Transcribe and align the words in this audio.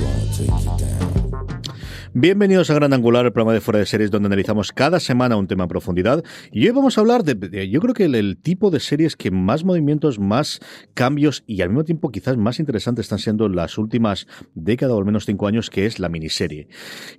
Wanna 0.00 0.26
take 0.32 0.48
you 0.48 0.76
down. 0.78 1.73
Bienvenidos 2.12 2.70
a 2.70 2.74
Gran 2.74 2.92
Angular, 2.92 3.24
el 3.24 3.32
programa 3.32 3.54
de 3.54 3.60
fuera 3.60 3.78
de 3.78 3.86
series 3.86 4.10
donde 4.10 4.26
analizamos 4.26 4.72
cada 4.72 5.00
semana 5.00 5.36
un 5.36 5.46
tema 5.46 5.64
en 5.64 5.68
profundidad. 5.68 6.22
Y 6.52 6.66
hoy 6.66 6.72
vamos 6.72 6.98
a 6.98 7.00
hablar 7.00 7.24
de, 7.24 7.68
yo 7.68 7.80
creo 7.80 7.94
que 7.94 8.04
el, 8.04 8.36
tipo 8.36 8.70
de 8.70 8.78
series 8.78 9.16
que 9.16 9.30
más 9.30 9.64
movimientos, 9.64 10.18
más 10.18 10.60
cambios 10.92 11.44
y 11.46 11.62
al 11.62 11.70
mismo 11.70 11.84
tiempo 11.84 12.10
quizás 12.10 12.36
más 12.36 12.60
interesantes 12.60 13.06
están 13.06 13.18
siendo 13.18 13.48
las 13.48 13.78
últimas 13.78 14.26
décadas 14.54 14.94
o 14.94 14.98
al 14.98 15.04
menos 15.04 15.24
cinco 15.24 15.46
años, 15.46 15.70
que 15.70 15.86
es 15.86 15.98
la 15.98 16.08
miniserie. 16.08 16.68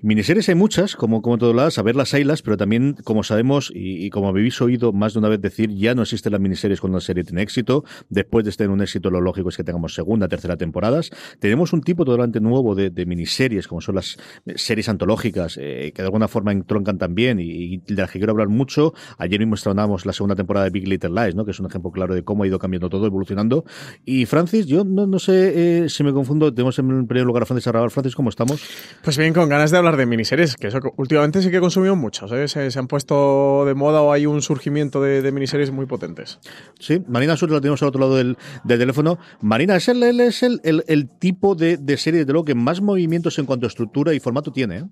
Miniseries 0.01 0.49
hay 0.49 0.55
muchas, 0.55 0.95
como, 0.95 1.21
como 1.21 1.37
todas 1.37 1.55
las, 1.55 1.77
a 1.77 1.81
ver 1.81 1.95
las 1.95 2.13
haylas, 2.13 2.41
pero 2.41 2.55
también, 2.55 2.95
como 3.03 3.23
sabemos 3.23 3.71
y, 3.73 4.09
como 4.11 4.29
habéis 4.29 4.61
oído 4.61 4.93
más 4.93 5.13
de 5.13 5.19
una 5.19 5.29
vez 5.29 5.41
decir, 5.41 5.71
ya 5.71 5.95
no 5.95 6.03
existen 6.03 6.31
las 6.31 6.41
miniseries 6.41 6.79
cuando 6.79 6.97
una 6.97 7.05
serie 7.05 7.23
tiene 7.23 7.41
éxito. 7.41 7.83
Después 8.09 8.45
de 8.45 8.51
tener 8.51 8.69
un 8.69 8.81
éxito, 8.81 9.09
lo 9.09 9.19
lógico 9.19 9.49
es 9.49 9.57
que 9.57 9.63
tengamos 9.63 9.95
segunda, 9.95 10.27
tercera 10.27 10.57
temporadas. 10.57 11.09
Tenemos 11.39 11.73
un 11.73 11.81
tipo 11.81 12.05
totalmente 12.05 12.39
nuevo 12.39 12.75
de, 12.75 12.89
de 12.89 13.05
miniseries, 13.05 13.67
como 13.67 13.81
son 13.81 13.95
las 13.95 14.17
series 14.55 14.74
antológicas 14.89 15.57
eh, 15.61 15.91
que 15.95 16.01
de 16.01 16.05
alguna 16.05 16.27
forma 16.27 16.51
entroncan 16.51 16.97
también 16.97 17.39
y, 17.39 17.77
de 17.77 17.95
las 17.95 18.11
que 18.11 18.19
quiero 18.19 18.31
hablar 18.31 18.49
mucho. 18.49 18.93
Ayer 19.17 19.39
mismo 19.39 19.55
estrenamos 19.55 20.05
la 20.05 20.13
segunda 20.13 20.35
temporada 20.35 20.65
de 20.65 20.71
Big 20.71 20.87
Little 20.87 21.09
Lies, 21.09 21.35
¿no? 21.35 21.45
que 21.45 21.51
es 21.51 21.59
un 21.59 21.65
ejemplo 21.67 21.91
claro 21.91 22.13
de 22.13 22.23
cómo 22.23 22.43
ha 22.43 22.47
ido 22.47 22.59
cambiando 22.59 22.89
todo, 22.89 23.05
evolucionando. 23.05 23.65
Y 24.03 24.25
Francis, 24.25 24.65
yo 24.65 24.83
no, 24.83 25.07
no 25.07 25.19
sé 25.19 25.83
eh, 25.83 25.89
si 25.89 26.03
me 26.03 26.13
confundo, 26.13 26.53
tenemos 26.53 26.77
en 26.79 27.07
primer 27.07 27.25
lugar 27.25 27.43
a 27.43 27.45
Francis 27.45 27.67
Arrabal. 27.67 27.91
Francis, 27.91 28.15
¿cómo 28.15 28.29
estamos? 28.29 28.61
Pues 29.03 29.17
bien, 29.17 29.33
con 29.33 29.49
ganas 29.49 29.71
de 29.71 29.77
hablar 29.77 29.97
de 29.97 30.05
miniseries, 30.05 30.55
que 30.55 30.67
eso 30.67 30.79
últimamente 30.97 31.41
sí 31.41 31.49
que 31.49 31.57
he 31.57 31.61
consumido 31.61 31.95
muchos, 31.95 32.31
¿eh? 32.31 32.47
se, 32.47 32.79
han 32.79 32.87
puesto 32.87 33.63
de 33.65 33.73
moda 33.73 34.01
o 34.01 34.11
hay 34.11 34.25
un 34.25 34.41
surgimiento 34.41 35.01
de, 35.01 35.31
miniseries 35.31 35.71
muy 35.71 35.85
potentes. 35.85 36.39
Sí, 36.79 37.01
Marina 37.07 37.35
Sur 37.35 37.51
la 37.51 37.61
tenemos 37.61 37.81
al 37.81 37.89
otro 37.89 38.01
lado 38.01 38.15
del, 38.15 38.37
teléfono. 38.67 39.17
Marina, 39.41 39.75
es 39.75 39.87
el, 39.87 40.03
es 40.03 40.43
el, 40.43 40.61
el, 40.63 41.09
tipo 41.09 41.55
de, 41.55 41.77
de 41.77 41.97
serie, 41.97 42.25
de 42.25 42.33
lo 42.33 42.43
que 42.45 42.55
más 42.55 42.81
movimientos 42.81 43.37
en 43.39 43.45
cuanto 43.45 43.65
a 43.65 43.69
estructura 43.69 44.13
y 44.13 44.19
formato 44.19 44.51
tiene. 44.51 44.64
¿Eh? 44.71 44.83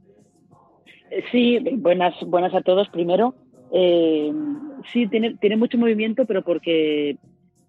Sí, 1.31 1.59
buenas, 1.73 2.16
buenas 2.25 2.53
a 2.53 2.61
todos 2.61 2.89
primero. 2.89 3.35
Eh, 3.71 4.31
sí, 4.91 5.07
tiene, 5.07 5.35
tiene 5.35 5.57
mucho 5.57 5.77
movimiento, 5.77 6.25
pero 6.25 6.43
porque 6.43 7.17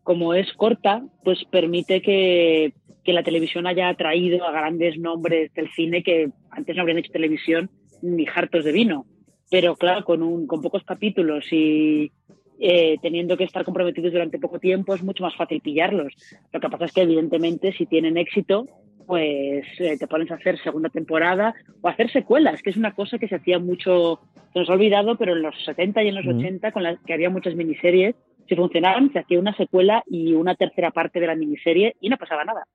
como 0.03 0.35
es 0.35 0.53
corta, 0.53 1.03
pues 1.25 1.45
permite 1.51 2.03
que, 2.03 2.75
la 3.07 3.23
televisión 3.23 3.67
haya 3.67 3.89
atraído 3.89 4.45
a 4.47 4.53
grandes 4.53 4.99
nombres 4.99 5.53
del 5.53 5.71
cine 5.73 6.03
que 6.03 6.31
antes 6.51 6.75
no 6.75 6.83
habrían 6.83 6.99
hecho 6.99 7.13
televisión 7.13 7.71
ni 8.01 8.27
hartos 8.27 8.65
de 8.65 8.73
vino. 8.73 9.05
Pero 9.51 9.77
claro, 9.77 10.05
con, 10.05 10.23
un, 10.23 10.47
con 10.47 10.63
pocos 10.63 10.85
capítulos 10.85 11.45
y 11.53 12.13
eh, 12.59 12.97
teniendo 13.03 13.37
que 13.37 13.45
estar 13.45 13.63
comprometidos 13.65 14.13
durante 14.13 14.39
poco 14.39 14.59
tiempo 14.59 14.95
es 14.95 15.03
mucho 15.03 15.23
más 15.23 15.37
fácil 15.37 15.61
pillarlos. 15.61 16.15
Lo 16.51 16.61
que 16.61 16.69
pasa 16.69 16.87
es 16.87 16.93
que 16.93 17.03
evidentemente 17.03 17.73
si 17.73 17.85
tienen 17.85 18.17
éxito, 18.17 18.67
pues 19.07 19.65
eh, 19.79 19.97
te 19.99 20.07
pones 20.07 20.31
a 20.31 20.35
hacer 20.35 20.59
segunda 20.63 20.89
temporada 20.89 21.55
o 21.81 21.89
hacer 21.89 22.11
secuelas, 22.11 22.63
que 22.63 22.71
es 22.71 22.77
una 22.77 22.93
cosa 22.93 23.19
que 23.19 23.29
se 23.29 23.37
hacía 23.37 23.59
mucho, 23.59 24.21
se 24.53 24.59
nos 24.59 24.71
ha 24.71 24.73
olvidado, 24.73 25.17
pero 25.17 25.33
en 25.33 25.43
los 25.43 25.55
70 25.65 26.03
y 26.03 26.09
en 26.09 26.15
los 26.15 26.27
80, 26.27 26.73
con 26.73 26.83
las 26.83 26.99
que 27.01 27.15
había 27.15 27.31
muchas 27.31 27.55
miniseries, 27.55 28.15
si 28.49 28.57
funcionaban, 28.57 29.13
se 29.13 29.21
hacía 29.21 29.39
una 29.39 29.57
secuela 29.57 30.03
y 30.07 30.35
una 30.35 30.55
tercera 30.55 30.91
parte 30.91 31.21
de 31.21 31.27
la 31.27 31.35
miniserie 31.35 31.97
y 32.01 32.09
no 32.09 32.19
pasaba 32.19 32.45
nada. 32.45 32.67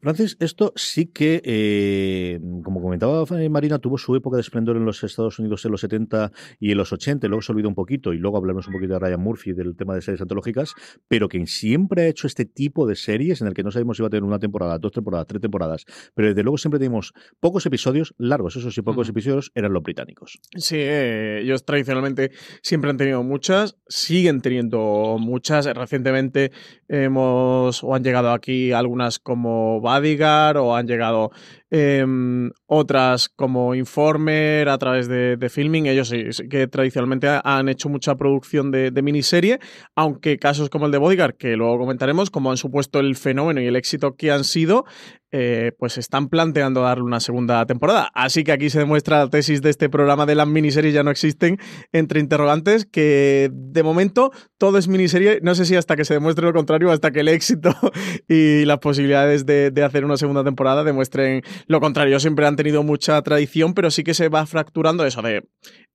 Francis, 0.00 0.36
esto 0.38 0.72
sí 0.76 1.06
que, 1.06 1.42
eh, 1.44 2.40
como 2.62 2.80
comentaba 2.80 3.24
Marina, 3.50 3.78
tuvo 3.80 3.98
su 3.98 4.14
época 4.14 4.36
de 4.36 4.42
esplendor 4.42 4.76
en 4.76 4.84
los 4.84 5.02
Estados 5.02 5.38
Unidos 5.40 5.64
en 5.64 5.72
los 5.72 5.80
70 5.80 6.30
y 6.60 6.70
en 6.70 6.78
los 6.78 6.92
80, 6.92 7.26
luego 7.26 7.42
se 7.42 7.50
olvidó 7.50 7.68
un 7.68 7.74
poquito, 7.74 8.12
y 8.12 8.18
luego 8.18 8.36
hablamos 8.36 8.68
un 8.68 8.74
poquito 8.74 8.92
de 8.92 9.00
Ryan 9.00 9.20
Murphy, 9.20 9.52
del 9.54 9.74
tema 9.76 9.94
de 9.94 10.02
series 10.02 10.20
antológicas, 10.20 10.74
pero 11.08 11.28
que 11.28 11.44
siempre 11.46 12.02
ha 12.02 12.06
hecho 12.06 12.28
este 12.28 12.44
tipo 12.44 12.86
de 12.86 12.94
series 12.94 13.40
en 13.40 13.48
el 13.48 13.54
que 13.54 13.64
no 13.64 13.72
sabemos 13.72 13.96
si 13.96 14.02
va 14.02 14.06
a 14.06 14.10
tener 14.10 14.22
una 14.22 14.38
temporada, 14.38 14.78
dos 14.78 14.92
temporadas, 14.92 15.26
tres 15.26 15.40
temporadas, 15.40 15.84
pero 16.14 16.28
desde 16.28 16.44
luego 16.44 16.58
siempre 16.58 16.78
tenemos 16.78 17.12
pocos 17.40 17.66
episodios 17.66 18.14
largos, 18.18 18.54
esos 18.54 18.74
sí, 18.74 18.82
pocos 18.82 19.08
episodios 19.08 19.50
eran 19.56 19.72
los 19.72 19.82
británicos. 19.82 20.38
Sí, 20.56 20.76
eh, 20.78 21.40
ellos 21.42 21.64
tradicionalmente 21.64 22.30
siempre 22.62 22.90
han 22.90 22.98
tenido 22.98 23.24
muchas, 23.24 23.76
siguen 23.88 24.42
teniendo 24.42 25.16
muchas, 25.18 25.66
recientemente 25.66 26.52
hemos, 26.86 27.82
o 27.82 27.94
han 27.94 28.04
llegado 28.04 28.30
aquí 28.30 28.70
algunas 28.70 29.18
como 29.18 29.80
Bodyguard 29.88 30.58
o 30.58 30.76
han 30.76 30.86
llegado 30.86 31.30
Em, 31.70 32.50
otras 32.66 33.28
como 33.28 33.74
Informer 33.74 34.70
a 34.70 34.78
través 34.78 35.06
de, 35.06 35.36
Filming, 35.50 35.86
ellos 35.86 36.08
sí, 36.08 36.24
que 36.48 36.66
tradicionalmente 36.66 37.28
han 37.44 37.68
hecho 37.68 37.90
mucha 37.90 38.16
producción 38.16 38.70
de, 38.70 38.90
miniserie, 39.02 39.60
aunque 39.94 40.38
casos 40.38 40.70
como 40.70 40.86
el 40.86 40.92
de 40.92 40.98
Bodyguard, 40.98 41.36
que 41.36 41.56
luego 41.56 41.78
comentaremos, 41.78 42.30
como 42.30 42.50
han 42.50 42.56
supuesto 42.56 43.00
el 43.00 43.16
fenómeno 43.16 43.60
y 43.60 43.66
el 43.66 43.76
éxito 43.76 44.16
que 44.16 44.30
han 44.30 44.44
sido, 44.44 44.86
eh, 45.30 45.72
pues 45.78 45.98
están 45.98 46.28
planteando 46.28 46.82
darle 46.82 47.04
una 47.04 47.20
segunda 47.20 47.64
temporada. 47.66 48.10
Así 48.14 48.44
que 48.44 48.52
aquí 48.52 48.70
se 48.70 48.78
demuestra 48.78 49.18
la 49.18 49.28
tesis 49.28 49.60
de 49.60 49.70
este 49.70 49.88
programa 49.88 50.24
de 50.24 50.34
las 50.34 50.46
miniseries 50.46 50.94
ya 50.94 51.02
no 51.02 51.10
existen, 51.10 51.58
entre 51.92 52.20
interrogantes, 52.20 52.86
que 52.86 53.50
de 53.52 53.82
momento 53.82 54.30
todo 54.56 54.78
es 54.78 54.88
miniserie, 54.88 55.40
no 55.42 55.54
sé 55.54 55.66
si 55.66 55.76
hasta 55.76 55.96
que 55.96 56.04
se 56.04 56.14
demuestre 56.14 56.46
lo 56.46 56.52
contrario, 56.52 56.90
hasta 56.90 57.10
que 57.10 57.20
el 57.20 57.28
éxito 57.28 57.74
y 58.28 58.64
las 58.64 58.78
posibilidades 58.78 59.44
de, 59.44 59.72
hacer 59.84 60.04
una 60.04 60.16
segunda 60.16 60.44
temporada 60.44 60.82
demuestren 60.82 61.42
lo 61.66 61.80
contrario, 61.80 62.18
siempre 62.20 62.46
han 62.46 62.56
tenido 62.56 62.82
mucha 62.82 63.20
tradición, 63.22 63.74
pero 63.74 63.90
sí 63.90 64.04
que 64.04 64.14
se 64.14 64.28
va 64.28 64.44
fracturando 64.46 65.04
eso 65.04 65.22
de 65.22 65.46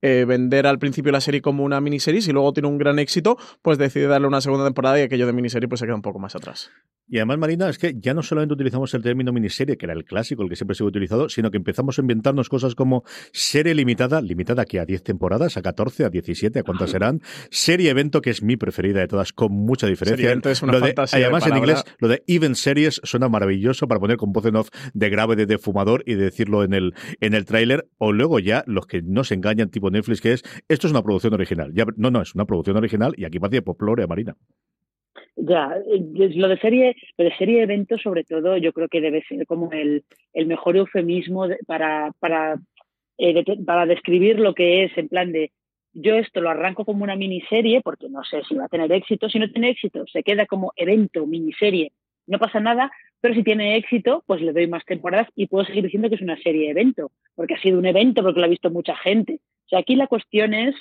eh, 0.02 0.26
vender 0.28 0.68
al 0.68 0.80
principio 0.80 1.12
la 1.12 1.22
serie 1.22 1.42
como 1.42 1.64
una 1.64 1.82
miniserie 1.82 2.22
y 2.26 2.32
luego 2.32 2.54
tiene 2.54 2.70
un 2.70 2.78
gran 2.78 3.00
éxito, 3.00 3.38
pues 3.62 3.78
decide 3.78 4.08
darle 4.08 4.28
una 4.28 4.42
segunda 4.42 4.66
temporada 4.66 5.00
y 5.00 5.04
aquello 5.04 5.26
de 5.26 5.34
miniserie 5.34 5.68
pues 5.68 5.80
se 5.80 5.86
queda 5.86 5.96
un 5.96 6.02
poco 6.02 6.20
más 6.20 6.36
atrás. 6.36 6.72
Y 7.08 7.18
además, 7.18 7.38
Marina, 7.38 7.70
es 7.70 7.78
que 7.78 7.94
ya 7.98 8.14
no 8.14 8.24
solamente 8.24 8.54
utilizamos 8.54 8.94
el 8.94 9.04
término 9.04 9.23
miniserie, 9.32 9.78
que 9.78 9.86
era 9.86 9.94
el 9.94 10.04
clásico, 10.04 10.44
el 10.44 10.50
que 10.50 10.56
siempre 10.56 10.76
se 10.76 10.84
ha 10.84 10.88
utilizado, 10.88 11.30
sino 11.30 11.52
que 11.52 11.58
empezamos 11.58 11.98
a 11.98 12.02
inventarnos 12.02 12.50
cosas 12.50 12.76
como 12.76 13.04
serie 13.32 13.74
limitada, 13.74 14.22
limitada 14.22 14.66
que 14.66 14.80
a 14.80 14.86
10 14.86 15.04
temporadas, 15.04 15.58
a 15.58 15.62
14, 15.62 16.06
a 16.06 16.10
17, 16.10 16.60
a 16.60 16.64
cuántas 16.64 16.92
serán, 16.92 17.22
serie 17.50 17.90
evento, 17.90 18.22
que 18.22 18.32
es 18.32 18.44
mi 18.44 18.58
preferida 18.58 19.00
de 19.00 19.08
todas, 19.08 19.34
con 19.34 19.52
mucha 19.54 19.88
diferencia. 19.88 20.28
Serie 20.28 20.52
es 20.52 20.62
una 20.62 20.78
además, 20.78 21.48
en 21.48 21.58
inglés, 21.58 21.84
lo 22.00 22.08
de 22.08 22.24
event 22.28 22.56
series 22.56 23.00
suena 23.04 23.30
maravilloso 23.30 23.88
para 23.88 24.00
poner 24.00 24.18
con 24.18 24.32
voz 24.32 24.46
en 24.46 24.56
off 24.56 24.70
de 24.94 25.10
grave 25.10 25.36
de, 25.36 25.58
fumador 25.58 26.04
y 26.06 26.16
decirlo 26.16 26.64
en 26.64 26.74
el, 26.74 26.94
en 27.22 27.34
el 27.34 27.46
tráiler, 27.46 27.88
o 27.98 28.12
luego 28.12 28.40
ya 28.40 28.64
los 28.68 28.88
que 28.88 29.02
no 29.02 29.24
se 29.24 29.36
engañan, 29.36 29.70
tipo 29.70 29.92
Netflix, 29.92 30.20
que 30.20 30.34
es, 30.34 30.44
esto 30.68 30.88
es 30.88 30.92
una 30.92 31.04
producción 31.04 31.34
original. 31.34 31.72
Ya, 31.74 31.86
no, 31.96 32.12
no, 32.12 32.22
es 32.22 32.34
una 32.36 32.46
producción 32.46 32.78
original 32.78 33.14
y 33.18 33.26
aquí 33.26 33.40
parece 33.40 33.64
a 33.64 34.08
Marina. 34.08 34.36
Ya, 35.36 35.76
lo 35.86 36.48
de 36.48 36.58
serie, 36.58 36.96
lo 37.18 37.26
de 37.26 37.36
serie 37.38 37.64
evento 37.64 37.98
sobre 37.98 38.24
todo, 38.24 38.58
yo 38.58 38.74
creo 38.74 38.88
que 38.88 39.02
debe 39.02 39.24
ser 39.24 39.46
como 39.46 39.72
el, 39.72 40.04
el 40.34 40.48
mejor 40.48 40.78
eufemismo 40.78 41.48
para, 41.68 42.12
para, 42.20 42.60
eh, 43.18 43.44
para 43.66 43.86
describir 43.86 44.40
lo 44.40 44.54
que 44.54 44.86
es 44.86 44.98
en 44.98 45.10
plan 45.10 45.32
de 45.32 45.52
yo 45.96 46.16
esto 46.16 46.42
lo 46.42 46.50
arranco 46.50 46.86
como 46.86 47.04
una 47.04 47.16
miniserie 47.16 47.82
porque 47.82 48.10
no 48.10 48.24
sé 48.24 48.42
si 48.48 48.56
va 48.56 48.66
a 48.66 48.70
tener 48.70 48.92
éxito, 48.92 49.30
si 49.30 49.38
no 49.38 49.50
tiene 49.52 49.70
éxito 49.70 50.06
se 50.12 50.24
queda 50.24 50.48
como 50.48 50.74
evento, 50.76 51.28
miniserie, 51.28 51.92
no 52.26 52.40
pasa 52.40 52.60
nada, 52.60 52.92
pero 53.22 53.36
si 53.36 53.44
tiene 53.44 53.78
éxito, 53.78 54.24
pues 54.26 54.42
le 54.42 54.54
doy 54.54 54.68
más 54.68 54.84
temporadas 54.86 55.28
y 55.36 55.48
puedo 55.48 55.66
seguir 55.66 55.84
diciendo 55.84 56.10
que 56.10 56.16
es 56.16 56.22
una 56.22 56.38
serie 56.42 56.72
evento, 56.72 57.12
porque 57.36 57.54
ha 57.54 57.62
sido 57.62 57.78
un 57.78 57.86
evento, 57.86 58.24
porque 58.24 58.40
lo 58.40 58.46
ha 58.46 58.50
visto 58.50 58.72
mucha 58.72 58.96
gente. 58.98 59.40
O 59.66 59.70
sea, 59.70 59.80
aquí 59.80 59.96
la 59.96 60.08
cuestión 60.08 60.54
es 60.54 60.76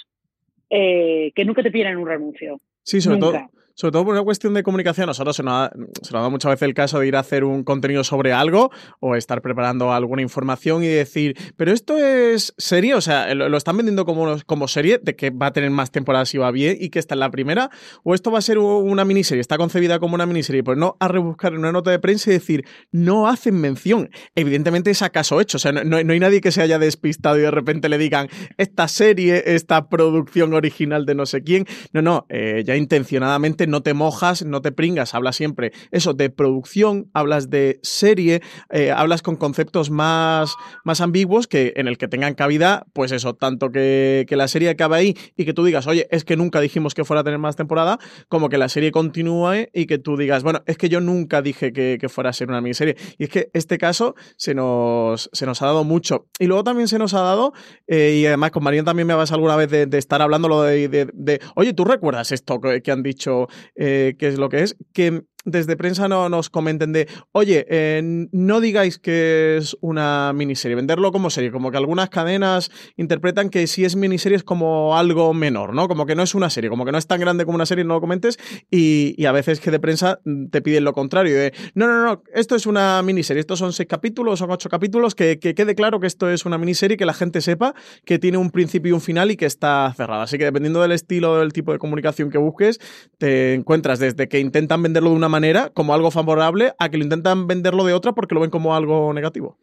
eh, 0.70 1.32
que 1.34 1.44
nunca 1.44 1.62
te 1.62 1.70
piden 1.70 1.96
un 1.96 2.06
renuncio. 2.06 2.60
Sí, 2.82 3.00
sobre 3.00 3.18
todo 3.18 3.38
sobre 3.74 3.92
todo 3.92 4.04
por 4.04 4.14
una 4.14 4.22
cuestión 4.22 4.54
de 4.54 4.62
comunicación. 4.62 5.06
Nosotros 5.06 5.36
se 5.36 5.42
nos, 5.42 5.52
ha, 5.52 5.72
se 6.02 6.12
dado 6.12 6.30
muchas 6.30 6.50
veces 6.50 6.62
el 6.62 6.74
caso 6.74 7.00
de 7.00 7.08
ir 7.08 7.16
a 7.16 7.20
hacer 7.20 7.44
un 7.44 7.64
contenido 7.64 8.04
sobre 8.04 8.32
algo 8.32 8.70
o 9.00 9.16
estar 9.16 9.42
preparando 9.42 9.92
alguna 9.92 10.22
información 10.22 10.84
y 10.84 10.88
decir, 10.88 11.36
pero 11.56 11.72
esto 11.72 11.96
es 11.98 12.54
serie, 12.58 12.94
o 12.94 13.00
sea, 13.00 13.34
lo, 13.34 13.56
están 13.56 13.76
vendiendo 13.76 14.04
como, 14.04 14.36
como 14.46 14.68
serie, 14.68 14.98
de 15.02 15.16
que 15.16 15.30
va 15.30 15.46
a 15.46 15.52
tener 15.52 15.70
más 15.70 15.90
temporadas 15.90 16.28
si 16.28 16.38
va 16.38 16.50
bien 16.50 16.76
y 16.80 16.90
que 16.90 16.98
esta 16.98 17.14
es 17.14 17.18
la 17.18 17.30
primera, 17.30 17.70
o 18.02 18.14
esto 18.14 18.30
va 18.30 18.38
a 18.38 18.42
ser 18.42 18.58
una 18.58 19.04
miniserie, 19.04 19.40
está 19.40 19.56
concebida 19.56 19.98
como 19.98 20.14
una 20.14 20.26
miniserie, 20.26 20.62
pues 20.62 20.78
no 20.78 20.96
a 21.00 21.08
rebuscar 21.08 21.52
en 21.52 21.60
una 21.60 21.72
nota 21.72 21.90
de 21.90 21.98
prensa 21.98 22.30
y 22.30 22.34
decir, 22.34 22.64
no 22.90 23.28
hacen 23.28 23.60
mención. 23.60 24.10
Evidentemente 24.34 24.90
es 24.90 25.02
acaso 25.02 25.40
hecho, 25.40 25.56
o 25.56 25.60
sea, 25.60 25.72
no, 25.72 25.96
hay 25.96 26.20
nadie 26.20 26.40
que 26.40 26.52
se 26.52 26.62
haya 26.62 26.78
despistado 26.78 27.38
y 27.38 27.42
de 27.42 27.50
repente 27.50 27.88
le 27.88 27.98
digan, 27.98 28.28
esta 28.56 28.88
serie, 28.88 29.42
esta 29.46 29.88
producción 29.88 30.54
original 30.54 31.06
de 31.06 31.14
no 31.14 31.26
sé 31.26 31.42
quién. 31.42 31.66
No, 31.92 32.02
no, 32.02 32.26
eh, 32.28 32.62
ya 32.64 32.76
intencionadamente 32.76 33.66
no 33.66 33.71
te 33.80 33.94
mojas, 33.94 34.44
no 34.44 34.60
te 34.60 34.72
pringas, 34.72 35.14
hablas 35.14 35.36
siempre 35.36 35.72
eso 35.92 36.12
de 36.12 36.28
producción, 36.28 37.08
hablas 37.14 37.48
de 37.48 37.80
serie, 37.82 38.42
eh, 38.70 38.90
hablas 38.90 39.22
con 39.22 39.36
conceptos 39.36 39.90
más, 39.90 40.56
más 40.84 41.00
ambiguos 41.00 41.46
que 41.46 41.72
en 41.76 41.88
el 41.88 41.96
que 41.96 42.08
tengan 42.08 42.34
cabida, 42.34 42.84
pues 42.92 43.12
eso, 43.12 43.34
tanto 43.34 43.70
que, 43.70 44.26
que 44.28 44.36
la 44.36 44.48
serie 44.48 44.68
acabe 44.68 44.96
ahí 44.96 45.16
y 45.36 45.44
que 45.44 45.54
tú 45.54 45.64
digas, 45.64 45.86
oye, 45.86 46.06
es 46.10 46.24
que 46.24 46.36
nunca 46.36 46.60
dijimos 46.60 46.92
que 46.92 47.04
fuera 47.04 47.20
a 47.20 47.24
tener 47.24 47.38
más 47.38 47.56
temporada, 47.56 47.98
como 48.28 48.48
que 48.48 48.58
la 48.58 48.68
serie 48.68 48.92
continúe 48.92 49.68
y 49.72 49.86
que 49.86 49.98
tú 49.98 50.16
digas, 50.16 50.42
bueno, 50.42 50.62
es 50.66 50.76
que 50.76 50.88
yo 50.88 51.00
nunca 51.00 51.40
dije 51.40 51.72
que, 51.72 51.96
que 52.00 52.08
fuera 52.08 52.30
a 52.30 52.32
ser 52.32 52.48
una 52.48 52.60
miniserie. 52.60 52.96
Y 53.18 53.24
es 53.24 53.30
que 53.30 53.50
este 53.52 53.78
caso 53.78 54.14
se 54.36 54.54
nos, 54.54 55.30
se 55.32 55.46
nos 55.46 55.62
ha 55.62 55.66
dado 55.66 55.84
mucho. 55.84 56.26
Y 56.38 56.46
luego 56.46 56.64
también 56.64 56.88
se 56.88 56.98
nos 56.98 57.14
ha 57.14 57.20
dado, 57.20 57.52
eh, 57.86 58.18
y 58.20 58.26
además 58.26 58.50
con 58.50 58.62
Marian 58.62 58.84
también 58.84 59.06
me 59.06 59.14
vas 59.14 59.32
alguna 59.32 59.56
vez 59.56 59.70
de, 59.70 59.98
estar 59.98 60.22
hablando 60.22 60.62
de, 60.62 60.88
de, 60.88 61.40
oye, 61.54 61.72
¿tú 61.72 61.84
recuerdas 61.84 62.32
esto 62.32 62.60
que, 62.60 62.92
han 62.92 63.02
dicho 63.02 63.48
eh, 63.74 64.14
que 64.18 64.28
es 64.28 64.38
lo 64.38 64.48
que 64.48 64.62
es? 64.62 64.76
Que 64.92 65.22
desde 65.44 65.76
prensa 65.76 66.08
no 66.08 66.28
nos 66.28 66.50
comenten 66.50 66.92
de, 66.92 67.08
oye, 67.32 67.66
eh, 67.68 68.28
no 68.32 68.60
digáis 68.60 68.98
que 68.98 69.56
es 69.56 69.76
una 69.80 70.32
miniserie, 70.34 70.76
venderlo 70.76 71.12
como 71.12 71.30
serie, 71.30 71.50
como 71.50 71.70
que 71.70 71.76
algunas 71.76 72.10
cadenas 72.10 72.70
interpretan 72.96 73.50
que 73.50 73.66
si 73.66 73.84
es 73.84 73.96
miniserie 73.96 74.36
es 74.36 74.44
como 74.44 74.96
algo 74.96 75.34
menor, 75.34 75.74
¿no? 75.74 75.88
Como 75.88 76.06
que 76.06 76.14
no 76.14 76.22
es 76.22 76.34
una 76.34 76.50
serie, 76.50 76.70
como 76.70 76.84
que 76.84 76.92
no 76.92 76.98
es 76.98 77.06
tan 77.06 77.20
grande 77.20 77.44
como 77.44 77.56
una 77.56 77.66
serie, 77.66 77.84
no 77.84 77.94
lo 77.94 78.00
comentes, 78.00 78.38
y, 78.70 79.24
a 79.24 79.32
veces 79.32 79.60
que 79.60 79.70
de 79.70 79.78
prensa 79.78 80.20
te 80.50 80.60
piden 80.62 80.84
lo 80.84 80.92
contrario, 80.92 81.34
de, 81.34 81.54
no, 81.74 81.86
no, 81.86 82.04
no, 82.04 82.22
esto 82.34 82.54
es 82.54 82.66
una 82.66 83.00
miniserie, 83.02 83.40
estos 83.40 83.58
son 83.58 83.72
seis 83.72 83.88
capítulos, 83.88 84.38
son 84.38 84.50
ocho 84.50 84.68
capítulos, 84.68 85.14
que, 85.14 85.38
que 85.38 85.54
quede 85.54 85.74
claro 85.74 86.00
que 86.00 86.06
esto 86.06 86.28
es 86.28 86.44
una 86.44 86.58
miniserie, 86.58 86.96
que 86.96 87.06
la 87.06 87.14
gente 87.14 87.40
sepa 87.40 87.74
que 88.04 88.18
tiene 88.18 88.38
un 88.38 88.50
principio 88.50 88.90
y 88.90 88.92
un 88.92 89.00
final 89.00 89.30
y 89.30 89.36
que 89.36 89.46
está 89.46 89.92
cerrada. 89.96 90.24
Así 90.24 90.38
que 90.38 90.44
dependiendo 90.44 90.82
del 90.82 90.92
estilo, 90.92 91.38
del 91.38 91.52
tipo 91.52 91.72
de 91.72 91.78
comunicación 91.78 92.30
que 92.30 92.38
busques, 92.38 92.80
te 93.18 93.54
encuentras 93.54 93.98
desde 93.98 94.28
que 94.28 94.40
intentan 94.40 94.82
venderlo 94.82 95.10
de 95.10 95.16
una 95.16 95.28
manera, 95.32 95.70
como 95.70 95.94
algo 95.94 96.12
favorable, 96.12 96.74
a 96.78 96.88
que 96.88 96.98
lo 96.98 97.04
intentan 97.04 97.48
venderlo 97.48 97.84
de 97.84 97.92
otra 97.92 98.12
porque 98.12 98.34
lo 98.34 98.40
ven 98.40 98.50
como 98.50 98.76
algo 98.76 99.12
negativo. 99.12 99.58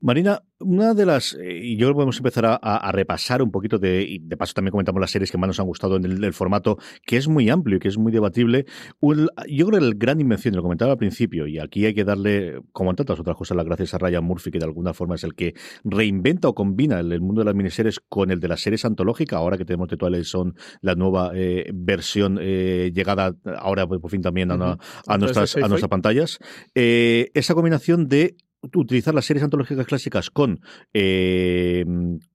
Marina, 0.00 0.42
una 0.60 0.94
de 0.94 1.06
las, 1.06 1.34
eh, 1.34 1.58
y 1.62 1.76
yo 1.76 1.92
podemos 1.92 2.16
empezar 2.18 2.58
a, 2.62 2.92
repasar 2.92 3.42
un 3.42 3.50
poquito 3.50 3.78
de, 3.78 4.02
y 4.02 4.18
de 4.18 4.36
paso 4.36 4.54
también 4.54 4.70
comentamos 4.70 5.00
las 5.00 5.10
series 5.10 5.30
que 5.30 5.38
más 5.38 5.48
nos 5.48 5.58
han 5.58 5.66
gustado 5.66 5.96
en 5.96 6.04
el, 6.04 6.32
formato, 6.32 6.78
que 7.04 7.16
es 7.16 7.26
muy 7.28 7.50
amplio 7.50 7.76
y 7.78 7.80
que 7.80 7.88
es 7.88 7.98
muy 7.98 8.12
debatible. 8.12 8.66
yo 9.00 9.66
creo 9.66 9.80
que 9.80 9.86
el 9.86 9.94
gran 9.96 10.20
invención, 10.20 10.54
lo 10.54 10.62
comentaba 10.62 10.92
al 10.92 10.98
principio, 10.98 11.46
y 11.46 11.58
aquí 11.58 11.86
hay 11.86 11.94
que 11.94 12.04
darle, 12.04 12.60
como 12.72 12.90
en 12.90 12.96
tantas 12.96 13.18
otras 13.18 13.36
cosas, 13.36 13.56
las 13.56 13.66
gracias 13.66 13.94
a 13.94 13.98
Ryan 13.98 14.24
Murphy, 14.24 14.50
que 14.50 14.58
de 14.58 14.66
alguna 14.66 14.94
forma 14.94 15.16
es 15.16 15.24
el 15.24 15.34
que 15.34 15.54
reinventa 15.82 16.48
o 16.48 16.54
combina 16.54 17.00
el, 17.00 17.20
mundo 17.20 17.40
de 17.40 17.46
las 17.46 17.54
miniseries 17.54 18.00
con 18.00 18.30
el 18.30 18.40
de 18.40 18.48
las 18.48 18.60
series 18.60 18.84
antológicas, 18.84 19.38
ahora 19.38 19.56
que 19.56 19.64
tenemos 19.64 19.88
de 19.88 19.96
Twilight 19.96 20.24
son 20.24 20.54
la 20.82 20.94
nueva 20.94 21.32
eh, 21.34 21.70
versión 21.72 22.38
eh, 22.40 22.92
llegada 22.94 23.34
ahora 23.58 23.86
por 23.86 24.10
fin 24.10 24.22
también 24.22 24.50
a, 24.50 24.78
a 25.06 25.13
nuestras 25.18 25.56
a 25.56 25.68
nuestras 25.68 25.88
pantallas. 25.88 26.38
Eh, 26.74 27.30
esa 27.34 27.54
combinación 27.54 28.08
de 28.08 28.36
utilizar 28.72 29.14
las 29.14 29.26
series 29.26 29.44
antológicas 29.44 29.86
clásicas 29.86 30.30
con 30.30 30.60
eh, 30.92 31.84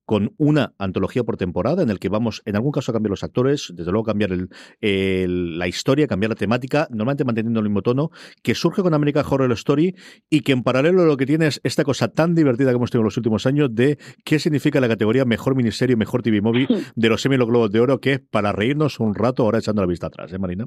con 0.06 0.34
una 0.38 0.74
antología 0.80 1.24
por 1.24 1.38
temporada 1.38 1.84
en 1.84 1.92
el 1.92 2.00
que 2.00 2.10
vamos 2.10 2.42
en 2.46 2.56
algún 2.56 2.72
caso 2.72 2.92
a 2.92 2.94
cambiar 2.94 3.12
los 3.12 3.24
actores, 3.24 3.72
desde 3.76 3.92
luego 3.92 4.06
cambiar 4.06 4.32
el, 4.32 5.60
la 5.60 5.68
historia, 5.68 6.08
cambiar 6.08 6.30
la 6.30 6.36
temática, 6.36 6.88
normalmente 6.90 7.26
manteniendo 7.26 7.60
el 7.60 7.66
mismo 7.66 7.84
tono, 7.84 8.10
que 8.42 8.56
surge 8.56 8.82
con 8.82 8.96
American 8.96 9.24
Horror 9.30 9.52
Story 9.52 9.96
y 10.28 10.42
que 10.42 10.52
en 10.52 10.64
paralelo 10.64 11.06
lo 11.06 11.16
que 11.16 11.28
tiene 11.28 11.46
es 11.46 11.62
esta 11.64 11.84
cosa 11.84 12.08
tan 12.08 12.34
divertida 12.34 12.72
que 12.72 12.78
hemos 12.78 12.90
tenido 12.90 13.04
en 13.04 13.06
los 13.06 13.18
últimos 13.18 13.46
años 13.46 13.70
de 13.72 14.00
qué 14.24 14.40
significa 14.40 14.80
la 14.80 14.88
categoría 14.88 15.26
mejor 15.26 15.56
miniserie, 15.56 15.96
mejor 15.96 16.24
TV 16.24 16.42
movie 16.42 16.68
de 16.96 17.10
los 17.10 17.22
semi 17.22 17.38
los 17.38 17.48
globos 17.48 17.70
de 17.70 17.80
oro, 17.80 18.02
que 18.02 18.14
es 18.14 18.20
para 18.20 18.52
reírnos 18.52 19.00
un 19.00 19.14
rato 19.14 19.44
ahora 19.44 19.60
echando 19.60 19.84
la 19.84 19.88
vista 19.88 20.08
atrás, 20.08 20.34
¿eh, 20.34 20.40
Marina? 20.40 20.66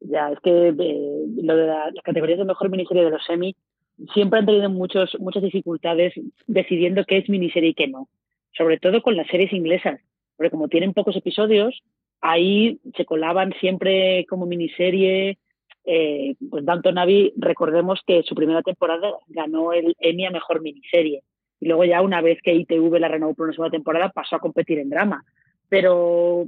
Ya, 0.00 0.30
es 0.30 0.40
que 0.40 0.68
eh, 0.68 1.26
lo 1.42 1.56
de 1.56 1.66
las 1.66 1.94
categorías 2.04 2.38
de 2.38 2.44
mejor 2.44 2.70
miniserie 2.70 3.04
de 3.04 3.10
los 3.10 3.24
semi 3.24 3.56
siempre 4.12 4.38
han 4.38 4.46
tenido 4.46 4.68
muchos, 4.68 5.16
muchas 5.20 5.42
dificultades 5.42 6.12
decidiendo 6.46 7.04
qué 7.04 7.18
es 7.18 7.28
miniserie 7.28 7.70
y 7.70 7.74
qué 7.74 7.88
no. 7.88 8.08
Sobre 8.56 8.78
todo 8.78 9.02
con 9.02 9.16
las 9.16 9.26
series 9.28 9.52
inglesas, 9.52 10.00
porque 10.36 10.50
como 10.50 10.68
tienen 10.68 10.92
pocos 10.92 11.16
episodios, 11.16 11.82
ahí 12.20 12.80
se 12.96 13.04
colaban 13.04 13.52
siempre 13.60 14.26
como 14.28 14.46
miniserie. 14.46 15.38
Eh, 15.84 16.34
pues 16.50 16.64
Abbey, 16.66 17.32
recordemos 17.36 18.00
que 18.06 18.22
su 18.22 18.34
primera 18.34 18.62
temporada 18.62 19.12
ganó 19.28 19.72
el 19.72 19.94
Emmy 20.00 20.26
a 20.26 20.30
mejor 20.30 20.60
miniserie. 20.60 21.22
Y 21.60 21.68
luego 21.68 21.84
ya 21.84 22.02
una 22.02 22.20
vez 22.20 22.38
que 22.42 22.54
ITV 22.54 22.98
la 22.98 23.08
renovó 23.08 23.34
por 23.34 23.46
una 23.46 23.54
segunda 23.54 23.70
temporada 23.70 24.10
pasó 24.10 24.36
a 24.36 24.40
competir 24.40 24.78
en 24.78 24.90
drama. 24.90 25.24
Pero 25.68 26.46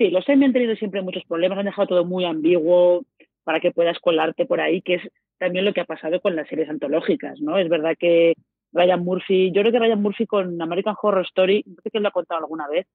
Sí, 0.00 0.08
los 0.08 0.26
Emmy 0.30 0.46
han 0.46 0.54
tenido 0.54 0.74
siempre 0.76 1.02
muchos 1.02 1.24
problemas, 1.24 1.58
han 1.58 1.66
dejado 1.66 1.88
todo 1.88 2.04
muy 2.06 2.24
ambiguo 2.24 3.04
para 3.44 3.60
que 3.60 3.70
puedas 3.70 3.98
colarte 3.98 4.46
por 4.46 4.58
ahí, 4.58 4.80
que 4.80 4.94
es 4.94 5.02
también 5.36 5.66
lo 5.66 5.74
que 5.74 5.82
ha 5.82 5.84
pasado 5.84 6.22
con 6.22 6.34
las 6.34 6.48
series 6.48 6.70
antológicas, 6.70 7.38
¿no? 7.42 7.58
Es 7.58 7.68
verdad 7.68 7.94
que 7.98 8.32
Ryan 8.72 9.04
Murphy, 9.04 9.52
yo 9.52 9.60
creo 9.60 9.72
que 9.72 9.78
Ryan 9.78 10.00
Murphy 10.00 10.26
con 10.26 10.62
American 10.62 10.94
Horror 11.02 11.26
Story, 11.26 11.64
no 11.66 11.74
sé 11.82 11.90
que 11.90 12.00
lo 12.00 12.08
ha 12.08 12.12
contado 12.12 12.40
alguna 12.40 12.66
vez, 12.66 12.86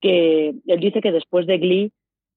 que 0.00 0.54
él 0.64 0.78
dice 0.78 1.00
que 1.00 1.10
después 1.10 1.44
de 1.48 1.58
Glee, 1.58 1.92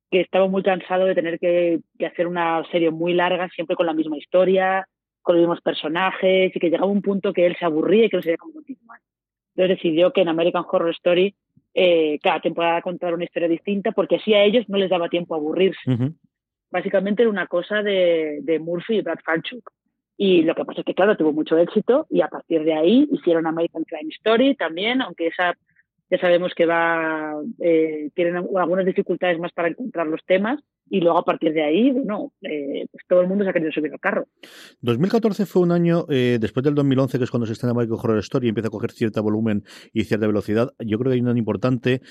que 0.09 0.21
estaba 0.21 0.47
muy 0.47 0.63
cansado 0.63 1.05
de 1.05 1.13
tener 1.13 1.37
que, 1.37 1.81
hacer 2.03 2.25
una 2.25 2.63
serie 2.71 2.89
muy 2.89 3.13
larga, 3.13 3.47
siempre 3.49 3.75
con 3.75 3.85
la 3.85 3.93
misma 3.93 4.17
historia, 4.17 4.87
con 5.21 5.35
los 5.35 5.43
mismos 5.43 5.61
personajes, 5.61 6.55
y 6.55 6.59
que 6.59 6.71
llegaba 6.71 6.87
un 6.87 7.03
punto 7.03 7.33
que 7.33 7.45
él 7.45 7.55
se 7.59 7.65
aburría 7.65 8.05
y 8.05 8.09
que 8.09 8.17
no 8.17 8.23
sabía 8.23 8.37
cómo 8.37 8.53
continuar. 8.53 8.99
Entonces 9.55 9.77
decidió 9.77 10.11
que 10.11 10.21
en 10.21 10.29
American 10.29 10.65
Horror 10.67 10.89
Story 10.89 11.35
eh, 11.79 12.17
cada 12.23 12.39
temporada 12.39 12.81
contar 12.81 13.13
una 13.13 13.25
historia 13.25 13.47
distinta, 13.47 13.91
porque 13.91 14.15
así 14.15 14.33
a 14.33 14.43
ellos 14.43 14.65
no 14.67 14.79
les 14.79 14.89
daba 14.89 15.09
tiempo 15.09 15.35
a 15.35 15.37
aburrirse. 15.37 15.79
Básicamente 16.71 17.21
era 17.21 17.29
una 17.29 17.45
cosa 17.45 17.83
de, 17.83 18.39
de, 18.41 18.57
Murphy 18.57 18.95
y 18.95 19.01
Brad 19.01 19.19
Falchuk. 19.23 19.69
Y 20.17 20.41
lo 20.41 20.55
que 20.55 20.65
pasa 20.65 20.81
es 20.81 20.85
que, 20.85 20.95
claro, 20.95 21.15
tuvo 21.15 21.33
mucho 21.33 21.55
éxito 21.55 22.07
y 22.09 22.21
a 22.21 22.29
partir 22.29 22.63
de 22.63 22.73
ahí 22.73 23.07
hicieron 23.11 23.45
American 23.45 23.83
Crime 23.83 24.09
Story 24.09 24.55
también, 24.55 25.03
aunque 25.03 25.27
esa 25.27 25.53
ya 26.09 26.17
sabemos 26.17 26.55
que 26.55 26.65
va, 26.65 27.35
eh, 27.59 28.09
tienen 28.15 28.37
algunas 28.37 28.85
dificultades 28.85 29.37
más 29.37 29.51
para 29.51 29.67
encontrar 29.67 30.07
los 30.07 30.25
temas, 30.25 30.59
y 30.89 31.01
luego 31.01 31.19
a 31.19 31.23
partir 31.23 31.53
de 31.53 31.63
ahí, 31.63 31.91
bueno, 31.91 32.31
eh, 32.41 32.85
pues 32.91 33.03
todo 33.07 33.21
el 33.21 33.27
mundo 33.27 33.43
se 33.43 33.49
ha 33.49 33.53
querido 33.53 33.71
subir 33.71 33.91
al 33.91 33.99
carro. 33.99 34.27
2014 34.81 35.45
fue 35.45 35.61
un 35.61 35.71
año, 35.71 36.05
eh, 36.09 36.37
después 36.39 36.63
del 36.63 36.75
2011, 36.75 37.17
que 37.17 37.23
es 37.23 37.31
cuando 37.31 37.45
se 37.45 37.53
estrena 37.53 37.71
American 37.71 37.97
Horror 37.99 38.19
Story 38.19 38.47
y 38.47 38.49
empieza 38.49 38.67
a 38.67 38.71
coger 38.71 38.91
cierto 38.91 39.21
volumen 39.21 39.63
y 39.93 40.03
cierta 40.05 40.27
velocidad. 40.27 40.73
Yo 40.79 40.97
creo 40.97 41.11
que 41.11 41.15
hay 41.15 41.21
un 41.21 41.27
año 41.27 41.39
importante, 41.39 41.93
eh, 41.93 42.01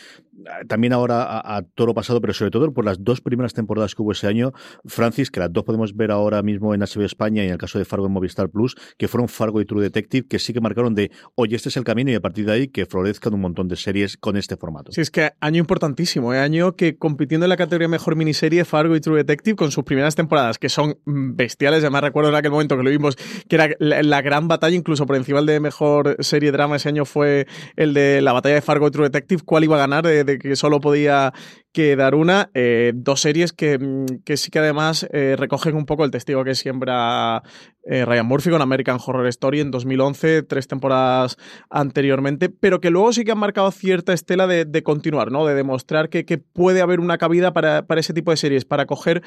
también 0.68 0.92
ahora 0.92 1.24
a, 1.24 1.62
todo 1.62 1.88
lo 1.88 1.94
pasado, 1.94 2.20
pero 2.20 2.32
sobre 2.32 2.50
todo 2.50 2.72
por 2.72 2.84
las 2.84 3.02
dos 3.02 3.20
primeras 3.20 3.54
temporadas 3.54 3.94
que 3.94 4.02
hubo 4.02 4.12
ese 4.12 4.26
año, 4.26 4.52
Francis, 4.84 5.30
que 5.30 5.40
las 5.40 5.52
dos 5.52 5.64
podemos 5.64 5.94
ver 5.96 6.10
ahora 6.10 6.42
mismo 6.42 6.74
en 6.74 6.80
HBO 6.80 7.04
España 7.04 7.42
y 7.42 7.46
en 7.46 7.52
el 7.52 7.58
caso 7.58 7.78
de 7.78 7.84
Fargo 7.84 8.06
en 8.06 8.12
Movistar 8.12 8.50
Plus, 8.50 8.76
que 8.98 9.08
fueron 9.08 9.28
Fargo 9.28 9.60
y 9.60 9.64
True 9.64 9.82
Detective, 9.82 10.26
que 10.28 10.38
sí 10.38 10.52
que 10.52 10.60
marcaron 10.60 10.94
de, 10.94 11.10
oye, 11.34 11.56
este 11.56 11.68
es 11.68 11.76
el 11.76 11.84
camino 11.84 12.10
y 12.10 12.14
a 12.14 12.20
partir 12.20 12.46
de 12.46 12.52
ahí 12.52 12.68
que 12.68 12.86
florezcan 12.86 13.34
un 13.34 13.40
montón 13.40 13.68
de 13.68 13.76
series 13.76 14.16
con 14.16 14.36
este 14.36 14.56
formato. 14.56 14.92
Sí, 14.92 15.00
es 15.00 15.10
que 15.10 15.30
año 15.40 15.60
importantísimo, 15.60 16.30
año 16.32 16.76
que 16.76 16.96
compitiendo 16.96 17.46
en 17.46 17.50
la 17.50 17.56
categoría 17.56 17.88
mejor 17.88 18.16
miniserie 18.16 18.65
Fargo 18.66 18.94
y 18.94 19.00
True 19.00 19.16
Detective 19.16 19.56
con 19.56 19.70
sus 19.70 19.84
primeras 19.84 20.14
temporadas, 20.14 20.58
que 20.58 20.68
son 20.68 20.98
bestiales. 21.06 21.80
Además, 21.80 22.02
recuerdo 22.02 22.30
en 22.30 22.36
aquel 22.36 22.50
momento 22.50 22.76
que 22.76 22.82
lo 22.82 22.90
vimos, 22.90 23.16
que 23.48 23.56
era 23.56 23.70
la, 23.78 24.22
gran 24.22 24.48
batalla, 24.48 24.76
incluso 24.76 25.06
por 25.06 25.16
encima 25.16 25.40
de 25.40 25.60
mejor 25.60 26.16
serie 26.20 26.52
drama 26.52 26.76
ese 26.76 26.88
año 26.88 27.04
fue 27.04 27.46
el 27.76 27.94
de 27.94 28.20
la 28.20 28.32
batalla 28.32 28.56
de 28.56 28.62
Fargo 28.62 28.88
y 28.88 28.90
True 28.90 29.06
Detective. 29.06 29.42
¿Cuál 29.44 29.64
iba 29.64 29.76
a 29.76 29.78
ganar? 29.78 30.04
De, 30.04 30.38
que 30.38 30.56
solo 30.56 30.80
podía 30.80 31.32
quedar 31.76 32.14
una. 32.14 32.48
Eh, 32.54 32.92
dos 32.94 33.20
series 33.20 33.52
que, 33.52 33.78
que, 34.24 34.38
sí 34.38 34.50
que 34.50 34.60
además 34.60 35.06
eh, 35.12 35.36
recogen 35.36 35.76
un 35.76 35.84
poco 35.84 36.06
el 36.06 36.10
testigo 36.10 36.42
que 36.42 36.54
siembra 36.54 37.42
eh, 37.84 38.06
Ryan 38.06 38.24
Murphy 38.24 38.48
con 38.48 38.62
American 38.62 38.98
Horror 39.04 39.26
Story 39.26 39.60
en 39.60 39.70
2011, 39.70 40.44
tres 40.44 40.68
temporadas 40.68 41.36
anteriormente, 41.68 42.48
pero 42.48 42.80
que 42.80 42.88
luego 42.88 43.12
sí 43.12 43.24
que 43.24 43.32
han 43.32 43.38
marcado 43.38 43.70
cierta 43.72 44.14
estela 44.14 44.46
de, 44.46 44.82
continuar, 44.82 45.30
¿no? 45.30 45.44
De 45.44 45.54
demostrar 45.54 46.08
que, 46.08 46.24
que 46.24 46.38
puede 46.38 46.80
haber 46.80 46.98
una 46.98 47.18
cabida 47.18 47.52
para, 47.52 47.86
para, 47.86 48.00
ese 48.00 48.14
tipo 48.14 48.30
de 48.30 48.38
series, 48.38 48.64
para 48.64 48.86
coger 48.86 49.22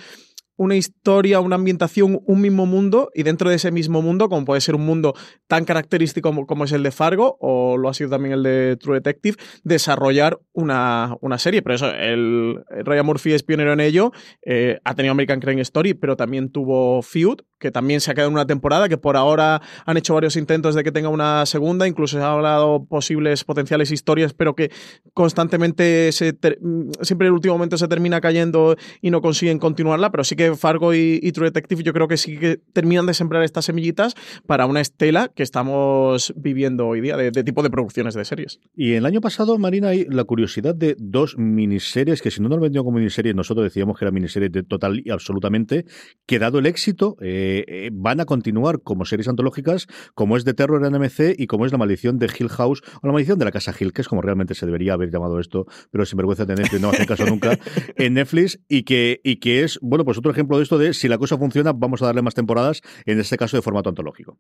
una 0.60 0.76
historia, 0.76 1.40
una 1.40 1.56
ambientación, 1.56 2.20
un 2.26 2.42
mismo 2.42 2.66
mundo, 2.66 3.12
y 3.16 3.24
dentro 3.24 3.50
de 3.50 3.56
ese 3.56 3.72
mismo 3.72 4.02
mundo, 4.02 4.28
como 4.28 4.44
puede 4.44 4.60
ser 4.60 4.76
un 4.76 4.86
mundo 4.86 5.14
tan 5.48 5.64
característico 5.64 6.46
como, 6.46 6.66
es 6.66 6.74
el 6.74 6.84
de 6.84 6.92
Fargo, 6.92 7.38
o 7.40 7.78
lo 7.78 7.88
ha 7.88 7.94
sido 7.94 8.10
también 8.10 8.34
el 8.34 8.44
de 8.44 8.76
True 8.76 8.98
Detective, 8.98 9.38
desarrollar 9.64 10.38
una, 10.52 11.16
una 11.22 11.38
serie. 11.38 11.62
Pero 11.62 11.76
eso, 11.76 11.90
el, 11.90 12.62
Ryan 12.84 13.06
Murphy 13.06 13.32
es 13.32 13.44
pionero 13.44 13.72
en 13.72 13.80
ello, 13.80 14.12
eh, 14.46 14.80
ha 14.84 14.96
tenido 14.96 15.14
American 15.14 15.40
Crime 15.40 15.62
Story, 15.62 15.94
pero 15.94 16.18
también 16.18 16.52
tuvo 16.52 17.02
Feud, 17.04 17.40
que 17.58 17.72
también 17.72 18.02
se 18.02 18.12
ha 18.12 18.14
quedado 18.14 18.28
en 18.28 18.34
una 18.34 18.46
temporada, 18.46 18.90
que 18.90 18.98
por 18.98 19.16
ahora 19.16 19.62
han 19.86 19.96
hecho 19.96 20.14
varios 20.14 20.36
intentos 20.36 20.76
de 20.76 20.84
que 20.84 20.92
tenga 20.92 21.08
una 21.08 21.46
segunda, 21.46 21.88
incluso 21.88 22.18
se 22.18 22.24
ha 22.24 22.34
hablado 22.34 22.86
posibles 22.86 23.46
potenciales 23.46 23.92
historias, 23.92 24.34
pero 24.34 24.56
que 24.56 24.72
constantemente 25.14 26.12
se 26.12 26.38
siempre 27.02 27.28
en 27.28 27.32
el 27.32 27.32
último 27.32 27.54
momento 27.54 27.78
se 27.78 27.88
termina 27.88 28.20
cayendo 28.20 28.76
y 29.02 29.10
no 29.10 29.22
consiguen 29.22 29.58
continuarla, 29.58 30.12
pero 30.12 30.26
sí 30.26 30.36
que 30.36 30.49
que 30.52 30.58
Fargo 30.58 30.94
y, 30.94 31.32
True 31.32 31.48
Detective 31.48 31.84
yo 31.84 31.94
creo 31.94 32.08
que 32.08 32.18
sí 32.18 32.38
que 32.38 32.58
terminan 32.74 33.06
de 33.06 33.14
sembrar 33.14 33.44
estas 33.44 33.66
semillitas 33.66 34.16
para 34.46 34.66
una 34.66 34.82
estela 34.82 35.30
que 35.34 35.44
estamos 35.44 36.34
viviendo 36.36 36.88
hoy 36.88 37.02
día 37.02 37.18
de, 37.18 37.32
tipo 37.44 37.64
de 37.64 37.70
producciones 37.70 38.14
de 38.14 38.26
series. 38.26 38.60
Y 38.76 38.94
el 38.94 39.06
año 39.06 39.22
pasado, 39.22 39.58
Marina, 39.58 39.90
hay 39.90 40.06
la 40.10 40.24
curiosidad 40.24 40.76
de 40.76 40.96
dos 41.00 41.38
miniseries 41.38 42.22
que 42.22 42.32
si 42.32 42.42
no 42.42 42.50
nos 42.50 42.60
vendió 42.60 42.84
como 42.84 42.98
miniseries, 42.98 43.36
nosotros 43.36 43.64
decíamos 43.64 43.98
que 43.98 44.06
era 44.06 44.12
miniseries 44.12 44.52
de 44.52 44.64
total 44.64 45.02
y 45.04 45.12
absolutamente, 45.12 45.86
que 46.26 46.40
dado 46.40 46.60
el 46.60 46.66
éxito, 46.66 47.18
eh, 47.22 47.64
eh, 47.68 47.90
van 47.94 48.20
a 48.20 48.26
continuar 48.26 48.82
como 48.82 49.06
series 49.06 49.28
antológicas, 49.28 49.88
como 50.16 50.38
es 50.38 50.46
de 50.46 50.54
terror 50.54 50.84
en 50.86 50.94
MC 50.94 51.36
y 51.38 51.48
como 51.48 51.66
es 51.66 51.72
La 51.72 51.78
maldición 51.78 52.20
de 52.20 52.28
Hill 52.28 52.50
House 52.50 52.82
o 53.02 53.08
La 53.08 53.14
maldición 53.14 53.40
de 53.40 53.46
la 53.46 53.52
casa 53.52 53.74
Hill, 53.78 53.94
que 53.94 54.02
es 54.02 54.08
como 54.08 54.22
realmente 54.22 54.56
se 54.56 54.66
debería 54.66 54.94
haber 54.94 55.12
llamado 55.12 55.40
esto, 55.40 55.66
pero 55.92 56.06
sin 56.06 56.18
vergüenza 56.18 56.46
de 56.46 56.56
Netflix 56.56 56.82
no 56.82 56.90
hace 56.90 57.06
caso 57.06 57.26
nunca, 57.26 57.58
en 57.98 58.14
Netflix 58.14 58.60
y 58.68 58.84
que, 58.84 59.22
y 59.24 59.38
que 59.38 59.64
es, 59.64 59.80
bueno, 59.82 60.06
pues 60.06 60.18
otro 60.18 60.32
ejemplo 60.40 60.58
de 60.58 60.64
esto 60.64 60.78
de 60.78 60.94
si 60.94 61.08
la 61.08 61.18
cosa 61.18 61.38
funciona, 61.38 61.74
vamos 61.74 62.02
a 62.02 62.08
darle 62.08 62.22
más 62.22 62.34
temporadas, 62.34 62.82
en 63.06 63.20
este 63.20 63.38
caso 63.38 63.58
de 63.58 63.62
formato 63.62 63.90
antológico. 63.90 64.38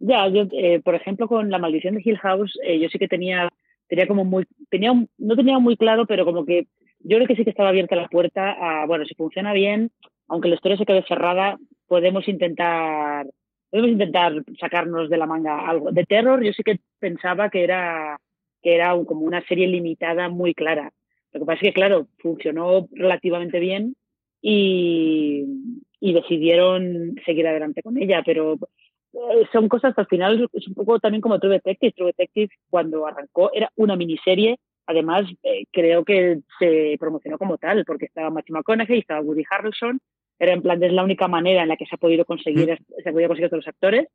Ya, 0.00 0.28
yo, 0.28 0.46
eh, 0.52 0.80
por 0.84 0.94
ejemplo, 0.94 1.28
con 1.28 1.50
La 1.50 1.58
maldición 1.58 1.94
de 1.94 2.02
Hill 2.04 2.18
House, 2.18 2.58
eh, 2.64 2.78
yo 2.80 2.88
sí 2.88 2.98
que 2.98 3.08
tenía, 3.08 3.48
tenía 3.88 4.06
como 4.06 4.24
muy, 4.24 4.44
tenía, 4.68 4.92
no 4.92 5.36
tenía 5.36 5.58
muy 5.58 5.76
claro, 5.76 6.06
pero 6.06 6.24
como 6.24 6.44
que 6.44 6.66
yo 7.00 7.16
creo 7.16 7.26
que 7.28 7.36
sí 7.36 7.44
que 7.44 7.50
estaba 7.50 7.68
abierta 7.68 7.96
la 7.96 8.08
puerta 8.08 8.50
a, 8.50 8.86
bueno, 8.86 9.04
si 9.04 9.14
funciona 9.14 9.52
bien, 9.52 9.90
aunque 10.28 10.48
la 10.48 10.56
historia 10.56 10.76
se 10.76 10.86
quede 10.86 11.04
cerrada, 11.06 11.56
podemos 11.86 12.26
intentar, 12.26 13.26
podemos 13.70 13.92
intentar 13.92 14.32
sacarnos 14.58 15.08
de 15.08 15.16
la 15.16 15.26
manga 15.26 15.68
algo. 15.68 15.92
De 15.92 16.04
terror, 16.04 16.42
yo 16.42 16.52
sí 16.52 16.62
que 16.64 16.80
pensaba 16.98 17.48
que 17.48 17.62
era, 17.62 18.18
que 18.60 18.74
era 18.74 18.90
como 19.04 19.20
una 19.20 19.44
serie 19.46 19.68
limitada 19.68 20.28
muy 20.28 20.52
clara. 20.52 20.92
Lo 21.32 21.40
que 21.40 21.46
pasa 21.46 21.58
es 21.58 21.68
que, 21.68 21.72
claro, 21.72 22.08
funcionó 22.18 22.88
relativamente 22.92 23.60
bien 23.60 23.94
y, 24.48 25.44
y 25.98 26.12
decidieron 26.12 27.16
seguir 27.24 27.48
adelante 27.48 27.82
con 27.82 27.98
ella, 27.98 28.22
pero 28.24 28.54
eh, 29.12 29.44
son 29.52 29.68
cosas 29.68 29.92
que 29.92 30.02
al 30.02 30.06
final 30.06 30.48
es 30.52 30.68
un 30.68 30.74
poco 30.74 31.00
también 31.00 31.20
como 31.20 31.40
True 31.40 31.54
Detective. 31.54 31.92
True 31.96 32.06
Detective 32.16 32.54
cuando 32.70 33.08
arrancó 33.08 33.50
era 33.52 33.72
una 33.74 33.96
miniserie, 33.96 34.60
además 34.86 35.26
eh, 35.42 35.64
creo 35.72 36.04
que 36.04 36.42
se 36.60 36.96
promocionó 37.00 37.38
como 37.38 37.58
tal, 37.58 37.84
porque 37.84 38.04
estaba 38.04 38.30
Matthew 38.30 38.54
McConaughey, 38.54 39.00
estaba 39.00 39.20
Woody 39.20 39.42
Harrelson, 39.50 39.98
era 40.38 40.52
en 40.52 40.62
plan, 40.62 40.80
es 40.80 40.92
la 40.92 41.02
única 41.02 41.26
manera 41.26 41.62
en 41.62 41.68
la 41.68 41.76
que 41.76 41.86
se 41.86 41.96
ha 41.96 41.98
podido 41.98 42.24
conseguir, 42.24 42.78
se 43.02 43.08
ha 43.08 43.12
podido 43.12 43.28
conseguir 43.28 43.50
todos 43.50 43.64
los 43.64 43.74
actores, 43.74 44.06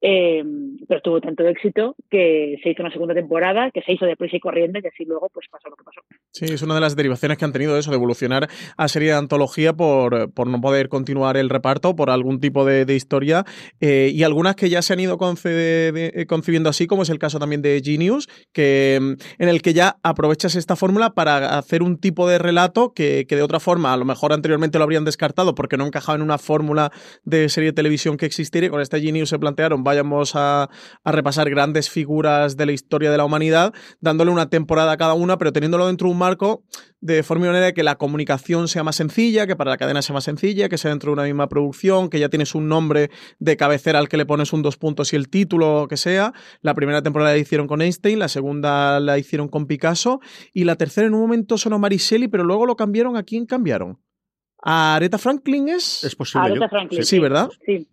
eh, 0.00 0.44
pero 0.86 1.00
tuvo 1.00 1.20
tanto 1.20 1.46
éxito 1.46 1.96
que 2.10 2.56
se 2.62 2.70
hizo 2.70 2.82
una 2.82 2.92
segunda 2.92 3.14
temporada, 3.14 3.70
que 3.72 3.82
se 3.82 3.92
hizo 3.92 4.06
deprisa 4.06 4.36
y 4.36 4.40
corriendo 4.40 4.78
y 4.78 4.86
así 4.86 5.04
luego 5.04 5.28
pues 5.32 5.46
pasó 5.50 5.68
lo 5.68 5.76
que 5.76 5.84
pasó. 5.84 6.00
Sí, 6.30 6.44
es 6.46 6.62
una 6.62 6.74
de 6.74 6.80
las 6.80 6.94
derivaciones 6.94 7.36
que 7.38 7.44
han 7.44 7.52
tenido 7.52 7.76
eso, 7.76 7.90
de 7.90 7.96
evolucionar 7.96 8.48
a 8.76 8.88
serie 8.88 9.08
de 9.08 9.16
antología 9.16 9.72
por, 9.72 10.32
por 10.32 10.46
no 10.46 10.60
poder 10.60 10.88
continuar 10.88 11.36
el 11.36 11.50
reparto, 11.50 11.96
por 11.96 12.10
algún 12.10 12.40
tipo 12.40 12.64
de, 12.64 12.88
historia, 12.94 13.44
eh, 13.80 14.10
y 14.12 14.22
algunas 14.22 14.56
que 14.56 14.70
ya 14.70 14.82
se 14.82 14.92
han 14.92 15.00
ido 15.00 15.18
eh, 15.44 16.26
concibiendo 16.28 16.70
así, 16.70 16.86
como 16.86 17.02
es 17.02 17.10
el 17.10 17.18
caso 17.18 17.38
también 17.38 17.62
de 17.62 17.80
Genius, 17.84 18.28
que, 18.52 18.98
mm, 19.00 19.42
en 19.42 19.48
el 19.48 19.62
que 19.62 19.74
ya 19.74 19.96
aprovechas 20.02 20.54
esta 20.54 20.76
fórmula 20.76 21.10
para 21.10 21.58
hacer 21.58 21.82
un 21.82 21.98
tipo 21.98 22.28
de 22.28 22.38
relato 22.38 22.92
que, 22.94 23.26
que 23.28 23.36
de 23.36 23.42
otra 23.42 23.60
forma 23.60 23.92
a 23.92 23.96
lo 23.96 24.04
mejor 24.04 24.32
anteriormente 24.32 24.78
lo 24.78 24.84
habrían 24.84 25.04
descartado 25.04 25.54
porque 25.54 25.76
no 25.76 25.86
encajaba 25.86 26.16
en 26.16 26.22
una 26.22 26.38
fórmula 26.38 26.90
de 27.24 27.48
serie 27.48 27.70
de 27.70 27.74
televisión 27.74 28.16
que 28.16 28.26
existiera 28.26 28.66
y 28.66 28.70
con 28.70 28.80
este 28.80 29.00
Genius 29.00 29.28
se 29.28 29.38
plantearon 29.38 29.84
vayamos 29.88 30.32
a, 30.34 30.70
repasar 31.04 31.50
grandes 31.50 31.90
figuras 31.90 32.56
de 32.56 32.66
la 32.66 32.72
historia 32.72 33.10
de 33.10 33.16
la 33.16 33.24
humanidad, 33.24 33.72
dándole 34.00 34.30
una 34.30 34.50
temporada 34.50 34.92
a 34.92 34.96
cada 34.96 35.14
una, 35.14 35.38
pero 35.38 35.52
teniéndolo 35.52 35.86
dentro 35.86 36.06
de 36.08 36.12
un 36.12 36.18
marco 36.18 36.62
de 37.00 37.22
forma 37.22 37.46
y 37.46 37.48
manera 37.48 37.66
de 37.66 37.74
que 37.74 37.82
la 37.82 37.96
comunicación 37.96 38.68
sea 38.68 38.82
más 38.82 38.96
sencilla, 38.96 39.46
que 39.46 39.56
para 39.56 39.70
la 39.70 39.76
cadena 39.76 40.02
sea 40.02 40.14
más 40.14 40.24
sencilla, 40.24 40.68
que 40.68 40.78
sea 40.78 40.90
dentro 40.90 41.10
de 41.10 41.14
una 41.14 41.22
misma 41.24 41.48
producción, 41.48 42.10
que 42.10 42.18
ya 42.18 42.28
tienes 42.28 42.54
un 42.54 42.68
nombre 42.68 43.10
de 43.38 43.56
cabecera 43.56 43.98
al 43.98 44.08
que 44.08 44.16
le 44.16 44.26
pones 44.26 44.52
un 44.52 44.62
dos 44.62 44.76
puntos 44.76 45.12
y 45.12 45.16
el 45.16 45.28
título 45.28 45.86
que 45.88 45.96
sea. 45.96 46.32
La 46.60 46.74
primera 46.74 47.02
temporada 47.02 47.32
la 47.32 47.38
hicieron 47.38 47.66
con 47.66 47.82
Einstein, 47.82 48.18
la 48.18 48.28
segunda 48.28 49.00
la 49.00 49.18
hicieron 49.18 49.48
con 49.48 49.66
Picasso 49.66 50.20
y 50.52 50.64
la 50.64 50.76
tercera 50.76 51.06
en 51.06 51.14
un 51.14 51.20
momento 51.20 51.56
sonó 51.56 51.78
Mariselli, 51.78 52.28
pero 52.28 52.44
luego 52.44 52.66
lo 52.66 52.76
cambiaron. 52.76 53.16
¿A 53.16 53.22
quién 53.22 53.46
cambiaron? 53.46 53.98
¿A 54.62 54.96
Aretha 54.96 55.18
Franklin 55.18 55.68
es? 55.68 56.04
Es 56.04 56.16
posible. 56.16 56.68
Franklin. 56.68 57.04
Sí, 57.04 57.18
¿verdad? 57.18 57.48
Sí. 57.64 57.88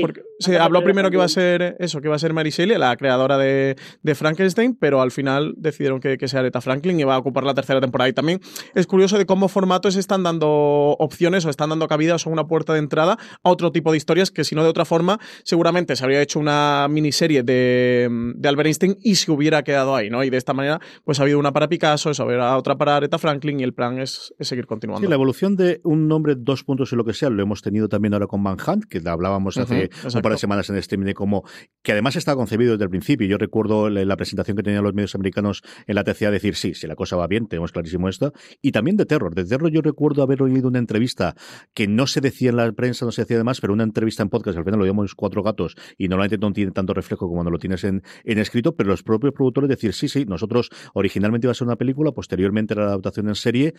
Porque 0.00 0.22
se 0.38 0.58
habló 0.58 0.82
primero 0.84 1.10
que 1.10 1.16
iba 1.16 1.24
a 1.24 1.28
ser 1.28 1.76
eso, 1.78 2.00
que 2.00 2.08
iba 2.08 2.16
a 2.16 2.18
ser 2.18 2.32
Mary 2.32 2.50
Shelley, 2.50 2.76
la 2.76 2.96
creadora 2.96 3.38
de, 3.38 3.76
Frankenstein, 4.14 4.74
pero 4.74 5.00
al 5.00 5.10
final 5.10 5.54
decidieron 5.56 6.00
que, 6.00 6.18
que 6.18 6.28
sea 6.28 6.40
Aretha 6.40 6.60
Franklin 6.60 6.98
y 6.98 7.04
va 7.04 7.14
a 7.14 7.18
ocupar 7.18 7.44
la 7.44 7.54
tercera 7.54 7.80
temporada. 7.80 8.08
Y 8.08 8.12
también 8.12 8.40
es 8.74 8.86
curioso 8.86 9.18
de 9.18 9.26
cómo 9.26 9.48
formatos 9.48 9.96
están 9.96 10.22
dando 10.22 10.96
opciones 10.98 11.44
o 11.44 11.50
están 11.50 11.70
dando 11.70 11.86
cabida 11.88 12.16
o 12.16 12.30
una 12.30 12.46
puerta 12.46 12.72
de 12.72 12.78
entrada 12.78 13.18
a 13.42 13.50
otro 13.50 13.72
tipo 13.72 13.90
de 13.90 13.96
historias 13.96 14.30
que 14.30 14.44
si 14.44 14.54
no 14.54 14.62
de 14.62 14.68
otra 14.68 14.84
forma 14.84 15.18
seguramente 15.44 15.96
se 15.96 16.04
habría 16.04 16.20
hecho 16.20 16.38
una 16.38 16.86
miniserie 16.88 17.42
de, 17.42 18.08
de 18.34 18.48
Albert 18.48 18.66
Einstein 18.66 18.96
y 19.02 19.14
se 19.16 19.30
hubiera 19.30 19.62
quedado 19.62 19.94
ahí, 19.94 20.10
¿no? 20.10 20.24
Y 20.24 20.30
de 20.30 20.36
esta 20.36 20.52
manera 20.52 20.80
pues 21.04 21.20
ha 21.20 21.22
habido 21.22 21.38
una 21.38 21.52
para 21.52 21.68
Picasso, 21.68 22.10
eso 22.10 22.22
habrá 22.22 22.56
otra 22.56 22.76
para 22.76 22.96
Aretha 22.96 23.18
Franklin 23.18 23.60
y 23.60 23.62
el 23.62 23.74
plan 23.74 23.98
es, 23.98 24.34
seguir 24.40 24.66
continuando. 24.66 25.06
Sí, 25.06 25.08
la 25.08 25.14
evolución 25.14 25.56
de 25.56 25.80
un 25.84 26.08
nombre, 26.08 26.34
dos 26.36 26.64
puntos 26.64 26.92
y 26.92 26.96
lo 26.96 27.04
que 27.04 27.14
sea, 27.14 27.30
lo 27.30 27.42
hemos 27.42 27.62
tenido 27.62 27.88
también 27.88 28.14
ahora 28.14 28.26
con 28.26 28.42
Manhunt, 28.42 28.84
que 28.84 29.00
hablábamos 29.06 29.56
hace 29.58 29.77
un 30.14 30.22
par 30.22 30.32
de 30.32 30.38
semanas 30.38 30.68
en 30.70 30.76
streaming 30.76 31.06
de 31.06 31.14
cómo, 31.14 31.44
que 31.82 31.92
además 31.92 32.16
estaba 32.16 32.36
concebido 32.36 32.72
desde 32.72 32.84
el 32.84 32.90
principio. 32.90 33.26
Yo 33.26 33.38
recuerdo 33.38 33.88
la, 33.88 34.16
presentación 34.16 34.56
que 34.56 34.62
tenían 34.62 34.82
los 34.82 34.94
medios 34.94 35.14
americanos 35.14 35.62
en 35.86 35.94
la 35.94 36.04
tercera 36.04 36.30
decir, 36.30 36.56
sí, 36.56 36.74
si 36.74 36.86
la 36.86 36.96
cosa 36.96 37.16
va 37.16 37.26
bien, 37.26 37.46
tenemos 37.46 37.72
clarísimo 37.72 38.08
esto. 38.08 38.32
Y 38.60 38.72
también 38.72 38.96
de 38.96 39.06
terror. 39.06 39.34
De 39.34 39.44
terror 39.44 39.70
yo 39.70 39.80
recuerdo 39.80 40.22
haber 40.22 40.42
oído 40.42 40.68
una 40.68 40.78
entrevista 40.78 41.34
que 41.74 41.86
no 41.86 42.06
se 42.06 42.20
decía 42.20 42.50
en 42.50 42.56
la 42.56 42.72
prensa, 42.72 43.04
no 43.04 43.12
se 43.12 43.22
decía 43.22 43.36
además, 43.36 43.60
pero 43.60 43.72
una 43.72 43.84
entrevista 43.84 44.22
en 44.22 44.28
podcast, 44.28 44.58
al 44.58 44.64
final 44.64 44.80
lo 44.80 44.86
llamamos 44.86 45.14
Cuatro 45.14 45.42
Gatos, 45.42 45.76
y 45.96 46.08
normalmente 46.08 46.38
no 46.38 46.52
tiene 46.52 46.72
tanto 46.72 46.94
reflejo 46.94 47.26
como 47.26 47.34
cuando 47.34 47.50
lo 47.50 47.58
tienes 47.58 47.84
en, 47.84 48.02
en 48.24 48.38
escrito, 48.38 48.74
pero 48.74 48.90
los 48.90 49.02
propios 49.02 49.32
productores 49.32 49.68
decir, 49.68 49.92
sí, 49.92 50.08
sí, 50.08 50.24
nosotros 50.24 50.70
originalmente 50.94 51.46
iba 51.46 51.52
a 51.52 51.54
ser 51.54 51.66
una 51.66 51.76
película, 51.76 52.12
posteriormente 52.12 52.74
era 52.74 52.84
la 52.84 52.90
adaptación 52.90 53.28
en 53.28 53.34
serie, 53.34 53.74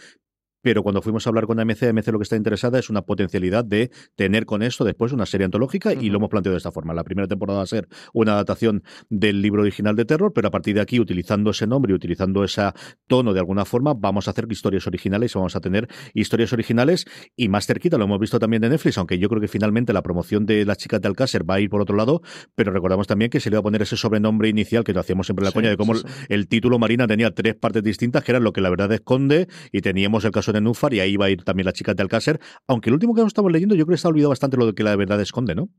pero 0.62 0.84
cuando 0.84 1.02
fuimos 1.02 1.26
a 1.26 1.30
hablar 1.30 1.46
con 1.46 1.60
AMC, 1.60 1.84
AMC 1.84 2.08
lo 2.08 2.20
que 2.20 2.24
está 2.24 2.36
interesada 2.36 2.80
es 2.80 2.90
una 2.90 3.04
potencialidad 3.04 3.66
de 3.66 3.92
tener 4.16 4.46
con 4.46 4.62
esto 4.62 4.84
después 4.84 5.12
una 5.12 5.26
serie 5.26 5.46
antológica 5.46 5.94
y 5.94 6.10
lo 6.10 6.18
hemos 6.18 6.30
planteado 6.30 6.54
de 6.54 6.58
esta 6.58 6.72
forma. 6.72 6.94
La 6.94 7.04
primera 7.04 7.28
temporada 7.28 7.60
va 7.60 7.64
a 7.64 7.68
ser 7.68 7.88
una 8.14 8.34
adaptación 8.34 8.84
del 9.10 9.42
libro 9.42 9.62
original 9.62 9.96
de 9.96 10.06
terror, 10.06 10.34
pero 10.34 10.48
a 10.48 10.52
partir 10.52 10.76
de 10.76 10.82
aquí, 10.82 11.00
utilizando 11.00 11.52
ese 11.52 11.68
nombre 11.68 11.92
y 11.92 11.96
utilizando 11.96 12.44
ese 12.44 12.72
tono 13.08 13.34
de 13.34 13.40
alguna 13.40 13.66
forma, 13.66 13.94
vamos 13.94 14.28
a 14.28 14.32
hacer 14.32 14.46
historias 14.50 14.88
originales 14.88 15.34
y 15.34 15.38
vamos 15.38 15.56
a 15.56 15.62
tener 15.62 15.88
historias 16.14 16.52
originales 16.54 17.06
y 17.36 17.50
más 17.50 17.66
cerquita, 17.66 17.98
lo 17.98 18.06
hemos 18.06 18.20
visto 18.20 18.40
también 18.40 18.62
de 18.62 18.70
Netflix, 18.70 18.98
aunque 18.98 19.18
yo 19.18 19.30
creo 19.30 19.42
que 19.42 19.48
finalmente 19.48 19.94
la 19.94 20.02
promoción 20.02 20.46
de 20.46 20.66
las 20.66 20.78
chicas 20.78 21.02
de 21.02 21.08
Alcácer 21.08 21.50
va 21.50 21.56
a 21.56 21.60
ir 21.60 21.70
por 21.70 21.82
otro 21.82 21.96
lado, 21.96 22.22
pero 22.56 22.72
recordamos 22.72 23.08
también 23.08 23.30
que 23.30 23.40
se 23.40 23.50
le 23.50 23.56
va 23.56 23.60
a 23.60 23.64
poner 23.64 23.82
ese 23.82 23.96
sobrenombre 23.96 24.50
inicial 24.50 24.84
que 24.84 24.94
lo 24.94 25.00
hacíamos 25.00 25.28
siempre 25.28 25.46
la 25.46 25.52
coña 25.52 25.70
de 25.70 25.78
cómo 25.78 25.94
el 26.28 26.48
título 26.48 26.80
Marina 26.80 27.08
tenía 27.08 27.32
tres 27.32 27.56
partes 27.56 27.84
distintas, 27.84 28.24
que 28.24 28.32
eran 28.32 28.44
lo 28.44 28.54
que 28.54 28.62
la 28.62 28.70
verdad 28.70 28.92
esconde, 28.92 29.48
y 29.72 29.82
teníamos 29.82 30.26
el 30.26 30.32
caso 30.32 30.49
de 30.54 30.62
Nufar 30.62 30.94
y 30.94 31.00
ahí 31.00 31.18
va 31.18 31.26
a 31.26 31.30
ir 31.30 31.44
también 31.44 31.66
la 31.66 31.74
chica 31.74 31.94
de 31.94 32.04
Alcácer, 32.04 32.40
aunque 32.68 32.90
el 32.90 32.96
último 32.96 33.14
que 33.14 33.22
estamos 33.22 33.52
leyendo 33.52 33.76
yo 33.76 33.86
creo 33.86 33.96
que 33.96 34.02
se 34.02 34.08
ha 34.08 34.10
olvidado 34.10 34.30
bastante 34.30 34.58
lo 34.58 34.66
de 34.66 34.74
que 34.74 34.84
la 34.84 34.96
verdad 34.96 35.22
esconde, 35.22 35.56
¿no? 35.56 35.70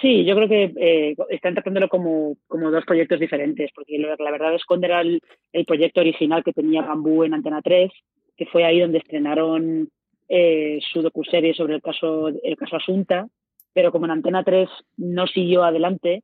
Sí, 0.00 0.24
yo 0.24 0.34
creo 0.36 0.48
que 0.48 0.72
eh, 0.76 1.14
están 1.28 1.54
tratándolo 1.54 1.88
como, 1.88 2.36
como 2.46 2.70
dos 2.70 2.84
proyectos 2.84 3.20
diferentes, 3.20 3.70
porque 3.74 3.98
la 3.98 4.30
verdad 4.30 4.54
esconde 4.54 4.86
era 4.86 5.00
el, 5.00 5.20
proyecto 5.66 6.00
original 6.00 6.42
que 6.44 6.52
tenía 6.52 6.82
Bambú 6.82 7.24
en 7.24 7.34
Antena 7.34 7.60
3, 7.62 7.90
que 8.36 8.46
fue 8.46 8.64
ahí 8.64 8.80
donde 8.80 8.98
estrenaron 8.98 9.88
eh, 10.28 10.78
su 10.92 11.02
docuserie 11.02 11.52
sobre 11.52 11.74
el 11.74 11.82
caso, 11.82 12.28
el 12.28 12.56
caso 12.56 12.76
Asunta, 12.76 13.26
pero 13.74 13.92
como 13.92 14.06
en 14.06 14.12
Antena 14.12 14.44
3 14.44 14.68
no 14.98 15.26
siguió 15.26 15.64
adelante, 15.64 16.22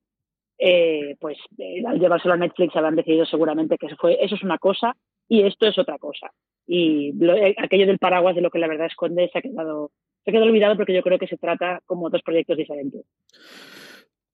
eh, 0.58 1.16
pues 1.20 1.38
eh, 1.58 1.82
al 1.86 2.00
llevárselo 2.00 2.34
a 2.34 2.36
Netflix 2.36 2.74
habrán 2.74 2.96
decidido 2.96 3.24
seguramente 3.26 3.78
que 3.78 3.86
eso, 3.86 3.96
fue, 3.96 4.18
eso 4.20 4.34
es 4.34 4.42
una 4.42 4.58
cosa 4.58 4.96
y 5.28 5.42
esto 5.42 5.66
es 5.66 5.78
otra 5.78 5.98
cosa. 5.98 6.32
Y 6.66 7.12
eh, 7.24 7.54
aquello 7.58 7.86
del 7.86 7.98
paraguas 7.98 8.34
de 8.34 8.42
lo 8.42 8.50
que 8.50 8.58
la 8.58 8.68
verdad 8.68 8.86
esconde 8.86 9.28
se 9.32 9.38
ha 9.38 9.42
quedado 9.42 9.92
se 10.24 10.30
ha 10.30 10.32
quedado 10.32 10.46
olvidado 10.46 10.76
porque 10.76 10.94
yo 10.94 11.02
creo 11.02 11.18
que 11.18 11.26
se 11.26 11.38
trata 11.38 11.80
como 11.86 12.10
dos 12.10 12.22
proyectos 12.22 12.56
diferentes. 12.56 13.04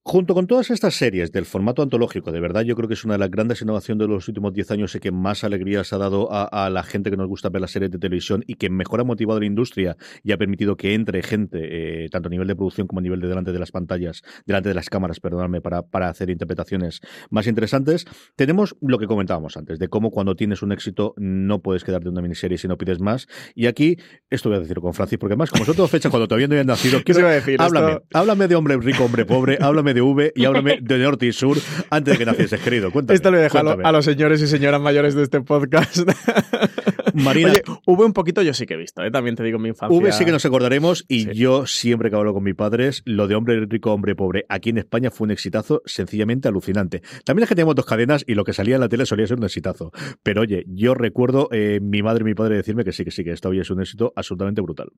Junto 0.07 0.35
con 0.35 0.45
todas 0.45 0.69
estas 0.69 0.93
series 0.93 1.31
del 1.31 1.47
formato 1.47 1.81
antológico, 1.81 2.31
de 2.31 2.39
verdad 2.39 2.61
yo 2.61 2.75
creo 2.75 2.87
que 2.87 2.93
es 2.93 3.03
una 3.05 3.15
de 3.15 3.21
las 3.21 3.31
grandes 3.31 3.63
innovaciones 3.63 4.07
de 4.07 4.13
los 4.13 4.27
últimos 4.27 4.53
10 4.53 4.69
años 4.69 4.93
y 4.93 4.99
que 4.99 5.11
más 5.11 5.43
alegrías 5.43 5.93
ha 5.93 5.97
dado 5.97 6.29
a, 6.31 6.69
la 6.69 6.83
gente 6.83 7.09
que 7.09 7.17
nos 7.17 7.27
gusta 7.27 7.49
ver 7.49 7.61
las 7.61 7.71
series 7.71 7.89
de 7.89 7.97
televisión 7.97 8.43
y 8.45 8.53
que 8.53 8.69
mejor 8.69 8.99
ha 8.99 9.03
motivado 9.03 9.37
a 9.37 9.39
la 9.39 9.47
industria 9.47 9.97
y 10.21 10.31
ha 10.31 10.37
permitido 10.37 10.77
que 10.77 10.93
entre 10.93 11.23
gente, 11.23 12.03
eh, 12.03 12.09
tanto 12.11 12.27
a 12.27 12.29
nivel 12.29 12.47
de 12.47 12.55
producción 12.55 12.85
como 12.85 12.99
a 12.99 13.01
nivel 13.01 13.19
de 13.19 13.27
delante 13.27 13.51
de 13.51 13.57
las 13.57 13.71
pantallas, 13.71 14.21
delante 14.45 14.69
de 14.69 14.75
las 14.75 14.91
cámaras, 14.91 15.19
perdóname, 15.19 15.59
para, 15.61 15.81
para 15.81 16.07
hacer 16.07 16.29
interpretaciones 16.29 17.01
más 17.31 17.47
interesantes. 17.47 18.05
Tenemos 18.35 18.75
lo 18.81 18.99
que 18.99 19.07
comentábamos 19.07 19.57
antes, 19.57 19.79
de 19.79 19.87
cómo 19.87 20.11
cuando 20.11 20.35
tienes 20.35 20.61
un 20.61 20.71
éxito 20.71 21.15
no 21.17 21.63
puedes 21.63 21.83
quedarte 21.83 22.09
en 22.09 22.11
una 22.11 22.21
miniserie 22.21 22.59
si 22.59 22.67
no 22.67 22.77
pides 22.77 22.99
más. 22.99 23.25
Y 23.55 23.65
aquí, 23.65 23.97
esto 24.29 24.49
voy 24.49 24.59
a 24.59 24.61
decir 24.61 24.79
con 24.81 24.93
Francis, 24.93 25.17
porque 25.17 25.33
además, 25.33 25.49
como 25.49 25.65
son 25.65 25.75
todas 25.75 25.89
fechas 25.89 26.11
cuando 26.11 26.27
todavía 26.27 26.47
no 26.47 26.53
habían 26.53 26.67
nacido, 26.67 27.01
quiero, 27.03 27.27
decir, 27.27 27.59
háblame, 27.59 28.01
háblame 28.13 28.47
de 28.47 28.53
hombre 28.53 28.77
rico, 28.77 29.03
hombre 29.03 29.25
pobre, 29.25 29.57
háblame 29.59 29.94
y 30.35 30.45
háblame 30.45 30.79
de 30.81 30.97
norte 30.97 31.25
y 31.25 31.33
sur 31.33 31.57
antes 31.89 32.13
de 32.13 32.17
que 32.17 32.25
nacieses, 32.25 32.59
querido. 32.61 32.91
Cuéntame. 32.91 33.15
Esto 33.15 33.31
lo 33.31 33.37
he 33.37 33.41
dejado 33.41 33.77
a 33.83 33.91
los 33.91 34.05
señores 34.05 34.41
y 34.41 34.47
señoras 34.47 34.81
mayores 34.81 35.15
de 35.15 35.23
este 35.23 35.41
podcast. 35.41 35.99
Marina, 37.15 37.51
Oye, 37.51 37.61
V 37.85 38.05
un 38.05 38.13
poquito 38.13 38.41
yo 38.41 38.53
sí 38.53 38.65
que 38.65 38.75
he 38.75 38.77
visto, 38.77 39.03
¿eh? 39.03 39.11
también 39.11 39.35
te 39.35 39.43
digo 39.43 39.59
mi 39.59 39.69
infancia. 39.69 39.97
V 39.97 40.11
sí 40.11 40.25
que 40.25 40.31
nos 40.31 40.45
acordaremos 40.45 41.05
y 41.07 41.33
yo 41.33 41.65
siempre 41.65 42.09
que 42.09 42.15
hablo 42.15 42.33
con 42.33 42.43
mis 42.43 42.55
padres, 42.55 43.01
lo 43.05 43.27
de 43.27 43.35
hombre 43.35 43.65
rico, 43.65 43.93
hombre 43.93 44.15
pobre, 44.15 44.45
aquí 44.49 44.69
en 44.69 44.77
España 44.77 45.11
fue 45.11 45.25
un 45.25 45.31
exitazo 45.31 45.81
sencillamente 45.85 46.47
alucinante. 46.47 47.01
También 47.23 47.43
es 47.43 47.49
que 47.49 47.55
teníamos 47.55 47.75
dos 47.75 47.85
cadenas 47.85 48.23
y 48.27 48.35
lo 48.35 48.43
que 48.43 48.53
salía 48.53 48.75
en 48.75 48.81
la 48.81 48.89
tele 48.89 49.05
solía 49.05 49.27
ser 49.27 49.37
un 49.37 49.43
exitazo. 49.43 49.91
Pero 50.23 50.41
oye, 50.41 50.63
yo 50.67 50.93
recuerdo 50.93 51.49
eh, 51.51 51.79
mi 51.81 52.01
madre 52.01 52.21
y 52.21 52.25
mi 52.25 52.35
padre 52.35 52.55
decirme 52.55 52.83
que 52.83 52.91
sí, 52.91 53.03
que 53.03 53.11
sí, 53.11 53.23
que 53.23 53.31
esto 53.31 53.49
hoy 53.49 53.59
es 53.59 53.69
un 53.69 53.81
éxito 53.81 54.13
absolutamente 54.15 54.61
brutal. 54.61 54.89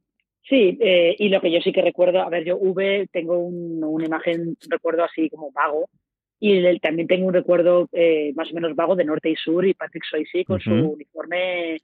Sí, 0.49 0.77
eh, 0.79 1.15
y 1.19 1.29
lo 1.29 1.41
que 1.41 1.51
yo 1.51 1.59
sí 1.59 1.73
que 1.73 1.81
recuerdo, 1.81 2.21
a 2.21 2.29
ver, 2.29 2.45
yo 2.45 2.57
V 2.57 3.09
tengo 3.11 3.37
una 3.37 4.05
imagen, 4.05 4.55
recuerdo 4.69 5.03
así 5.03 5.29
como 5.29 5.51
vago, 5.51 5.89
y 6.39 6.79
también 6.79 7.07
tengo 7.07 7.27
un 7.27 7.33
recuerdo 7.33 7.89
eh, 7.91 8.31
más 8.35 8.49
o 8.51 8.53
menos 8.53 8.75
vago 8.75 8.95
de 8.95 9.03
norte 9.03 9.29
y 9.29 9.35
sur 9.35 9.65
y 9.65 9.73
Patrick 9.73 10.03
Swayze 10.07 10.45
con 10.45 10.59
su 10.59 10.71
uniforme 10.71 11.77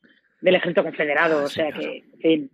del 0.44 0.56
ejército 0.56 0.84
confederado, 0.84 1.46
o 1.46 1.48
sea 1.48 1.72
que, 1.72 2.04
en 2.14 2.20
fin. 2.20 2.52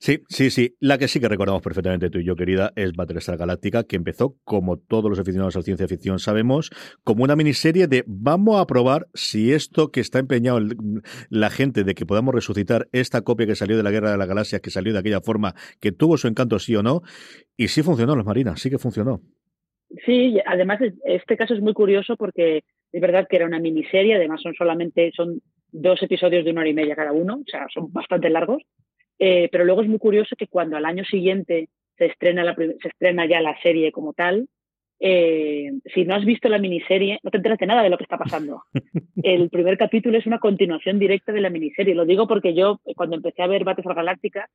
Sí, 0.00 0.20
sí, 0.28 0.50
sí. 0.50 0.76
La 0.78 0.96
que 0.96 1.08
sí 1.08 1.18
que 1.18 1.28
recordamos 1.28 1.60
perfectamente 1.60 2.08
tú 2.08 2.18
y 2.18 2.24
yo, 2.24 2.36
querida, 2.36 2.72
es 2.76 2.92
Battlestar 2.92 3.36
Galáctica, 3.36 3.82
que 3.82 3.96
empezó, 3.96 4.36
como 4.44 4.78
todos 4.78 5.10
los 5.10 5.18
aficionados 5.18 5.56
a 5.56 5.58
la 5.58 5.64
ciencia 5.64 5.88
ficción 5.88 6.20
sabemos, 6.20 6.70
como 7.02 7.24
una 7.24 7.34
miniserie 7.34 7.88
de 7.88 8.04
vamos 8.06 8.60
a 8.60 8.66
probar 8.66 9.08
si 9.14 9.52
esto 9.52 9.90
que 9.90 10.00
está 10.00 10.20
empeñado 10.20 10.60
la 11.30 11.50
gente 11.50 11.82
de 11.82 11.94
que 11.94 12.06
podamos 12.06 12.32
resucitar 12.32 12.86
esta 12.92 13.22
copia 13.22 13.46
que 13.46 13.56
salió 13.56 13.76
de 13.76 13.82
la 13.82 13.90
Guerra 13.90 14.12
de 14.12 14.18
las 14.18 14.28
Galaxias, 14.28 14.60
que 14.60 14.70
salió 14.70 14.92
de 14.92 15.00
aquella 15.00 15.20
forma, 15.20 15.54
que 15.80 15.90
tuvo 15.90 16.16
su 16.16 16.28
encanto 16.28 16.60
sí 16.60 16.76
o 16.76 16.82
no, 16.82 17.00
y 17.56 17.68
sí 17.68 17.82
funcionó, 17.82 18.14
los 18.14 18.26
marinas, 18.26 18.60
sí 18.60 18.70
que 18.70 18.78
funcionó. 18.78 19.20
Sí, 20.04 20.38
además 20.46 20.80
este 21.06 21.36
caso 21.36 21.54
es 21.54 21.60
muy 21.60 21.72
curioso 21.72 22.16
porque 22.16 22.62
es 22.92 23.00
verdad 23.00 23.26
que 23.28 23.36
era 23.36 23.46
una 23.46 23.58
miniserie, 23.58 24.14
además 24.14 24.42
son 24.42 24.54
solamente 24.54 25.10
son 25.16 25.40
dos 25.70 26.02
episodios 26.02 26.44
de 26.44 26.50
una 26.50 26.60
hora 26.60 26.70
y 26.70 26.74
media 26.74 26.96
cada 26.96 27.12
uno, 27.12 27.36
o 27.36 27.50
sea, 27.50 27.66
son 27.72 27.92
bastante 27.92 28.30
largos. 28.30 28.62
Eh, 29.18 29.48
pero 29.50 29.64
luego 29.64 29.82
es 29.82 29.88
muy 29.88 29.98
curioso 29.98 30.36
que 30.36 30.46
cuando 30.46 30.76
al 30.76 30.84
año 30.84 31.04
siguiente 31.04 31.68
se 31.96 32.06
estrena, 32.06 32.44
la, 32.44 32.54
se 32.54 32.88
estrena 32.88 33.26
ya 33.26 33.40
la 33.40 33.60
serie 33.60 33.90
como 33.90 34.12
tal, 34.12 34.48
eh, 35.00 35.70
si 35.94 36.04
no 36.04 36.14
has 36.14 36.24
visto 36.24 36.48
la 36.48 36.58
miniserie, 36.58 37.20
no 37.22 37.30
te 37.30 37.36
enteras 37.36 37.58
de 37.58 37.66
nada 37.66 37.82
de 37.82 37.90
lo 37.90 37.98
que 37.98 38.04
está 38.04 38.18
pasando. 38.18 38.62
El 39.22 39.48
primer 39.50 39.78
capítulo 39.78 40.18
es 40.18 40.26
una 40.26 40.38
continuación 40.38 40.98
directa 40.98 41.32
de 41.32 41.40
la 41.40 41.50
miniserie. 41.50 41.94
Lo 41.94 42.04
digo 42.04 42.26
porque 42.26 42.54
yo, 42.54 42.80
cuando 42.96 43.16
empecé 43.16 43.42
a 43.42 43.46
ver 43.46 43.64
Battlestar 43.64 43.96
Galáctica, 43.96 44.48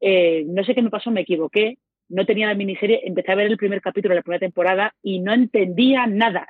eh, 0.00 0.44
no 0.46 0.64
sé 0.64 0.74
qué 0.74 0.82
me 0.82 0.90
pasó, 0.90 1.10
me 1.10 1.22
equivoqué. 1.22 1.78
No 2.08 2.26
tenía 2.26 2.48
la 2.48 2.54
miniserie, 2.54 3.02
empecé 3.04 3.32
a 3.32 3.36
ver 3.36 3.46
el 3.46 3.56
primer 3.56 3.80
capítulo 3.80 4.12
de 4.12 4.16
la 4.16 4.22
primera 4.22 4.40
temporada 4.40 4.94
y 5.02 5.20
no 5.20 5.32
entendía 5.32 6.06
nada. 6.06 6.48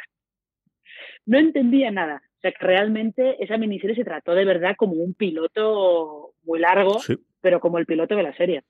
No 1.27 1.39
entendía 1.39 1.91
nada. 1.91 2.23
O 2.41 2.43
sea, 2.43 2.53
que 2.53 2.67
realmente 2.67 3.37
esa 3.45 3.59
miniserie 3.59 3.95
se 3.95 4.05
trató 4.05 4.35
de 4.35 4.47
verdad 4.47 4.75
como 4.79 4.95
un 4.95 5.13
piloto 5.13 6.33
muy 6.43 6.59
largo 6.59 6.99
pero 7.41 7.61
como 7.61 7.79
el 7.79 7.87
piloto 7.87 8.17
de 8.17 8.23
la 8.23 8.37
serie. 8.37 8.65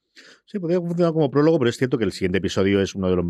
Sí, 0.47 0.59
podría 0.59 0.81
funcionar 0.81 1.13
como 1.13 1.31
prólogo, 1.31 1.59
pero 1.59 1.69
es 1.69 1.77
cierto 1.77 1.97
que 1.97 2.05
el 2.05 2.13
siguiente 2.13 2.39
episodio 2.39 2.81
es 2.81 2.95
uno 2.95 3.09
de 3.09 3.17
los 3.17 3.25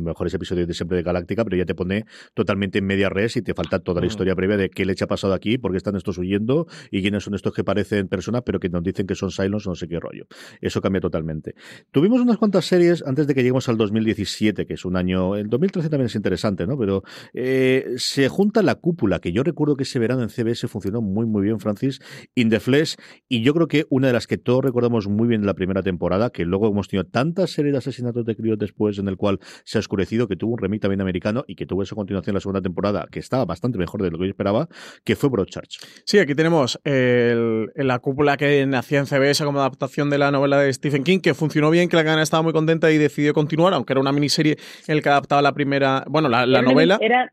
mejores 0.00 0.32
episodios 0.32 0.66
de 0.66 0.74
siempre 0.74 0.96
de 0.96 1.02
Galáctica, 1.02 1.44
pero 1.44 1.56
ya 1.56 1.66
te 1.66 1.74
pone 1.74 2.06
totalmente 2.34 2.78
en 2.78 2.86
media 2.86 3.10
res 3.10 3.36
y 3.36 3.42
te 3.42 3.52
falta 3.52 3.80
toda 3.80 4.00
la 4.00 4.06
mm. 4.06 4.08
historia 4.08 4.34
previa 4.34 4.56
de 4.56 4.70
qué 4.70 4.86
leche 4.86 5.04
ha 5.04 5.06
pasado 5.06 5.34
aquí, 5.34 5.58
por 5.58 5.72
qué 5.72 5.76
están 5.76 5.96
estos 5.96 6.16
huyendo 6.16 6.66
y 6.90 7.02
quiénes 7.02 7.24
son 7.24 7.34
estos 7.34 7.52
que 7.52 7.62
parecen 7.62 8.08
personas, 8.08 8.42
pero 8.46 8.58
que 8.58 8.70
nos 8.70 8.82
dicen 8.82 9.06
que 9.06 9.14
son 9.14 9.30
Cylons 9.30 9.66
o 9.66 9.70
no 9.70 9.74
sé 9.74 9.86
qué 9.86 10.00
rollo. 10.00 10.26
Eso 10.60 10.80
cambia 10.80 11.00
totalmente. 11.00 11.54
Tuvimos 11.90 12.20
unas 12.20 12.38
cuantas 12.38 12.64
series 12.64 13.04
antes 13.06 13.26
de 13.26 13.34
que 13.34 13.42
lleguemos 13.42 13.68
al 13.68 13.76
2017, 13.76 14.64
que 14.64 14.74
es 14.74 14.84
un 14.86 14.96
año. 14.96 15.36
El 15.36 15.48
2013 15.48 15.90
también 15.90 16.06
es 16.06 16.14
interesante, 16.14 16.66
¿no? 16.66 16.78
Pero 16.78 17.02
eh, 17.34 17.92
se 17.96 18.28
junta 18.28 18.62
la 18.62 18.76
cúpula, 18.76 19.20
que 19.20 19.32
yo 19.32 19.42
recuerdo 19.42 19.76
que 19.76 19.82
ese 19.82 19.98
verano 19.98 20.22
en 20.22 20.30
CBS 20.30 20.66
funcionó 20.68 21.02
muy, 21.02 21.26
muy 21.26 21.42
bien, 21.42 21.60
Francis, 21.60 22.00
In 22.34 22.48
the 22.48 22.60
Flesh, 22.60 22.96
y 23.28 23.42
yo 23.42 23.52
creo 23.52 23.68
que 23.68 23.84
una 23.90 24.06
de 24.06 24.14
las 24.14 24.26
que 24.26 24.38
todos 24.38 24.64
recordamos 24.64 25.06
muy 25.08 25.28
bien 25.28 25.42
de 25.42 25.46
la 25.46 25.54
primera 25.54 25.82
temporada, 25.82 26.30
que 26.32 26.44
luego 26.44 26.68
hemos 26.68 26.88
tenido 26.88 27.08
tantas 27.08 27.50
series 27.50 27.72
de 27.72 27.78
asesinatos 27.78 28.24
de 28.24 28.36
críos 28.36 28.58
después 28.58 28.98
en 28.98 29.08
el 29.08 29.16
cual 29.16 29.38
se 29.64 29.78
ha 29.78 29.80
oscurecido, 29.80 30.28
que 30.28 30.36
tuvo 30.36 30.52
un 30.52 30.58
remake 30.58 30.80
también 30.80 31.00
americano 31.00 31.44
y 31.46 31.54
que 31.54 31.66
tuvo 31.66 31.82
esa 31.82 31.94
continuación 31.94 32.32
en 32.32 32.34
la 32.34 32.40
segunda 32.40 32.62
temporada, 32.62 33.06
que 33.10 33.20
estaba 33.20 33.44
bastante 33.44 33.78
mejor 33.78 34.02
de 34.02 34.10
lo 34.10 34.18
que 34.18 34.24
yo 34.24 34.30
esperaba, 34.30 34.68
que 35.04 35.16
fue 35.16 35.28
Broadchurch. 35.28 35.78
Sí, 36.04 36.18
aquí 36.18 36.34
tenemos 36.34 36.80
la 36.84 37.98
cúpula 37.98 38.36
que 38.36 38.66
nacía 38.66 38.98
en 38.98 39.06
CBS 39.06 39.44
como 39.44 39.60
adaptación 39.60 40.10
de 40.10 40.18
la 40.18 40.30
novela 40.30 40.58
de 40.58 40.72
Stephen 40.72 41.04
King, 41.04 41.20
que 41.20 41.34
funcionó 41.34 41.70
bien, 41.70 41.88
que 41.88 41.96
la 41.96 42.02
gana 42.02 42.22
estaba 42.22 42.42
muy 42.42 42.52
contenta 42.52 42.90
y 42.90 42.98
decidió 42.98 43.32
continuar, 43.32 43.74
aunque 43.74 43.92
era 43.92 44.00
una 44.00 44.12
miniserie 44.12 44.56
en 44.86 44.96
el 44.96 45.02
que 45.02 45.08
adaptaba 45.08 45.42
la 45.42 45.52
primera, 45.52 46.04
bueno, 46.08 46.28
la, 46.28 46.46
novela 46.62 46.98
era, 47.00 47.32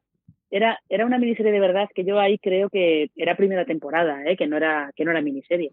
era 0.51 1.05
una 1.05 1.17
miniserie 1.17 1.51
de 1.51 1.59
verdad 1.59 1.87
que 1.93 2.03
yo 2.03 2.19
ahí 2.19 2.37
creo 2.37 2.69
que 2.69 3.09
era 3.15 3.35
primera 3.35 3.65
temporada, 3.65 4.23
¿eh? 4.25 4.35
que, 4.35 4.47
no 4.47 4.57
era, 4.57 4.91
que 4.95 5.05
no 5.05 5.11
era 5.11 5.21
miniserie. 5.21 5.71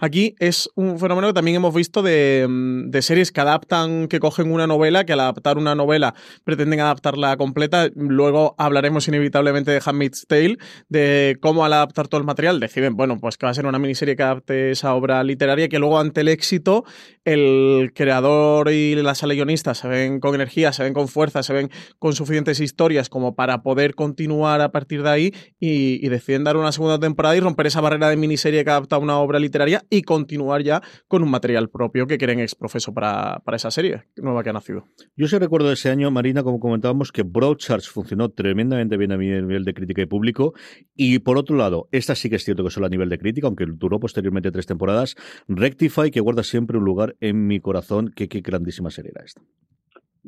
Aquí 0.00 0.34
es 0.38 0.68
un 0.74 0.98
fenómeno 0.98 1.28
que 1.28 1.34
también 1.34 1.56
hemos 1.56 1.74
visto 1.74 2.02
de, 2.02 2.46
mm, 2.48 2.90
de, 2.90 3.02
series 3.02 3.32
que 3.32 3.40
adaptan, 3.40 4.08
que 4.08 4.18
cogen 4.18 4.52
una 4.52 4.66
novela, 4.66 5.04
que 5.04 5.12
al 5.12 5.20
adaptar 5.20 5.58
una 5.58 5.74
novela 5.74 6.14
pretenden 6.44 6.80
adaptarla 6.80 7.36
completa. 7.36 7.88
Luego 7.94 8.54
hablaremos 8.58 9.06
inevitablemente 9.08 9.70
de 9.70 9.80
Handmaid's 9.84 10.26
Tale, 10.26 10.56
de 10.88 11.36
cómo 11.40 11.64
al 11.64 11.72
adaptar 11.72 12.08
todo 12.08 12.20
el 12.20 12.26
material 12.26 12.60
deciden, 12.60 12.96
bueno, 12.96 13.18
pues 13.20 13.36
que 13.36 13.46
va 13.46 13.50
a 13.50 13.54
ser 13.54 13.66
una 13.66 13.78
miniserie 13.78 14.16
que 14.16 14.22
adapte 14.22 14.70
esa 14.70 14.94
obra 14.94 15.22
literaria, 15.22 15.68
que 15.68 15.78
luego 15.78 15.98
ante 15.98 16.22
el 16.22 16.28
éxito 16.28 16.84
el 17.24 17.92
creador 17.94 18.70
y 18.70 18.94
la 18.96 19.14
sala 19.14 19.34
se 19.74 19.88
ven 19.88 20.20
con 20.20 20.34
energía, 20.34 20.72
se 20.72 20.82
ven 20.82 20.94
con 20.94 21.08
fuerza, 21.08 21.42
se 21.42 21.52
ven 21.52 21.70
con 21.98 22.14
suficientes 22.14 22.60
historias 22.60 23.08
como 23.08 23.34
para 23.34 23.62
poder 23.62 23.94
continuar 24.08 24.62
a 24.62 24.70
partir 24.70 25.02
de 25.02 25.10
ahí 25.10 25.34
y, 25.60 26.08
deciden 26.08 26.42
dar 26.42 26.56
una 26.56 26.72
segunda 26.72 26.98
temporada 26.98 27.36
y 27.36 27.40
romper 27.40 27.66
esa 27.66 27.82
barrera 27.82 28.08
de 28.08 28.16
miniserie 28.16 28.64
que 28.64 28.70
adapta 28.70 28.96
a 28.96 28.98
una 28.98 29.18
obra 29.18 29.38
literaria 29.38 29.84
y 29.90 30.02
continuar 30.02 30.62
ya 30.62 30.82
con 31.06 31.22
un 31.22 31.30
material 31.30 31.68
propio 31.68 32.06
que 32.06 32.16
quieren 32.16 32.40
exprofeso 32.40 32.94
para, 32.94 33.40
para 33.44 33.56
esa 33.56 33.70
serie 33.70 34.04
nueva 34.16 34.42
que 34.42 34.50
ha 34.50 34.54
nacido. 34.54 34.86
Yo 35.14 35.28
sí 35.28 35.38
recuerdo 35.38 35.70
ese 35.70 35.90
año, 35.90 36.10
Marina, 36.10 36.42
como 36.42 36.58
comentábamos, 36.58 37.12
que 37.12 37.22
Broadchurch 37.22 37.90
funcionó 37.90 38.30
tremendamente 38.30 38.96
bien 38.96 39.12
a 39.12 39.18
nivel 39.18 39.64
de 39.64 39.74
crítica 39.74 40.00
y 40.00 40.06
público 40.06 40.54
y 40.96 41.18
por 41.18 41.36
otro 41.36 41.56
lado, 41.56 41.88
esta 41.92 42.14
sí 42.14 42.30
que 42.30 42.36
es 42.36 42.44
cierto 42.44 42.64
que 42.64 42.70
solo 42.70 42.86
a 42.86 42.90
nivel 42.90 43.10
de 43.10 43.18
crítica, 43.18 43.46
aunque 43.46 43.66
duró 43.68 44.00
posteriormente 44.00 44.50
tres 44.50 44.64
temporadas, 44.64 45.16
Rectify, 45.48 46.10
que 46.10 46.20
guarda 46.20 46.42
siempre 46.42 46.78
un 46.78 46.84
lugar 46.84 47.14
en 47.20 47.46
mi 47.46 47.60
corazón. 47.60 48.10
Qué, 48.16 48.28
qué 48.28 48.40
grandísima 48.40 48.90
serie 48.90 49.12
era 49.14 49.24
esta. 49.24 49.42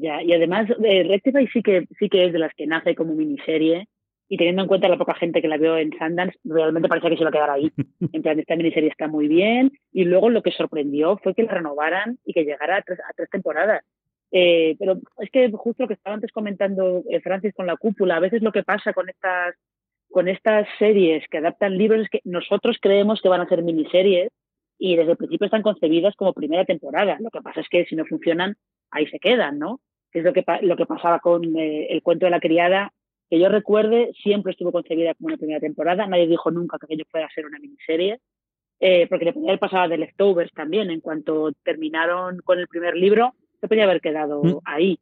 Ya, 0.00 0.22
y 0.22 0.32
además, 0.32 0.66
eh, 0.82 1.04
Rectify 1.04 1.46
sí 1.48 1.62
que, 1.62 1.86
sí 1.98 2.08
que 2.08 2.24
es 2.24 2.32
de 2.32 2.38
las 2.38 2.54
que 2.54 2.66
nace 2.66 2.94
como 2.94 3.14
miniserie. 3.14 3.86
Y 4.28 4.36
teniendo 4.36 4.62
en 4.62 4.68
cuenta 4.68 4.88
la 4.88 4.96
poca 4.96 5.14
gente 5.14 5.42
que 5.42 5.48
la 5.48 5.58
vio 5.58 5.76
en 5.76 5.90
Sundance, 5.98 6.38
realmente 6.44 6.88
parecía 6.88 7.10
que 7.10 7.16
se 7.16 7.22
iba 7.22 7.30
a 7.30 7.32
quedar 7.32 7.50
ahí. 7.50 7.70
En 8.12 8.22
plan, 8.22 8.38
esta 8.38 8.56
miniserie 8.56 8.88
está 8.88 9.08
muy 9.08 9.28
bien. 9.28 9.72
Y 9.92 10.04
luego 10.04 10.30
lo 10.30 10.42
que 10.42 10.52
sorprendió 10.52 11.18
fue 11.18 11.34
que 11.34 11.42
la 11.42 11.52
renovaran 11.52 12.18
y 12.24 12.32
que 12.32 12.44
llegara 12.44 12.76
a 12.76 12.82
tres, 12.82 12.98
a 13.00 13.12
tres 13.14 13.28
temporadas. 13.28 13.82
Eh, 14.32 14.76
pero 14.78 15.00
es 15.18 15.30
que 15.30 15.50
justo 15.50 15.82
lo 15.82 15.88
que 15.88 15.94
estaba 15.94 16.14
antes 16.14 16.32
comentando 16.32 17.02
eh, 17.10 17.20
Francis 17.20 17.52
con 17.52 17.66
la 17.66 17.76
cúpula, 17.76 18.16
a 18.16 18.20
veces 18.20 18.40
lo 18.40 18.52
que 18.52 18.62
pasa 18.62 18.92
con 18.92 19.08
estas, 19.08 19.56
con 20.08 20.28
estas 20.28 20.66
series 20.78 21.26
que 21.28 21.38
adaptan 21.38 21.76
libros 21.76 22.02
es 22.02 22.08
que 22.08 22.20
nosotros 22.24 22.78
creemos 22.80 23.20
que 23.20 23.28
van 23.28 23.40
a 23.40 23.48
ser 23.48 23.62
miniseries 23.64 24.30
y 24.78 24.96
desde 24.96 25.12
el 25.12 25.18
principio 25.18 25.46
están 25.46 25.62
concebidas 25.62 26.14
como 26.14 26.32
primera 26.32 26.64
temporada. 26.64 27.18
Lo 27.20 27.30
que 27.30 27.42
pasa 27.42 27.60
es 27.60 27.68
que 27.68 27.84
si 27.86 27.96
no 27.96 28.06
funcionan, 28.06 28.56
ahí 28.92 29.06
se 29.08 29.18
quedan, 29.18 29.58
¿no? 29.58 29.80
Que 30.12 30.20
es 30.20 30.24
lo 30.24 30.32
que, 30.32 30.44
lo 30.62 30.76
que 30.76 30.86
pasaba 30.86 31.20
con 31.20 31.56
eh, 31.56 31.86
el 31.90 32.02
cuento 32.02 32.26
de 32.26 32.30
la 32.30 32.40
criada, 32.40 32.92
que 33.28 33.38
yo 33.38 33.48
recuerde, 33.48 34.10
siempre 34.22 34.52
estuvo 34.52 34.72
concebida 34.72 35.14
como 35.14 35.28
una 35.28 35.36
primera 35.36 35.60
temporada. 35.60 36.06
Nadie 36.06 36.26
dijo 36.26 36.50
nunca 36.50 36.78
que 36.78 36.86
aquello 36.86 37.04
fuera 37.10 37.28
ser 37.34 37.46
una 37.46 37.58
miniserie, 37.58 38.18
eh, 38.80 39.06
porque 39.08 39.26
le 39.26 39.32
podía 39.32 39.50
haber 39.50 39.60
pasado 39.60 39.88
de 39.88 39.98
Leftovers 39.98 40.52
también. 40.52 40.90
En 40.90 41.00
cuanto 41.00 41.52
terminaron 41.64 42.38
con 42.44 42.58
el 42.58 42.68
primer 42.68 42.96
libro, 42.96 43.34
se 43.60 43.68
podía 43.68 43.84
haber 43.84 44.00
quedado 44.00 44.42
mm. 44.42 44.58
ahí. 44.64 44.98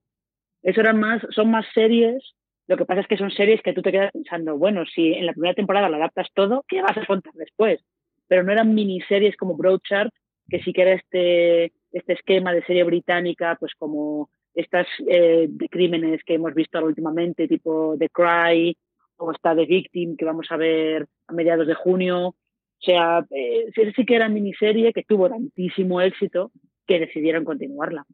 Eso 0.63 0.81
eran 0.81 0.99
más, 1.01 1.23
son 1.31 1.51
más 1.51 1.67
series. 1.73 2.35
Lo 2.67 2.77
que 2.77 2.85
pasa 2.85 3.01
es 3.01 3.07
que 3.07 3.17
son 3.17 3.31
series 3.31 3.63
que 3.63 3.73
tú 3.73 3.81
te 3.81 3.93
quedas 3.93 4.13
pensando, 4.13 4.59
bueno, 4.59 4.85
si 4.85 5.15
en 5.15 5.25
la 5.25 5.33
primera 5.33 5.55
temporada 5.55 5.89
lo 5.89 5.97
adaptas 5.97 6.29
todo, 6.35 6.65
¿qué 6.69 6.83
vas 6.83 6.99
a 6.99 7.07
contar 7.07 7.33
después? 7.33 7.81
pero 8.29 8.43
no 8.43 8.53
eran 8.53 8.75
miniseries 8.75 9.37
como 9.37 9.57
Broadchurch, 9.57 10.13
que 10.49 10.61
sí 10.63 10.73
que 10.73 10.83
era 10.83 10.93
este, 10.93 11.73
este 11.93 12.13
esquema 12.13 12.53
de 12.53 12.65
serie 12.65 12.85
británica, 12.85 13.57
pues 13.59 13.73
como 13.77 14.31
estas 14.59 14.89
eh, 15.07 15.47
de 15.49 15.69
crímenes 15.69 16.23
que 16.25 16.35
hemos 16.35 16.53
visto 16.53 16.85
últimamente, 16.85 17.47
tipo 17.47 17.95
The 17.97 18.09
Cry 18.09 18.77
o 19.17 19.31
esta 19.31 19.55
The 19.55 19.67
Victim 19.67 20.17
que 20.17 20.25
vamos 20.25 20.49
a 20.51 20.57
ver 20.57 21.07
a 21.29 21.33
mediados 21.33 21.67
de 21.67 21.75
junio. 21.75 22.29
O 22.29 22.81
sea, 22.81 23.25
eh, 23.31 23.71
sí 23.95 24.05
que 24.05 24.17
era 24.17 24.29
miniserie 24.29 24.93
que 24.93 25.05
tuvo 25.05 25.29
tantísimo 25.29 26.01
éxito 26.01 26.51
que 26.87 26.99
decidieron 26.99 27.45
continuarla. 27.45 28.05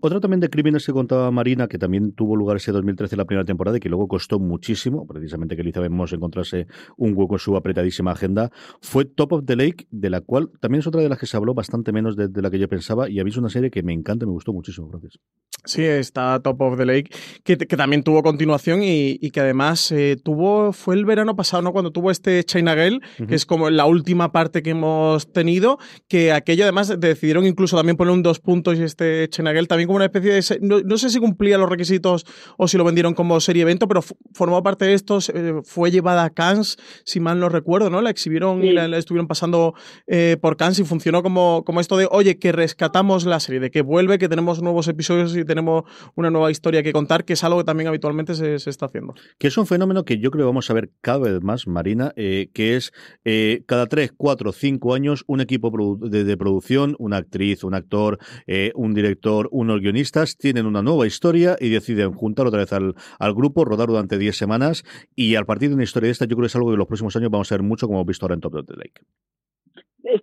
Otra 0.00 0.20
también 0.20 0.38
de 0.40 0.48
crímenes 0.48 0.86
que 0.86 0.92
contaba 0.92 1.30
Marina, 1.32 1.66
que 1.66 1.76
también 1.76 2.12
tuvo 2.12 2.36
lugar 2.36 2.58
ese 2.58 2.70
2013 2.70 3.16
la 3.16 3.24
primera 3.24 3.44
temporada 3.44 3.78
y 3.78 3.80
que 3.80 3.88
luego 3.88 4.06
costó 4.06 4.38
muchísimo, 4.38 5.06
precisamente 5.06 5.56
que 5.56 5.62
Elizabeth 5.62 5.90
Moss 5.90 6.12
encontrase 6.12 6.68
un 6.96 7.14
hueco 7.16 7.34
en 7.34 7.38
su 7.40 7.56
apretadísima 7.56 8.12
agenda, 8.12 8.50
fue 8.80 9.04
Top 9.04 9.32
of 9.32 9.44
the 9.44 9.56
Lake, 9.56 9.86
de 9.90 10.10
la 10.10 10.20
cual 10.20 10.50
también 10.60 10.80
es 10.80 10.86
otra 10.86 11.00
de 11.00 11.08
las 11.08 11.18
que 11.18 11.26
se 11.26 11.36
habló 11.36 11.52
bastante 11.52 11.90
menos 11.90 12.16
de, 12.16 12.30
la 12.40 12.50
que 12.50 12.60
yo 12.60 12.68
pensaba 12.68 13.10
y 13.10 13.18
habéis 13.18 13.36
una 13.36 13.48
serie 13.48 13.70
que 13.70 13.82
me 13.82 13.92
encanta 13.92 14.24
y 14.24 14.26
me 14.26 14.34
gustó 14.34 14.52
muchísimo. 14.52 14.88
Gracias. 14.88 15.18
Sí, 15.64 15.82
está 15.82 16.40
Top 16.40 16.60
of 16.62 16.78
the 16.78 16.86
Lake, 16.86 17.10
que, 17.42 17.56
también 17.56 18.04
tuvo 18.04 18.22
continuación 18.22 18.80
y, 18.82 19.18
que 19.30 19.40
además 19.40 19.90
eh, 19.90 20.16
tuvo, 20.22 20.72
fue 20.72 20.94
el 20.94 21.04
verano 21.04 21.34
pasado, 21.34 21.62
¿no? 21.62 21.72
Cuando 21.72 21.90
tuvo 21.90 22.12
este 22.12 22.44
China 22.44 22.74
Girl, 22.74 23.02
que 23.26 23.34
es 23.34 23.44
como 23.44 23.68
la 23.68 23.84
última 23.84 24.30
parte 24.30 24.62
que 24.62 24.70
hemos 24.70 25.32
tenido, 25.32 25.78
que 26.06 26.32
aquello 26.32 26.62
además 26.62 26.94
decidieron 27.00 27.46
incluso 27.46 27.76
también 27.76 27.96
poner 27.96 28.14
un 28.14 28.22
dos 28.22 28.38
puntos 28.38 28.78
y 28.78 28.82
este 28.84 29.28
China 29.28 29.52
Girl 29.52 29.66
también 29.66 29.87
como 29.88 29.96
una 29.96 30.04
especie 30.04 30.32
de... 30.32 30.84
No, 30.84 30.98
sé 30.98 31.10
si 31.10 31.18
cumplía 31.18 31.58
los 31.58 31.68
requisitos 31.68 32.24
o 32.56 32.68
si 32.68 32.78
lo 32.78 32.84
vendieron 32.84 33.14
como 33.14 33.40
serie 33.40 33.62
evento, 33.62 33.88
pero 33.88 34.02
formó 34.32 34.62
parte 34.62 34.84
de 34.84 34.94
estos, 34.94 35.30
eh, 35.30 35.54
fue 35.64 35.90
llevada 35.90 36.24
a 36.24 36.30
Cannes, 36.30 36.76
si 37.04 37.18
mal 37.18 37.40
no 37.40 37.48
recuerdo, 37.48 37.90
¿no? 37.90 38.00
La 38.00 38.10
exhibieron 38.10 38.64
y 38.64 38.72
la, 38.72 38.84
estuvieron 38.96 39.26
pasando 39.26 39.74
eh, 40.06 40.36
por 40.40 40.56
Cannes 40.56 40.78
y 40.78 40.84
funcionó 40.84 41.22
como, 41.22 41.64
como 41.64 41.80
esto 41.80 41.96
de, 41.96 42.06
oye, 42.10 42.38
que 42.38 42.52
rescatamos 42.52 43.26
la 43.26 43.40
serie, 43.40 43.60
de 43.60 43.70
que 43.70 43.82
vuelve, 43.82 44.18
que 44.18 44.28
tenemos 44.28 44.62
nuevos 44.62 44.86
episodios 44.86 45.36
y 45.36 45.44
tenemos 45.44 45.84
una 46.14 46.30
nueva 46.30 46.50
historia 46.50 46.82
que 46.82 46.92
contar, 46.92 47.24
que 47.24 47.32
es 47.32 47.44
algo 47.44 47.58
que 47.58 47.64
también 47.64 47.88
habitualmente 47.88 48.34
se, 48.34 48.54
está 48.54 48.86
haciendo. 48.86 49.14
Que 49.38 49.48
es 49.48 49.58
un 49.58 49.66
fenómeno 49.66 50.04
que 50.04 50.18
yo 50.18 50.30
creo 50.30 50.44
que 50.44 50.46
vamos 50.46 50.70
a 50.70 50.74
ver 50.74 50.90
cada 51.00 51.18
vez 51.18 51.42
más, 51.42 51.66
Marina, 51.66 52.12
eh, 52.16 52.50
que 52.52 52.76
es 52.76 52.92
eh, 53.24 53.62
cada 53.66 53.86
tres, 53.86 54.12
cuatro, 54.16 54.52
cinco 54.52 54.94
años 54.94 55.24
un 55.26 55.40
equipo 55.40 55.72
de, 56.00 56.36
producción, 56.36 56.94
una 56.98 57.18
actriz, 57.18 57.64
un 57.64 57.74
actor, 57.74 58.18
eh, 58.46 58.72
un 58.74 58.94
director, 58.94 59.48
unos 59.50 59.77
guionistas, 59.80 60.36
tienen 60.36 60.66
una 60.66 60.82
nueva 60.82 61.06
historia 61.06 61.56
y 61.60 61.68
deciden 61.68 62.12
juntar 62.12 62.46
otra 62.46 62.60
vez 62.60 62.72
al, 62.72 62.94
grupo, 63.34 63.64
rodar 63.64 63.88
durante 63.88 64.18
diez 64.18 64.36
semanas 64.36 64.84
y 65.14 65.34
al 65.34 65.46
partir 65.46 65.68
de 65.68 65.74
una 65.74 65.84
historia 65.84 66.08
de 66.08 66.12
esta 66.12 66.24
yo 66.24 66.36
creo 66.36 66.42
que 66.42 66.46
es 66.46 66.56
algo 66.56 66.68
que 66.68 66.74
en 66.74 66.78
los 66.78 66.88
próximos 66.88 67.16
años 67.16 67.30
vamos 67.30 67.50
a 67.50 67.56
ver 67.56 67.62
mucho 67.62 67.86
como 67.86 67.98
hemos 67.98 68.06
visto 68.06 68.26
ahora 68.26 68.34
en 68.34 68.40
Top 68.40 68.54
of 68.54 68.66
the 68.66 68.74
Lake. 68.76 69.00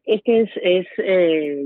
Es, 0.06 0.22
que 0.24 0.42
es, 0.42 0.50
es 0.56 0.88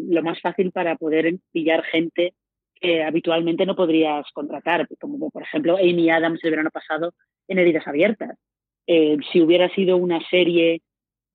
lo 0.09 0.21
más 0.23 0.41
fácil 0.41 0.71
para 0.71 0.95
poder 0.95 1.35
pillar 1.51 1.83
gente 1.83 2.33
que 2.79 3.03
habitualmente 3.03 3.65
no 3.65 3.75
podrías 3.75 4.25
contratar, 4.33 4.87
como 4.99 5.29
por 5.29 5.43
ejemplo 5.43 5.77
Amy 5.77 6.09
Adams 6.09 6.43
el 6.43 6.51
verano 6.51 6.69
pasado 6.71 7.13
en 7.47 7.59
Heridas 7.59 7.87
Abiertas. 7.87 8.37
Eh, 8.87 9.17
si 9.31 9.41
hubiera 9.41 9.69
sido 9.75 9.97
una 9.97 10.19
serie, 10.29 10.81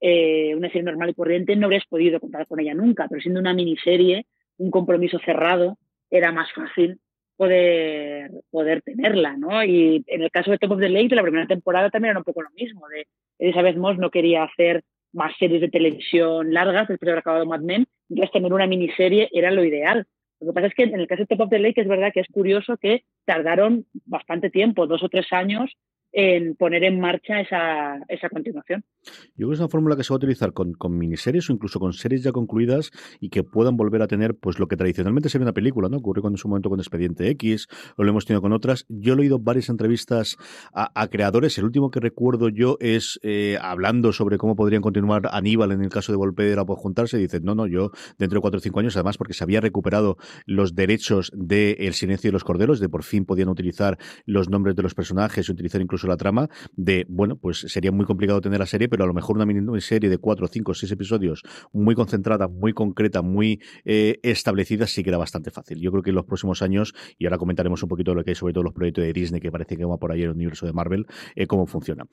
eh, 0.00 0.54
una 0.56 0.68
serie 0.68 0.82
normal 0.82 1.10
y 1.10 1.14
corriente, 1.14 1.54
no 1.54 1.66
habrías 1.66 1.86
podido 1.86 2.18
contar 2.18 2.46
con 2.46 2.60
ella 2.60 2.74
nunca, 2.74 3.06
pero 3.08 3.20
siendo 3.20 3.40
una 3.40 3.54
miniserie, 3.54 4.26
un 4.56 4.70
compromiso 4.70 5.18
cerrado, 5.24 5.78
era 6.10 6.32
más 6.32 6.52
fácil 6.52 6.98
poder, 7.36 8.30
poder 8.50 8.82
tenerla, 8.82 9.36
¿no? 9.36 9.64
Y 9.64 10.04
en 10.06 10.22
el 10.22 10.30
caso 10.30 10.50
de 10.50 10.58
Top 10.58 10.72
of 10.72 10.80
the 10.80 10.88
Lake, 10.88 11.08
de 11.08 11.16
la 11.16 11.22
primera 11.22 11.46
temporada 11.46 11.90
también 11.90 12.10
era 12.10 12.20
un 12.20 12.24
poco 12.24 12.42
lo 12.42 12.50
mismo, 12.50 12.86
de 12.88 13.06
Elizabeth 13.38 13.76
Moss 13.76 13.98
no 13.98 14.10
quería 14.10 14.44
hacer 14.44 14.82
más 15.12 15.36
series 15.38 15.60
de 15.60 15.68
televisión 15.68 16.52
largas 16.52 16.88
después 16.88 17.06
de 17.06 17.12
haber 17.12 17.20
acabado 17.20 17.46
Mad 17.46 17.60
Men, 17.60 17.86
entonces 18.08 18.32
tener 18.32 18.52
una 18.52 18.66
miniserie 18.66 19.28
era 19.32 19.50
lo 19.50 19.64
ideal. 19.64 20.06
Lo 20.40 20.48
que 20.48 20.52
pasa 20.52 20.66
es 20.66 20.74
que 20.74 20.82
en 20.82 21.00
el 21.00 21.06
caso 21.06 21.22
de 21.22 21.26
Top 21.26 21.42
of 21.42 21.50
the 21.50 21.58
Lake 21.58 21.80
es 21.80 21.88
verdad 21.88 22.12
que 22.12 22.20
es 22.20 22.28
curioso 22.28 22.76
que 22.76 23.04
tardaron 23.24 23.86
bastante 24.04 24.50
tiempo, 24.50 24.86
dos 24.86 25.02
o 25.02 25.08
tres 25.08 25.32
años, 25.32 25.72
en 26.14 26.54
poner 26.54 26.84
en 26.84 27.00
marcha 27.00 27.40
esa, 27.40 27.98
esa 28.08 28.28
continuación. 28.28 28.84
Yo 29.02 29.10
creo 29.34 29.48
que 29.48 29.54
es 29.54 29.60
una 29.60 29.68
fórmula 29.68 29.96
que 29.96 30.04
se 30.04 30.12
va 30.12 30.14
a 30.14 30.18
utilizar 30.18 30.52
con, 30.52 30.72
con, 30.72 30.96
miniseries 30.96 31.50
o 31.50 31.52
incluso 31.52 31.80
con 31.80 31.92
series 31.92 32.22
ya 32.22 32.30
concluidas 32.30 32.92
y 33.20 33.30
que 33.30 33.42
puedan 33.42 33.76
volver 33.76 34.00
a 34.00 34.06
tener 34.06 34.36
pues 34.36 34.60
lo 34.60 34.68
que 34.68 34.76
tradicionalmente 34.76 35.28
sería 35.28 35.44
una 35.44 35.52
película, 35.52 35.88
¿no? 35.88 35.96
Ocurrió 35.96 36.26
en 36.28 36.36
su 36.36 36.48
momento 36.48 36.70
con 36.70 36.78
Expediente 36.78 37.28
X, 37.30 37.66
o 37.96 38.04
lo 38.04 38.10
hemos 38.10 38.26
tenido 38.26 38.40
con 38.40 38.52
otras. 38.52 38.86
Yo 38.88 39.14
he 39.14 39.18
oído 39.18 39.40
varias 39.40 39.68
entrevistas 39.68 40.36
a, 40.72 41.08
creadores. 41.08 41.58
El 41.58 41.64
último 41.64 41.90
que 41.90 42.00
recuerdo 42.00 42.48
yo 42.48 42.76
es 42.80 43.18
eh, 43.22 43.58
hablando 43.60 44.12
sobre 44.12 44.38
cómo 44.38 44.54
podrían 44.54 44.82
continuar 44.82 45.28
Aníbal 45.32 45.72
en 45.72 45.82
el 45.82 45.90
caso 45.90 46.12
de 46.12 46.16
volver 46.16 46.58
a 46.60 46.64
juntarse. 46.64 47.18
Y 47.18 47.22
dicen, 47.22 47.42
no, 47.44 47.56
no, 47.56 47.66
yo 47.66 47.90
dentro 48.18 48.38
de 48.38 48.40
cuatro 48.40 48.58
o 48.58 48.60
cinco 48.60 48.80
años, 48.80 48.96
además 48.96 49.18
porque 49.18 49.34
se 49.34 49.42
había 49.42 49.60
recuperado 49.60 50.16
los 50.46 50.74
derechos 50.74 51.32
de 51.34 51.72
El 51.80 51.94
silencio 51.94 52.28
de 52.28 52.32
los 52.32 52.44
corderos, 52.44 52.78
de 52.78 52.88
por 52.88 53.02
fin 53.02 53.24
podían 53.24 53.48
utilizar 53.48 53.98
los 54.26 54.48
nombres 54.48 54.76
de 54.76 54.82
los 54.82 54.94
personajes, 54.94 55.48
utilizar 55.48 55.80
incluso 55.80 56.03
la 56.08 56.16
trama 56.16 56.48
de, 56.76 57.06
bueno, 57.08 57.36
pues 57.36 57.58
sería 57.58 57.92
muy 57.92 58.06
complicado 58.06 58.40
tener 58.40 58.58
la 58.58 58.66
serie, 58.66 58.88
pero 58.88 59.04
a 59.04 59.06
lo 59.06 59.14
mejor 59.14 59.36
una 59.36 59.46
miniserie 59.46 60.10
de 60.10 60.18
cuatro, 60.18 60.46
cinco, 60.46 60.74
seis 60.74 60.90
episodios 60.92 61.42
muy 61.72 61.94
concentrada, 61.94 62.48
muy 62.48 62.72
concreta, 62.72 63.22
muy 63.22 63.60
eh, 63.84 64.18
establecida, 64.22 64.86
sí 64.86 65.02
que 65.02 65.10
era 65.10 65.18
bastante 65.18 65.50
fácil. 65.50 65.80
Yo 65.80 65.90
creo 65.90 66.02
que 66.02 66.10
en 66.10 66.16
los 66.16 66.24
próximos 66.24 66.62
años, 66.62 66.94
y 67.18 67.26
ahora 67.26 67.38
comentaremos 67.38 67.82
un 67.82 67.88
poquito 67.88 68.12
de 68.12 68.16
lo 68.16 68.24
que 68.24 68.30
hay 68.30 68.34
sobre 68.34 68.52
todo 68.52 68.64
los 68.64 68.72
proyectos 68.72 69.04
de 69.04 69.12
Disney, 69.12 69.40
que 69.40 69.50
parece 69.50 69.76
que 69.76 69.84
va 69.84 69.96
por 69.96 70.12
ahí 70.12 70.20
en 70.20 70.30
el 70.30 70.34
universo 70.34 70.66
de 70.66 70.72
Marvel, 70.72 71.06
eh, 71.34 71.46
cómo 71.46 71.66
funciona. 71.66 72.04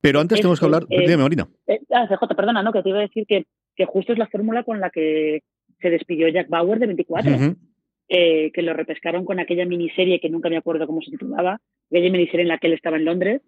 Pero 0.00 0.20
antes 0.20 0.38
tenemos 0.38 0.60
que 0.60 0.66
hablar. 0.66 0.84
Eh, 0.90 1.00
dime, 1.00 1.16
Marina. 1.16 1.48
Ah, 1.92 2.06
CJ, 2.06 2.34
perdona, 2.36 2.62
¿no? 2.62 2.72
Que 2.72 2.82
te 2.82 2.90
iba 2.90 2.98
a 2.98 3.02
decir 3.02 3.24
que, 3.26 3.46
que 3.74 3.86
justo 3.86 4.12
es 4.12 4.18
la 4.18 4.28
fórmula 4.28 4.62
con 4.62 4.80
la 4.80 4.90
que 4.90 5.40
se 5.80 5.90
despidió 5.90 6.28
Jack 6.28 6.48
Bauer 6.48 6.78
de 6.78 6.86
24. 6.86 7.32
Eh, 8.08 8.52
que 8.54 8.62
lo 8.62 8.72
repescaron 8.72 9.24
con 9.24 9.40
aquella 9.40 9.64
miniserie 9.64 10.20
que 10.20 10.28
nunca 10.28 10.48
me 10.48 10.56
acuerdo 10.56 10.86
cómo 10.86 11.02
se 11.02 11.10
titulaba, 11.10 11.60
aquella 11.90 12.08
miniserie 12.08 12.42
en 12.42 12.48
la 12.48 12.58
que 12.58 12.68
él 12.68 12.74
estaba 12.74 12.98
en 12.98 13.04
Londres, 13.04 13.42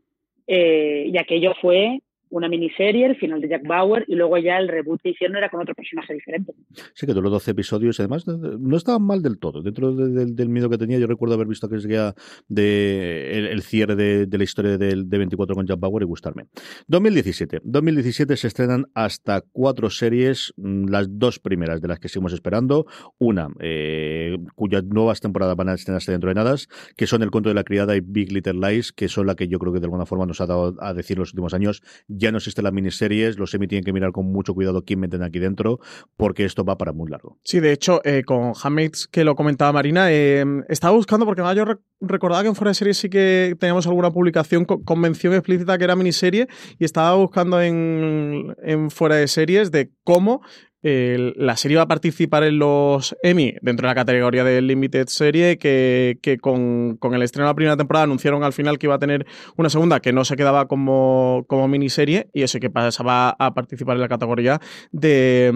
eh, 0.48 1.08
y 1.12 1.16
aquello 1.16 1.54
fue 1.60 2.00
una 2.30 2.48
miniserie, 2.48 3.06
el 3.06 3.16
final 3.16 3.40
de 3.40 3.48
Jack 3.48 3.66
Bauer, 3.66 4.04
y 4.08 4.14
luego 4.14 4.38
ya 4.38 4.58
el 4.58 4.68
reboot 4.68 5.00
que 5.02 5.10
hicieron 5.10 5.36
era 5.36 5.48
con 5.48 5.60
otro 5.60 5.74
personaje 5.74 6.14
diferente. 6.14 6.52
Sí, 6.94 7.06
que 7.06 7.14
duró 7.14 7.30
12 7.30 7.50
episodios, 7.52 8.00
además 8.00 8.26
no 8.26 8.76
estaban 8.76 9.02
mal 9.02 9.22
del 9.22 9.38
todo. 9.38 9.62
Dentro 9.62 9.94
del 9.94 10.48
miedo 10.48 10.68
que 10.68 10.78
tenía, 10.78 10.98
yo 10.98 11.06
recuerdo 11.06 11.34
haber 11.34 11.46
visto 11.46 11.68
que 11.68 11.80
seguía 11.80 12.14
de 12.48 13.48
el, 13.50 13.62
cierre 13.62 13.96
de, 13.96 14.26
la 14.38 14.44
historia 14.44 14.78
del 14.78 15.08
de 15.08 15.18
24 15.18 15.54
con 15.54 15.66
Jack 15.66 15.78
Bauer 15.78 16.02
y 16.02 16.06
gustarme. 16.06 16.44
2017. 16.88 17.60
2017 17.64 18.36
se 18.36 18.46
estrenan 18.46 18.86
hasta 18.94 19.42
cuatro 19.52 19.90
series, 19.90 20.52
mm, 20.56 20.88
las 20.88 21.06
dos 21.10 21.38
primeras 21.38 21.80
de 21.80 21.88
las 21.88 21.98
que 21.98 22.08
seguimos 22.08 22.32
esperando. 22.32 22.86
Una, 23.18 23.48
eh, 23.60 24.36
cuyas 24.54 24.84
nuevas 24.84 25.20
temporadas 25.20 25.56
van 25.56 25.68
a 25.68 25.74
estrenarse 25.74 26.12
dentro 26.12 26.28
de 26.28 26.34
nada, 26.34 26.48
que 26.96 27.06
son 27.06 27.22
El 27.22 27.30
Conto 27.30 27.48
de 27.48 27.54
la 27.54 27.64
Criada 27.64 27.96
y 27.96 28.00
Big 28.00 28.32
Little 28.32 28.54
Lies, 28.54 28.92
que 28.92 29.08
son 29.08 29.26
la 29.26 29.34
que 29.34 29.48
yo 29.48 29.58
creo 29.58 29.72
que 29.72 29.80
de 29.80 29.86
alguna 29.86 30.06
forma 30.06 30.26
nos 30.26 30.40
ha 30.40 30.46
dado 30.46 30.74
a 30.80 30.94
decir 30.94 31.18
los 31.18 31.30
últimos 31.32 31.54
años 31.54 31.82
ya 32.18 32.30
no 32.32 32.38
existen 32.38 32.64
las 32.64 32.72
miniseries, 32.72 33.38
los 33.38 33.50
semi 33.50 33.66
tienen 33.66 33.84
que 33.84 33.92
mirar 33.92 34.12
con 34.12 34.30
mucho 34.30 34.54
cuidado 34.54 34.84
quién 34.84 35.00
meten 35.00 35.22
aquí 35.22 35.38
dentro, 35.38 35.78
porque 36.16 36.44
esto 36.44 36.64
va 36.64 36.76
para 36.76 36.92
muy 36.92 37.10
largo. 37.10 37.38
Sí, 37.44 37.60
de 37.60 37.72
hecho, 37.72 38.00
eh, 38.04 38.24
con 38.24 38.52
Hamid, 38.62 38.92
que 39.10 39.24
lo 39.24 39.34
comentaba 39.34 39.72
Marina, 39.72 40.12
eh, 40.12 40.44
estaba 40.68 40.94
buscando, 40.94 41.24
porque 41.24 41.42
yo 41.56 41.64
recordaba 42.00 42.42
que 42.42 42.48
en 42.48 42.54
Fuera 42.54 42.70
de 42.70 42.74
Series 42.74 42.98
sí 42.98 43.08
que 43.08 43.56
teníamos 43.58 43.86
alguna 43.86 44.10
publicación 44.10 44.64
con, 44.64 45.00
mención 45.00 45.32
explícita 45.34 45.78
que 45.78 45.84
era 45.84 45.96
miniserie, 45.96 46.48
y 46.78 46.84
estaba 46.84 47.14
buscando 47.14 47.60
en, 47.60 48.54
en 48.62 48.90
Fuera 48.90 49.16
de 49.16 49.28
Series 49.28 49.70
de 49.70 49.90
cómo 50.04 50.42
la 50.82 51.56
serie 51.56 51.76
va 51.76 51.84
a 51.84 51.88
participar 51.88 52.44
en 52.44 52.58
los 52.58 53.16
Emmy 53.22 53.54
dentro 53.62 53.86
de 53.86 53.90
la 53.90 53.94
categoría 53.94 54.44
de 54.44 54.62
Limited 54.62 55.08
Serie, 55.08 55.58
que, 55.58 56.38
con, 56.40 56.98
el 57.14 57.22
estreno 57.22 57.46
de 57.46 57.50
la 57.50 57.54
primera 57.54 57.76
temporada 57.76 58.04
anunciaron 58.04 58.44
al 58.44 58.52
final 58.52 58.78
que 58.78 58.86
iba 58.86 58.94
a 58.94 58.98
tener 58.98 59.26
una 59.56 59.70
segunda 59.70 60.00
que 60.00 60.12
no 60.12 60.24
se 60.24 60.36
quedaba 60.36 60.68
como, 60.68 61.44
como 61.48 61.66
miniserie 61.66 62.28
y 62.32 62.42
eso 62.42 62.60
que 62.60 62.70
pasaba 62.70 63.30
a 63.38 63.54
participar 63.54 63.96
en 63.96 64.02
la 64.02 64.08
categoría 64.08 64.60
de, 64.92 65.50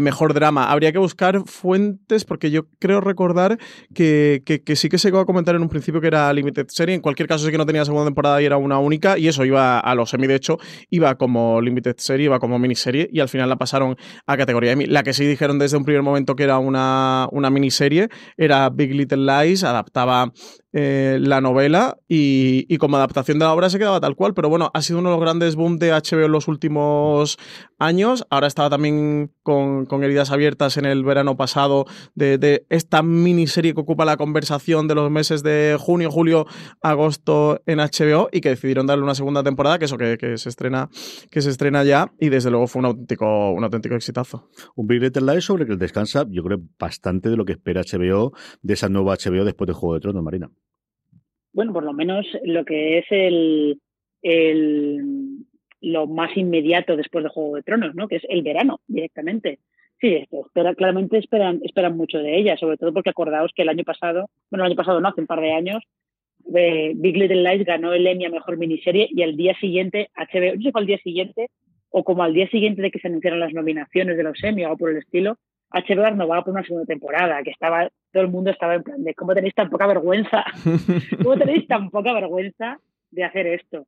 mejor 0.00 0.32
drama. 0.32 0.70
Habría 0.70 0.92
que 0.92 0.98
buscar 0.98 1.42
fuentes 1.46 2.24
porque 2.24 2.50
yo 2.50 2.68
creo 2.78 3.00
recordar 3.00 3.58
que, 3.94 4.42
sí 4.76 4.88
que 4.88 4.98
se 4.98 5.08
iba 5.08 5.20
a 5.20 5.24
comentar 5.24 5.56
en 5.56 5.62
un 5.62 5.68
principio 5.68 6.00
que 6.00 6.06
era 6.06 6.32
Limited 6.32 6.66
Serie. 6.68 6.94
En 6.94 7.00
cualquier 7.00 7.28
caso, 7.28 7.44
sí 7.44 7.50
que 7.50 7.58
no 7.58 7.66
tenía 7.66 7.84
segunda 7.84 8.06
temporada 8.06 8.40
y 8.40 8.44
era 8.44 8.56
una 8.56 8.78
única 8.78 9.18
y 9.18 9.26
eso 9.26 9.44
iba 9.44 9.80
a 9.80 9.94
los 9.96 10.14
Emmy. 10.14 10.28
De 10.28 10.36
hecho, 10.36 10.58
iba 10.88 11.16
como 11.16 11.60
Limited 11.60 11.96
Serie, 11.98 12.26
iba 12.26 12.38
como 12.38 12.58
miniserie 12.58 13.08
y 13.12 13.18
al 13.20 13.28
final 13.28 13.48
la 13.48 13.56
pasaron 13.56 13.96
a 14.26 14.36
categoría 14.36 14.67
la 14.76 15.02
que 15.02 15.12
sí 15.12 15.24
dijeron 15.24 15.58
desde 15.58 15.76
un 15.76 15.84
primer 15.84 16.02
momento 16.02 16.36
que 16.36 16.44
era 16.44 16.58
una, 16.58 17.28
una 17.32 17.50
miniserie 17.50 18.08
era 18.36 18.70
Big 18.70 18.94
Little 18.94 19.24
Lies, 19.24 19.64
adaptaba 19.64 20.32
eh, 20.74 21.18
la 21.22 21.40
novela 21.40 21.96
y, 22.08 22.76
como 22.76 22.98
adaptación 22.98 23.38
de 23.38 23.46
la 23.46 23.54
obra 23.54 23.70
se 23.70 23.78
quedaba 23.78 24.00
tal 24.00 24.14
cual, 24.16 24.34
pero 24.34 24.50
bueno, 24.50 24.70
ha 24.74 24.82
sido 24.82 24.98
uno 24.98 25.08
de 25.08 25.16
los 25.16 25.24
grandes 25.24 25.56
boom 25.56 25.78
de 25.78 25.92
HBO 25.92 26.26
en 26.26 26.32
los 26.32 26.46
últimos 26.46 27.38
años. 27.78 28.26
Ahora 28.28 28.48
estaba 28.48 28.68
también 28.68 29.32
con, 29.42 29.86
heridas 30.02 30.30
abiertas 30.30 30.76
en 30.76 30.84
el 30.84 31.04
verano 31.04 31.38
pasado 31.38 31.86
de, 32.14 32.66
esta 32.68 33.02
miniserie 33.02 33.72
que 33.72 33.80
ocupa 33.80 34.04
la 34.04 34.18
conversación 34.18 34.88
de 34.88 34.94
los 34.94 35.10
meses 35.10 35.42
de 35.42 35.76
junio, 35.80 36.10
julio, 36.10 36.46
agosto 36.82 37.62
en 37.64 37.78
HBO 37.78 38.28
y 38.30 38.42
que 38.42 38.50
decidieron 38.50 38.86
darle 38.86 39.04
una 39.04 39.14
segunda 39.14 39.42
temporada, 39.42 39.78
que 39.78 39.86
eso 39.86 39.96
que, 39.96 40.36
se 40.36 40.48
estrena 40.50 40.90
que 41.30 41.40
se 41.40 41.48
estrena 41.48 41.82
ya 41.82 42.12
y 42.20 42.28
desde 42.28 42.50
luego 42.50 42.66
fue 42.66 42.80
un 42.80 42.86
auténtico 42.86 43.52
un 43.52 43.64
auténtico 43.64 43.94
exitazo. 43.94 44.50
Un 44.76 44.86
Big 44.86 45.00
Little 45.00 45.32
Lies 45.32 45.44
sobre 45.44 45.66
que 45.66 45.76
descansa, 45.76 46.26
yo 46.28 46.42
creo, 46.42 46.60
bastante 46.78 47.28
de 47.28 47.36
lo 47.36 47.44
que 47.44 47.52
espera 47.52 47.82
HBO 47.82 48.32
de 48.62 48.74
esa 48.74 48.88
nueva 48.88 49.14
HBO 49.14 49.44
después 49.44 49.66
de 49.68 49.74
Juego 49.74 49.94
de 49.94 50.00
Tronos, 50.00 50.22
Marina 50.22 50.50
bueno, 51.58 51.72
por 51.72 51.82
lo 51.82 51.92
menos 51.92 52.24
lo 52.44 52.64
que 52.64 52.98
es 52.98 53.06
el, 53.10 53.80
el 54.22 55.02
lo 55.80 56.06
más 56.06 56.36
inmediato 56.36 56.96
después 56.96 57.24
de 57.24 57.30
Juego 57.30 57.56
de 57.56 57.64
Tronos, 57.64 57.96
¿no? 57.96 58.06
Que 58.06 58.16
es 58.16 58.22
el 58.28 58.42
verano 58.42 58.78
directamente. 58.86 59.58
Sí, 60.00 60.24
espera, 60.30 60.76
claramente 60.76 61.18
esperan, 61.18 61.60
esperan 61.64 61.96
mucho 61.96 62.18
de 62.18 62.38
ella, 62.38 62.56
sobre 62.56 62.76
todo 62.76 62.92
porque 62.92 63.10
acordaos 63.10 63.50
que 63.56 63.62
el 63.62 63.70
año 63.70 63.82
pasado, 63.82 64.30
bueno, 64.50 64.64
el 64.64 64.70
año 64.70 64.76
pasado 64.76 65.00
no, 65.00 65.08
hace 65.08 65.20
un 65.20 65.26
par 65.26 65.40
de 65.40 65.52
años, 65.52 65.82
de 66.44 66.92
Big 66.94 67.16
Little 67.16 67.42
Lies 67.42 67.66
ganó 67.66 67.92
el 67.92 68.06
Emmy 68.06 68.26
a 68.26 68.30
Mejor 68.30 68.56
Miniserie 68.56 69.08
y 69.10 69.22
al 69.22 69.36
día 69.36 69.58
siguiente, 69.58 70.10
HBO, 70.16 70.54
no 70.54 70.62
sé 70.62 70.70
al 70.72 70.86
día 70.86 70.98
siguiente, 70.98 71.48
o 71.90 72.04
como 72.04 72.22
al 72.22 72.34
día 72.34 72.48
siguiente 72.48 72.82
de 72.82 72.90
que 72.90 72.98
se 72.98 73.08
anunciaron 73.08 73.40
las 73.40 73.52
nominaciones 73.52 74.16
de 74.16 74.22
los 74.22 74.42
Emmy 74.42 74.64
o 74.64 74.66
algo 74.66 74.78
por 74.78 74.90
el 74.90 74.98
estilo, 74.98 75.38
HBO 75.70 76.10
no 76.12 76.28
va 76.28 76.42
por 76.42 76.54
una 76.54 76.64
segunda 76.64 76.86
temporada, 76.86 77.42
que 77.42 77.50
estaba, 77.50 77.88
todo 78.12 78.22
el 78.22 78.30
mundo 78.30 78.50
estaba 78.50 78.74
en 78.74 78.82
plan 78.82 79.04
de 79.04 79.14
cómo 79.14 79.34
tenéis 79.34 79.54
tan 79.54 79.68
poca 79.68 79.86
vergüenza, 79.86 80.44
cómo 81.22 81.36
tenéis 81.36 81.66
tan 81.66 81.90
poca 81.90 82.12
vergüenza 82.12 82.78
de 83.10 83.24
hacer 83.24 83.46
esto. 83.46 83.86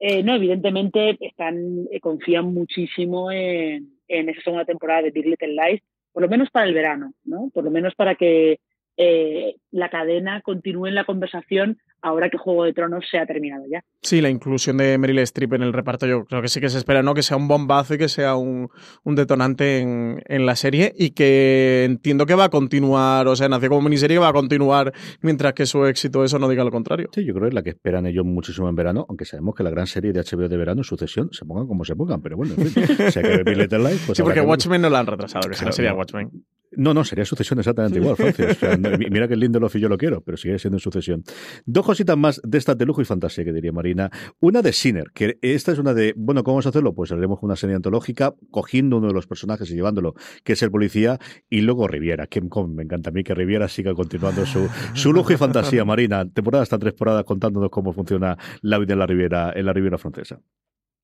Eh, 0.00 0.22
no, 0.22 0.34
evidentemente 0.34 1.16
están, 1.20 1.86
eh, 1.90 2.00
confían 2.00 2.52
muchísimo 2.52 3.30
en, 3.30 3.94
en 4.08 4.28
esa 4.28 4.42
segunda 4.42 4.64
temporada 4.64 5.02
de 5.02 5.10
Big 5.10 5.26
Little 5.26 5.54
Lies, 5.54 5.82
por 6.12 6.22
lo 6.22 6.28
menos 6.28 6.50
para 6.50 6.66
el 6.66 6.74
verano, 6.74 7.12
¿no? 7.24 7.50
Por 7.52 7.64
lo 7.64 7.70
menos 7.70 7.94
para 7.94 8.14
que 8.14 8.58
eh, 8.96 9.56
la 9.70 9.88
cadena 9.88 10.40
continúe 10.42 10.86
en 10.86 10.94
la 10.94 11.04
conversación 11.04 11.78
ahora 12.04 12.28
que 12.28 12.36
Juego 12.36 12.64
de 12.64 12.74
Tronos 12.74 13.04
se 13.10 13.18
ha 13.18 13.26
terminado 13.26 13.64
ya. 13.68 13.82
Sí, 14.02 14.20
la 14.20 14.28
inclusión 14.28 14.76
de 14.76 14.98
Meryl 14.98 15.18
Streep 15.20 15.54
en 15.54 15.62
el 15.62 15.72
reparto 15.72 16.06
yo 16.06 16.26
creo 16.26 16.42
que 16.42 16.48
sí 16.48 16.60
que 16.60 16.68
se 16.68 16.76
espera, 16.76 17.02
¿no? 17.02 17.14
Que 17.14 17.22
sea 17.22 17.38
un 17.38 17.48
bombazo 17.48 17.94
y 17.94 17.98
que 17.98 18.08
sea 18.08 18.36
un, 18.36 18.68
detonante 19.04 19.80
en, 19.80 20.46
la 20.46 20.54
serie 20.54 20.92
y 20.96 21.10
que 21.10 21.84
entiendo 21.84 22.26
que 22.26 22.34
va 22.34 22.44
a 22.44 22.48
continuar, 22.50 23.26
o 23.26 23.34
sea, 23.34 23.48
nació 23.48 23.70
como 23.70 23.82
miniserie 23.82 24.16
que 24.16 24.20
va 24.20 24.28
a 24.28 24.34
continuar 24.34 24.92
mientras 25.22 25.54
que 25.54 25.64
su 25.64 25.86
éxito 25.86 26.22
eso 26.22 26.38
no 26.38 26.48
diga 26.48 26.62
lo 26.62 26.70
contrario. 26.70 27.08
Sí, 27.14 27.24
yo 27.24 27.32
creo 27.32 27.44
que 27.44 27.48
es 27.48 27.54
la 27.54 27.62
que 27.62 27.70
esperan 27.70 28.06
ellos 28.06 28.26
muchísimo 28.26 28.68
en 28.68 28.76
verano, 28.76 29.06
aunque 29.08 29.24
sabemos 29.24 29.54
que 29.54 29.62
la 29.62 29.70
gran 29.70 29.86
serie 29.86 30.12
de 30.12 30.20
HBO 30.20 30.48
de 30.48 30.56
verano, 30.58 30.84
Sucesión, 30.84 31.30
se 31.32 31.46
pongan 31.46 31.66
como 31.66 31.84
se 31.84 31.96
pongan, 31.96 32.20
pero 32.20 32.36
bueno, 32.36 32.52
en 32.58 32.66
fin, 32.66 32.86
si 33.10 33.18
hay 33.18 33.24
que 33.24 33.42
ver 33.42 33.56
Life, 33.56 34.02
pues 34.06 34.18
Sí, 34.18 34.22
porque 34.22 34.42
Watchmen 34.42 34.82
no 34.82 34.90
la 34.90 35.00
han 35.00 35.06
retrasado, 35.06 35.48
que 35.48 35.56
si 35.56 35.64
no 35.64 35.72
sería 35.72 35.94
Watchmen. 35.94 36.30
No, 36.76 36.94
no, 36.94 37.04
sería 37.04 37.24
Sucesión 37.24 37.58
exactamente 37.58 37.98
igual, 37.98 38.16
Francis. 38.16 38.58
mira 39.10 39.28
que 39.28 39.36
Lindelof 39.36 39.76
y 39.76 39.80
yo 39.80 39.88
lo 39.88 39.98
quiero, 39.98 40.22
pero 40.22 40.36
sigue 40.36 40.58
siendo 40.58 40.76
en 40.76 40.80
Sucesión. 40.80 41.22
Dos 41.66 41.84
cositas 41.84 42.16
más 42.16 42.40
de 42.44 42.58
estas 42.58 42.76
de 42.76 42.86
lujo 42.86 43.02
y 43.02 43.04
fantasía, 43.04 43.44
que 43.44 43.52
diría 43.52 43.72
Marina. 43.72 44.10
Una 44.40 44.62
de 44.62 44.72
Sinner, 44.72 45.06
que 45.14 45.38
esta 45.42 45.72
es 45.72 45.78
una 45.78 45.94
de, 45.94 46.14
bueno, 46.16 46.42
¿cómo 46.42 46.54
vamos 46.54 46.66
a 46.66 46.70
hacerlo? 46.70 46.94
Pues 46.94 47.12
haremos 47.12 47.38
una 47.42 47.56
serie 47.56 47.76
antológica, 47.76 48.34
cogiendo 48.50 48.98
uno 48.98 49.08
de 49.08 49.14
los 49.14 49.26
personajes 49.26 49.70
y 49.70 49.74
llevándolo, 49.74 50.14
que 50.44 50.54
es 50.54 50.62
el 50.62 50.70
policía, 50.70 51.18
y 51.48 51.60
luego 51.60 51.88
Riviera, 51.88 52.26
que 52.26 52.40
me 52.40 52.82
encanta 52.82 53.10
a 53.10 53.12
mí 53.12 53.22
que 53.24 53.34
Riviera 53.34 53.68
siga 53.68 53.94
continuando 53.94 54.46
su, 54.46 54.68
su 54.94 55.12
lujo 55.12 55.32
y 55.32 55.36
fantasía, 55.36 55.84
Marina. 55.84 56.24
Temporada 56.28 56.62
hasta 56.62 56.78
tres 56.78 56.94
temporadas 56.94 57.24
contándonos 57.24 57.70
cómo 57.70 57.92
funciona 57.92 58.36
la 58.62 58.78
vida 58.78 58.94
en 58.94 58.98
la 58.98 59.06
Riviera, 59.06 59.52
en 59.54 59.66
la 59.66 59.72
Riviera 59.72 59.98
francesa. 59.98 60.40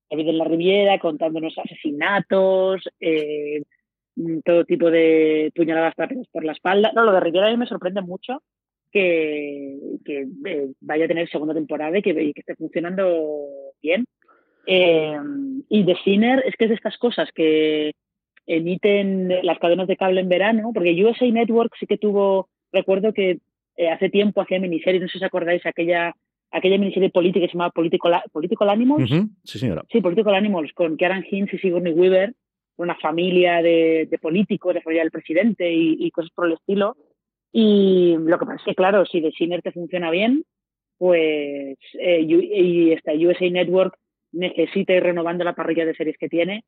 La 0.09 0.17
vida 0.17 0.31
en 0.31 0.37
la 0.37 0.45
Riviera, 0.45 0.99
contándonos 0.99 1.53
asesinatos, 1.57 2.83
eh, 2.99 3.63
todo 4.43 4.65
tipo 4.65 4.89
de 4.91 5.51
puñaladas 5.55 5.95
por 6.31 6.43
la 6.43 6.51
espalda. 6.51 6.91
No, 6.93 7.03
lo 7.03 7.13
de 7.13 7.19
Riviera 7.19 7.47
a 7.47 7.51
mí 7.51 7.57
me 7.57 7.67
sorprende 7.67 8.01
mucho 8.01 8.41
que, 8.91 9.79
eh, 10.05 10.67
vaya 10.81 11.05
a 11.05 11.07
tener 11.07 11.29
segunda 11.29 11.53
temporada 11.53 11.97
y 11.97 12.01
que, 12.01 12.33
esté 12.35 12.55
funcionando 12.55 13.47
bien. 13.81 14.05
Eh, 14.67 15.17
y 15.69 15.85
The 15.85 15.95
Sinner 16.03 16.43
es 16.45 16.55
que 16.55 16.65
es 16.65 16.69
de 16.69 16.75
estas 16.75 16.97
cosas 16.97 17.29
que 17.33 17.93
emiten 18.45 19.29
las 19.43 19.59
cadenas 19.59 19.87
de 19.87 19.97
cable 19.97 20.21
en 20.21 20.29
verano, 20.29 20.71
porque 20.73 21.03
USA 21.03 21.25
Network 21.25 21.73
sí 21.79 21.87
que 21.87 21.97
tuvo, 21.97 22.49
recuerdo 22.71 23.13
que 23.13 23.39
eh, 23.77 23.89
hace 23.89 24.09
tiempo 24.09 24.41
hacía 24.41 24.59
miniseries, 24.59 25.01
no 25.01 25.07
sé 25.07 25.13
si 25.13 25.17
os 25.19 25.27
acordáis, 25.27 25.65
aquella, 25.65 26.13
aquella 26.51 26.77
miniserie 26.77 27.09
política 27.09 27.45
que 27.45 27.51
se 27.51 27.53
llamaba 27.53 27.71
Political, 27.71 28.23
Political 28.31 28.69
Animals. 28.69 29.09
Sí, 29.43 29.59
señora. 29.59 29.83
Sí, 29.89 30.01
Political 30.01 30.35
Animals, 30.35 30.73
con 30.73 30.97
Karen 30.97 31.25
Hinz 31.29 31.53
y 31.53 31.57
Sigourney 31.59 31.93
Weaver, 31.93 32.33
una 32.81 32.95
familia 32.95 33.61
de, 33.61 34.07
políticos, 34.21 34.73
de 34.73 34.81
familia 34.81 35.03
del 35.03 35.11
presidente 35.11 35.71
y, 35.71 36.09
cosas 36.11 36.31
por 36.33 36.47
el 36.47 36.53
estilo. 36.53 36.95
Y 37.51 38.15
lo 38.17 38.39
que 38.39 38.45
pasa 38.45 38.57
es 38.57 38.63
que, 38.65 38.75
claro, 38.75 39.05
si 39.05 39.21
The 39.21 39.31
Sinner 39.31 39.61
te 39.61 39.71
funciona 39.71 40.09
bien, 40.09 40.43
pues 40.97 41.77
eh, 41.99 42.21
y 42.21 42.91
esta 42.91 43.13
USA 43.13 43.49
Network 43.49 43.95
necesita 44.31 44.93
ir 44.93 45.03
renovando 45.03 45.43
la 45.43 45.55
parrilla 45.55 45.85
de 45.85 45.95
series 45.95 46.17
que 46.17 46.29
tiene, 46.29 46.63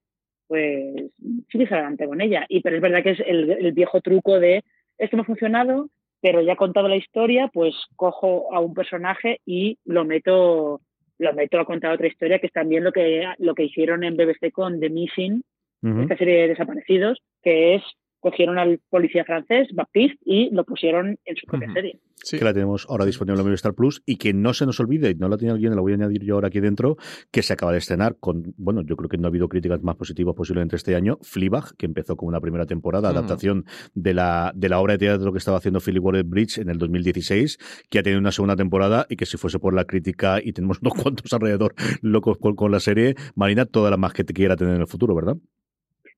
pues 0.47 1.11
sigues 1.51 1.71
adelante 1.71 2.07
con 2.07 2.21
ella. 2.21 2.45
Y 2.49 2.61
pero 2.61 2.75
es 2.75 2.81
verdad 2.81 3.03
que 3.03 3.11
es 3.11 3.19
el, 3.25 3.71
viejo 3.73 4.01
truco 4.01 4.39
de 4.39 4.63
esto 4.97 5.17
no 5.17 5.23
ha 5.23 5.25
funcionado, 5.25 5.89
pero 6.21 6.41
ya 6.41 6.53
he 6.53 6.57
contado 6.57 6.87
la 6.87 6.95
historia, 6.95 7.49
pues 7.53 7.75
cojo 7.95 8.53
a 8.53 8.59
un 8.59 8.73
personaje 8.73 9.39
y 9.45 9.77
lo 9.85 10.05
meto, 10.05 10.81
lo 11.17 11.33
meto 11.33 11.59
a 11.59 11.65
contar 11.65 11.93
otra 11.93 12.07
historia, 12.07 12.39
que 12.39 12.47
es 12.47 12.53
también 12.53 12.83
lo 12.83 12.91
que, 12.91 13.25
lo 13.39 13.55
que 13.55 13.63
hicieron 13.63 14.03
en 14.03 14.15
BBC 14.15 14.51
con 14.51 14.79
The 14.79 14.89
Missing, 14.89 15.43
esta 15.83 16.17
serie 16.17 16.41
de 16.41 16.47
desaparecidos, 16.49 17.19
que 17.41 17.75
es 17.75 17.83
cogieron 18.23 18.57
al 18.57 18.79
policía 18.89 19.25
francés, 19.25 19.67
Baptiste, 19.75 20.17
y 20.23 20.49
lo 20.55 20.63
pusieron 20.63 21.17
en 21.25 21.35
su 21.35 21.45
propia 21.45 21.71
serie. 21.73 21.99
Sí. 22.15 22.39
Que 22.39 22.45
la 22.45 22.53
tenemos 22.53 22.85
ahora 22.89 23.05
disponible 23.05 23.41
en 23.41 23.45
Movistar 23.45 23.73
Plus 23.73 24.01
y 24.05 24.15
que 24.15 24.33
no 24.33 24.53
se 24.53 24.65
nos 24.65 24.79
olvide, 24.79 25.09
y 25.09 25.15
no 25.15 25.27
la 25.27 25.35
tiene 25.35 25.51
alguien, 25.51 25.75
la 25.75 25.81
voy 25.81 25.91
a 25.91 25.95
añadir 25.95 26.23
yo 26.23 26.35
ahora 26.35 26.47
aquí 26.47 26.61
dentro, 26.61 26.95
que 27.31 27.41
se 27.41 27.51
acaba 27.51 27.73
de 27.73 27.79
estrenar 27.79 28.15
con, 28.21 28.53
bueno, 28.55 28.81
yo 28.81 28.95
creo 28.95 29.09
que 29.09 29.17
no 29.17 29.27
ha 29.27 29.29
habido 29.29 29.49
críticas 29.49 29.83
más 29.83 29.97
positivas 29.97 30.35
posiblemente 30.35 30.77
este 30.77 30.95
año, 30.95 31.17
Fleabag, 31.21 31.75
que 31.75 31.85
empezó 31.85 32.15
con 32.15 32.29
una 32.29 32.39
primera 32.39 32.65
temporada, 32.65 33.09
adaptación 33.09 33.65
de 33.93 34.13
la, 34.13 34.53
de 34.55 34.69
la 34.69 34.79
obra 34.79 34.93
de 34.93 34.99
teatro 34.99 35.33
que 35.33 35.39
estaba 35.39 35.57
haciendo 35.57 35.81
Philip 35.81 36.01
Waller 36.01 36.23
Bridge 36.23 36.59
en 36.59 36.69
el 36.69 36.77
2016, 36.77 37.57
que 37.89 37.99
ha 37.99 38.03
tenido 38.03 38.21
una 38.21 38.31
segunda 38.31 38.55
temporada 38.55 39.05
y 39.09 39.17
que 39.17 39.25
si 39.25 39.35
fuese 39.35 39.59
por 39.59 39.73
la 39.73 39.83
crítica 39.83 40.39
y 40.41 40.53
tenemos 40.53 40.77
unos 40.81 40.93
cuantos 40.93 41.33
alrededor 41.33 41.75
locos 42.01 42.37
con, 42.37 42.55
con 42.55 42.71
la 42.71 42.79
serie, 42.79 43.15
Marina, 43.35 43.65
toda 43.65 43.91
la 43.91 43.97
más 43.97 44.13
que 44.13 44.23
te 44.23 44.33
quiera 44.33 44.55
tener 44.55 44.75
en 44.75 44.81
el 44.81 44.87
futuro, 44.87 45.13
¿verdad? 45.13 45.35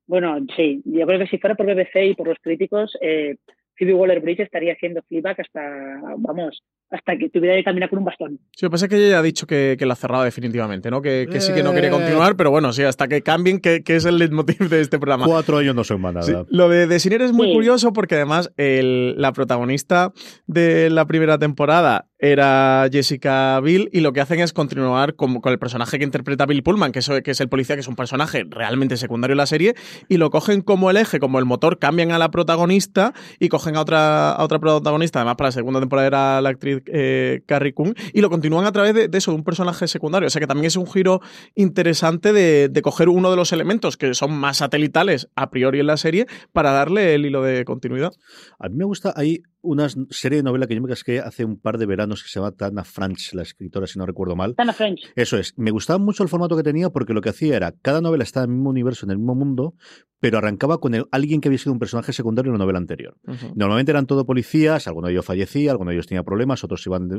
Bueno, 0.08 0.38
sí, 0.56 0.82
yo 0.86 1.06
creo 1.08 1.20
que 1.20 1.28
si 1.28 1.38
fuera 1.40 1.56
por 1.56 1.66
BBC 1.66 1.96
y 2.06 2.16
por 2.16 2.28
los 2.28 2.38
críticos, 2.40 2.96
eh, 3.02 3.38
Phoebe 3.78 3.94
Waller-Bridge 3.94 4.42
estaría 4.42 4.74
haciendo 4.74 5.02
feedback 5.04 5.40
hasta, 5.40 6.00
vamos, 6.18 6.64
hasta 6.90 7.18
que 7.18 7.30
tuviera 7.30 7.56
que 7.56 7.64
caminar 7.64 7.90
con 7.90 8.00
un 8.00 8.06
bastón. 8.06 8.40
Sí, 8.52 8.66
lo 8.66 8.70
que 8.70 8.72
pasa 8.72 8.86
es 8.86 8.90
que 8.90 8.98
ella 8.98 9.10
ya 9.10 9.20
ha 9.20 9.24
dicho 9.24 9.48
que, 9.48 9.78
la 9.80 9.94
ha 9.94 9.96
cerrado 9.96 10.24
definitivamente, 10.24 10.90
¿no? 10.90 11.02
Que, 11.02 11.28
sí 11.40 11.54
que 11.54 11.64
no 11.64 11.72
quiere 11.72 11.88
eh. 11.88 11.92
continuar, 11.92 12.36
pero 12.36 12.52
bueno, 12.52 12.74
sí, 12.74 12.84
hasta 12.84 13.08
que 13.08 13.22
cambien, 13.22 13.60
que, 13.60 13.84
es 13.86 14.06
el 14.06 14.18
leitmotiv 14.18 14.70
de 14.70 14.82
este 14.82 15.00
programa. 15.00 15.26
Cuatro 15.26 15.58
años 15.58 15.76
no 15.76 15.84
son 15.84 16.02
más 16.02 16.14
nada. 16.14 16.46
lo 16.50 16.70
de, 16.70 16.88
de 16.88 16.96
es 16.96 17.32
muy 17.34 17.54
curioso 17.54 17.94
porque 17.94 18.16
además 18.16 18.52
la 18.58 19.32
protagonista 19.34 20.12
de 20.48 20.90
la 20.90 21.06
primera 21.06 21.38
temporada 21.38 22.08
era 22.18 22.88
Jessica 22.92 23.60
Bill 23.62 23.90
y 23.92 24.00
lo 24.00 24.14
que 24.14 24.22
hacen 24.22 24.40
es 24.40 24.54
continuar 24.54 25.16
con, 25.16 25.42
con 25.42 25.52
el 25.52 25.60
personaje 25.60 25.98
que 26.00 26.04
interpreta 26.04 26.46
Bill 26.46 26.64
Pullman, 26.64 26.92
que, 26.92 27.02
que 27.24 27.32
es 27.32 27.42
el 27.42 27.50
policía, 27.50 27.76
que 27.76 27.82
es 27.82 27.88
un 27.88 27.96
personaje 27.96 28.46
realmente 28.50 28.98
secundario 28.98 29.34
en 29.34 29.38
la 29.38 29.46
serie, 29.46 29.76
y 30.08 30.18
lo 30.18 30.30
cogen 30.30 30.62
como 30.62 30.90
el 30.90 30.98
eje, 30.98 31.20
como 31.20 31.40
el 31.40 31.46
motor, 31.46 31.78
cambian 31.78 32.12
a 32.12 32.18
la 32.18 32.32
protagonista 32.32 33.14
y 33.40 33.50
cogen 33.50 33.76
a 33.76 33.82
otra, 33.82 34.32
a 34.32 34.44
otra 34.44 34.60
protagonista, 34.60 35.20
además 35.20 35.36
para 35.36 35.50
la 35.50 35.52
segunda 35.52 35.80
temporada 35.80 36.08
era 36.08 36.42
la 36.42 36.50
actriz 36.50 36.75
eh, 36.88 37.42
Carrie 37.46 37.74
Coon, 37.74 37.96
y 38.14 38.22
lo 38.22 38.30
continúan 38.30 38.66
a 38.66 38.72
través 38.72 38.94
de, 38.94 39.10
eso, 39.18 39.32
de 39.32 39.38
un 39.38 39.44
personaje 39.44 39.88
secundario. 39.88 40.28
O 40.28 40.30
sea 40.30 40.40
que 40.40 40.48
también 40.48 40.68
es 40.68 40.76
un 40.76 40.88
giro 40.88 41.22
interesante 41.56 42.34
de, 42.34 42.70
de 42.70 42.82
coger 42.82 43.10
uno 43.10 43.30
de 43.32 43.38
los 43.38 43.52
elementos 43.52 43.98
que 43.98 44.14
son 44.14 44.34
más 44.34 44.58
satelitales 44.58 45.30
a 45.36 45.50
priori 45.50 45.80
en 45.80 45.88
la 45.88 45.98
serie 45.98 46.28
para 46.54 46.72
darle 46.72 47.16
el 47.16 47.26
hilo 47.26 47.42
de 47.42 47.66
continuidad. 47.66 48.14
A 48.60 48.70
mí 48.70 48.76
me 48.76 48.86
gusta 48.86 49.14
ahí 49.16 49.42
una 49.66 49.88
serie 50.10 50.38
de 50.38 50.44
novela 50.44 50.68
que 50.68 50.76
yo 50.76 50.82
me 50.82 50.88
casqué 50.88 51.20
hace 51.20 51.44
un 51.44 51.60
par 51.60 51.78
de 51.78 51.86
veranos 51.86 52.24
que 52.24 52.30
se 52.30 52.40
llama 52.40 52.52
Tana 52.52 52.84
French, 52.84 53.34
la 53.34 53.42
escritora, 53.42 53.88
si 53.88 54.00
no 54.00 54.06
recuerdo 54.06 54.36
mal. 54.36 54.56
Tana 54.56 54.74
French. 54.74 55.12
Eso 55.16 55.38
es. 55.38 55.54
Me 55.58 55.72
gustaba 55.72 56.00
mucho 56.00 56.24
el 56.24 56.30
formato 56.30 56.56
que 56.56 56.64
tenía 56.64 56.90
porque 56.90 57.14
lo 57.14 57.22
que 57.22 57.30
hacía 57.30 57.56
era, 57.58 57.74
cada 57.82 58.02
novela 58.02 58.24
estaba 58.24 58.46
en 58.46 58.52
el 58.52 58.56
mismo 58.58 58.70
universo, 58.70 59.06
en 59.06 59.12
el 59.12 59.18
mismo 59.18 59.36
mundo, 59.36 59.74
pero 60.20 60.38
arrancaba 60.38 60.80
con 60.80 60.96
el, 60.96 61.06
alguien 61.12 61.42
que 61.42 61.50
había 61.50 61.60
sido 61.60 61.74
un 61.74 61.78
personaje 61.78 62.14
secundario 62.14 62.50
en 62.50 62.58
la 62.58 62.64
novela 62.64 62.80
anterior. 62.80 63.16
Normalmente 63.54 63.92
eran 63.92 64.08
todo 64.08 64.26
policías, 64.26 64.88
alguno 64.88 65.08
de 65.08 65.14
ellos 65.14 65.26
fallecía, 65.26 65.72
alguno 65.72 65.90
de 65.90 65.98
ellos 65.98 66.08
tenía 66.08 66.24
problemas, 66.24 66.64
otros 66.64 66.86
iban... 66.88 67.10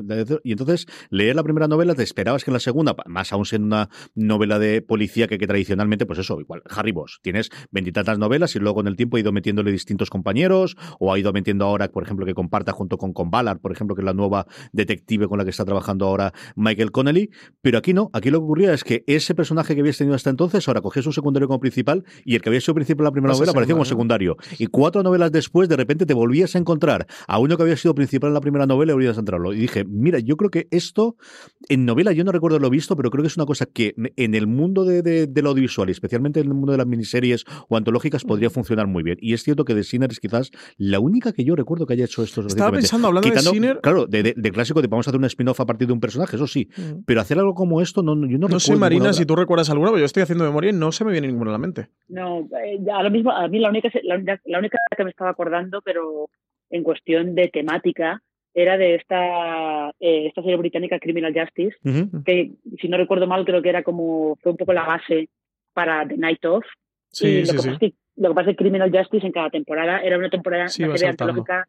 y 0.43 0.51
entonces, 0.51 0.87
leer 1.11 1.37
la 1.37 1.45
primera 1.45 1.69
novela, 1.69 1.95
te 1.95 2.03
esperabas 2.03 2.43
que 2.43 2.51
en 2.51 2.55
la 2.55 2.61
segunda, 2.61 2.97
más 3.07 3.33
aún 3.33 3.45
siendo 3.45 3.67
una 3.67 3.91
novela 4.15 4.59
de 4.59 4.83
policía 4.83 5.29
que, 5.29 5.39
que 5.39 5.47
tradicionalmente, 5.47 6.07
pues 6.07 6.19
eso, 6.19 6.41
igual, 6.41 6.63
Harry 6.69 6.93
Boss, 6.93 7.21
tienes 7.23 7.51
veintitantas 7.71 8.19
novelas 8.19 8.57
y 8.57 8.59
luego 8.59 8.77
con 8.77 8.89
el 8.89 8.97
tiempo 8.97 9.19
ha 9.19 9.21
ido 9.21 9.31
metiéndole 9.31 9.71
distintos 9.71 10.11
compañeros, 10.11 10.77
o 10.99 11.13
ha 11.13 11.19
ido 11.19 11.33
metiendo 11.33 11.67
ahora, 11.67 11.89
por 11.89 12.03
ejemplo, 12.03 12.27
que 12.27 12.35
comparta 12.37 12.70
junto 12.70 12.99
con, 12.99 13.12
con 13.12 13.33
Ballard, 13.33 13.59
por 13.59 13.72
ejemplo, 13.72 13.96
que 13.96 14.03
es 14.03 14.07
la 14.07 14.14
nueva 14.14 14.46
detective 14.72 15.27
con 15.27 15.38
la 15.38 15.44
que 15.44 15.51
está 15.51 15.64
trabajando 15.64 16.07
ahora 16.07 16.33
Michael 16.55 16.92
Connelly, 16.92 17.31
pero 17.61 17.79
aquí 17.79 17.92
no, 17.92 18.11
aquí 18.12 18.31
lo 18.31 18.38
que 18.38 18.44
ocurría 18.44 18.72
es 18.72 18.85
que 18.85 19.03
ese 19.09 19.35
personaje 19.35 19.75
que 19.75 19.81
habías 19.81 19.99
tenido 19.99 20.14
hasta 20.14 20.31
entonces, 20.31 20.68
ahora 20.68 20.81
cogías 20.81 21.07
un 21.07 21.12
secundario 21.12 21.49
como 21.49 21.59
principal 21.59 22.05
y 22.25 22.37
el 22.37 22.42
que 22.42 22.49
había 22.49 22.61
sido 22.61 22.75
principal 22.75 23.01
en 23.01 23.05
la 23.07 23.12
primera 23.12 23.35
novela 23.35 23.51
aparecía 23.51 23.75
como 23.75 23.85
secundario. 23.85 24.37
Y 24.59 24.66
cuatro 24.66 25.03
novelas 25.03 25.33
después, 25.33 25.68
de 25.68 25.77
repente 25.77 26.07
te 26.07 26.14
volvías 26.14 26.55
a 26.55 26.59
encontrar 26.59 27.07
a 27.27 27.38
uno 27.38 27.57
que 27.57 27.62
había 27.62 27.77
sido 27.77 27.94
principal 27.94 28.29
en 28.29 28.35
la 28.35 28.40
primera 28.40 28.66
novela 28.66 28.92
y 28.92 28.94
volvías 28.94 29.16
a 29.16 29.20
entrarlo. 29.20 29.53
Y 29.53 29.59
dije, 29.59 29.85
mira, 29.85 30.18
yo 30.18 30.37
creo 30.37 30.51
que 30.51 30.68
esto, 30.70 31.16
en 31.68 31.85
novela 31.85 32.12
yo 32.12 32.25
no 32.25 32.33
recuerdo 32.33 32.59
lo 32.59 32.70
visto, 32.70 32.96
pero 32.96 33.11
creo 33.11 33.22
que 33.22 33.29
es 33.29 33.37
una 33.37 33.46
cosa 33.46 33.66
que 33.66 33.94
en 33.96 34.35
el 34.35 34.46
mundo 34.46 34.85
de, 34.85 35.03
de, 35.03 35.42
lo 35.42 35.51
audiovisual 35.51 35.88
y 35.88 35.92
especialmente 35.92 36.40
en 36.40 36.46
el 36.46 36.55
mundo 36.55 36.72
de 36.72 36.79
las 36.79 36.87
miniseries 36.87 37.44
o 37.68 37.77
antológicas 37.77 38.25
podría 38.25 38.51
funcionar 38.51 38.87
muy 38.87 39.03
bien. 39.03 39.16
Y 39.20 39.33
es 39.33 39.42
cierto 39.42 39.64
que 39.64 39.75
The 39.75 39.85
Sinner 39.85 40.11
es 40.11 40.20
quizás 40.20 40.51
la 40.77 41.01
única 41.01 41.33
que 41.33 41.44
yo 41.44 41.57
recuerdo 41.57 41.87
que 41.87 41.94
haya 41.94 42.05
hecho 42.05 42.15
hecho 42.24 42.40
esto. 42.40 42.46
Estaba 42.46 42.72
pensando, 42.72 43.09
hablando 43.09 43.29
de 43.29 43.38
Sinner. 43.38 43.81
Claro, 43.81 44.07
de, 44.07 44.35
clásico, 44.52 44.81
de 44.81 44.88
vamos 44.88 45.07
a 45.07 45.11
hacer 45.11 45.18
un 45.18 45.24
spin-off 45.26 45.61
a 45.61 45.66
partir 45.66 45.87
de 45.87 45.92
un 45.92 46.00
personaje, 46.00 46.37
eso 46.37 46.46
sí. 46.46 46.68
Mm. 46.76 47.05
Pero 47.07 47.20
hacer 47.20 47.38
algo 47.38 47.55
como 47.55 47.81
esto, 47.81 48.02
no, 48.02 48.14
yo 48.26 48.38
no, 48.38 48.48
no 48.48 48.61
sé, 48.61 48.76
Marina, 48.76 49.12
si 49.12 49.26
tú 49.26 49.37
recuerdas 49.37 49.70
alguna, 49.70 49.90
pero 49.90 50.00
yo 50.00 50.07
estoy 50.07 50.22
haciendo 50.22 50.44
memoria 50.44 50.70
y 50.70 50.74
no 50.74 50.92
se 50.92 51.05
me 51.05 51.12
viene 51.12 51.29
ninguna 51.29 51.50
a 51.50 51.52
la 51.52 51.59
mente. 51.59 51.88
No, 52.09 52.48
eh, 52.64 52.79
ahora 52.92 53.11
mismo, 53.11 53.31
a 53.31 53.48
mí 53.48 53.59
la 53.59 53.68
única, 53.68 53.90
la, 54.02 54.59
única 54.59 54.79
que 54.96 55.05
me 55.05 55.11
estaba 55.11 55.31
acordando, 55.31 55.83
pero 55.83 56.29
en 56.70 56.83
cuestión 56.83 57.35
de 57.35 57.48
temática, 57.48 58.22
era 58.55 58.79
de 58.79 58.94
esta, 58.94 59.90
eh, 60.00 60.29
esta 60.29 60.40
serie 60.40 60.57
británica 60.57 60.98
Criminal 60.98 61.35
Justice, 61.35 61.76
que 62.24 62.52
si 62.81 62.88
no 62.88 62.96
recuerdo 62.96 63.26
mal 63.26 63.44
creo 63.44 63.61
que 63.61 63.68
era 63.68 63.83
como, 63.83 64.37
fue 64.37 64.52
un 64.52 64.59
poco 64.59 64.72
la 64.72 64.87
base 64.87 65.29
para 65.74 66.09
The 66.09 66.16
Night 66.16 66.44
Of. 66.46 66.64
Sí, 67.11 67.44
sí, 67.44 67.59
sí. 67.59 67.94
lo 68.16 68.31
que 68.31 68.35
pasa 68.35 68.50
es 68.50 68.57
que 68.57 68.62
Criminal 68.62 68.90
Justice 68.90 69.26
en 69.26 69.33
cada 69.33 69.50
temporada 69.50 70.00
era 70.00 70.16
una 70.16 70.31
temporada, 70.31 70.64
una 70.64 70.96
serie 70.96 71.09
antológica. 71.09 71.68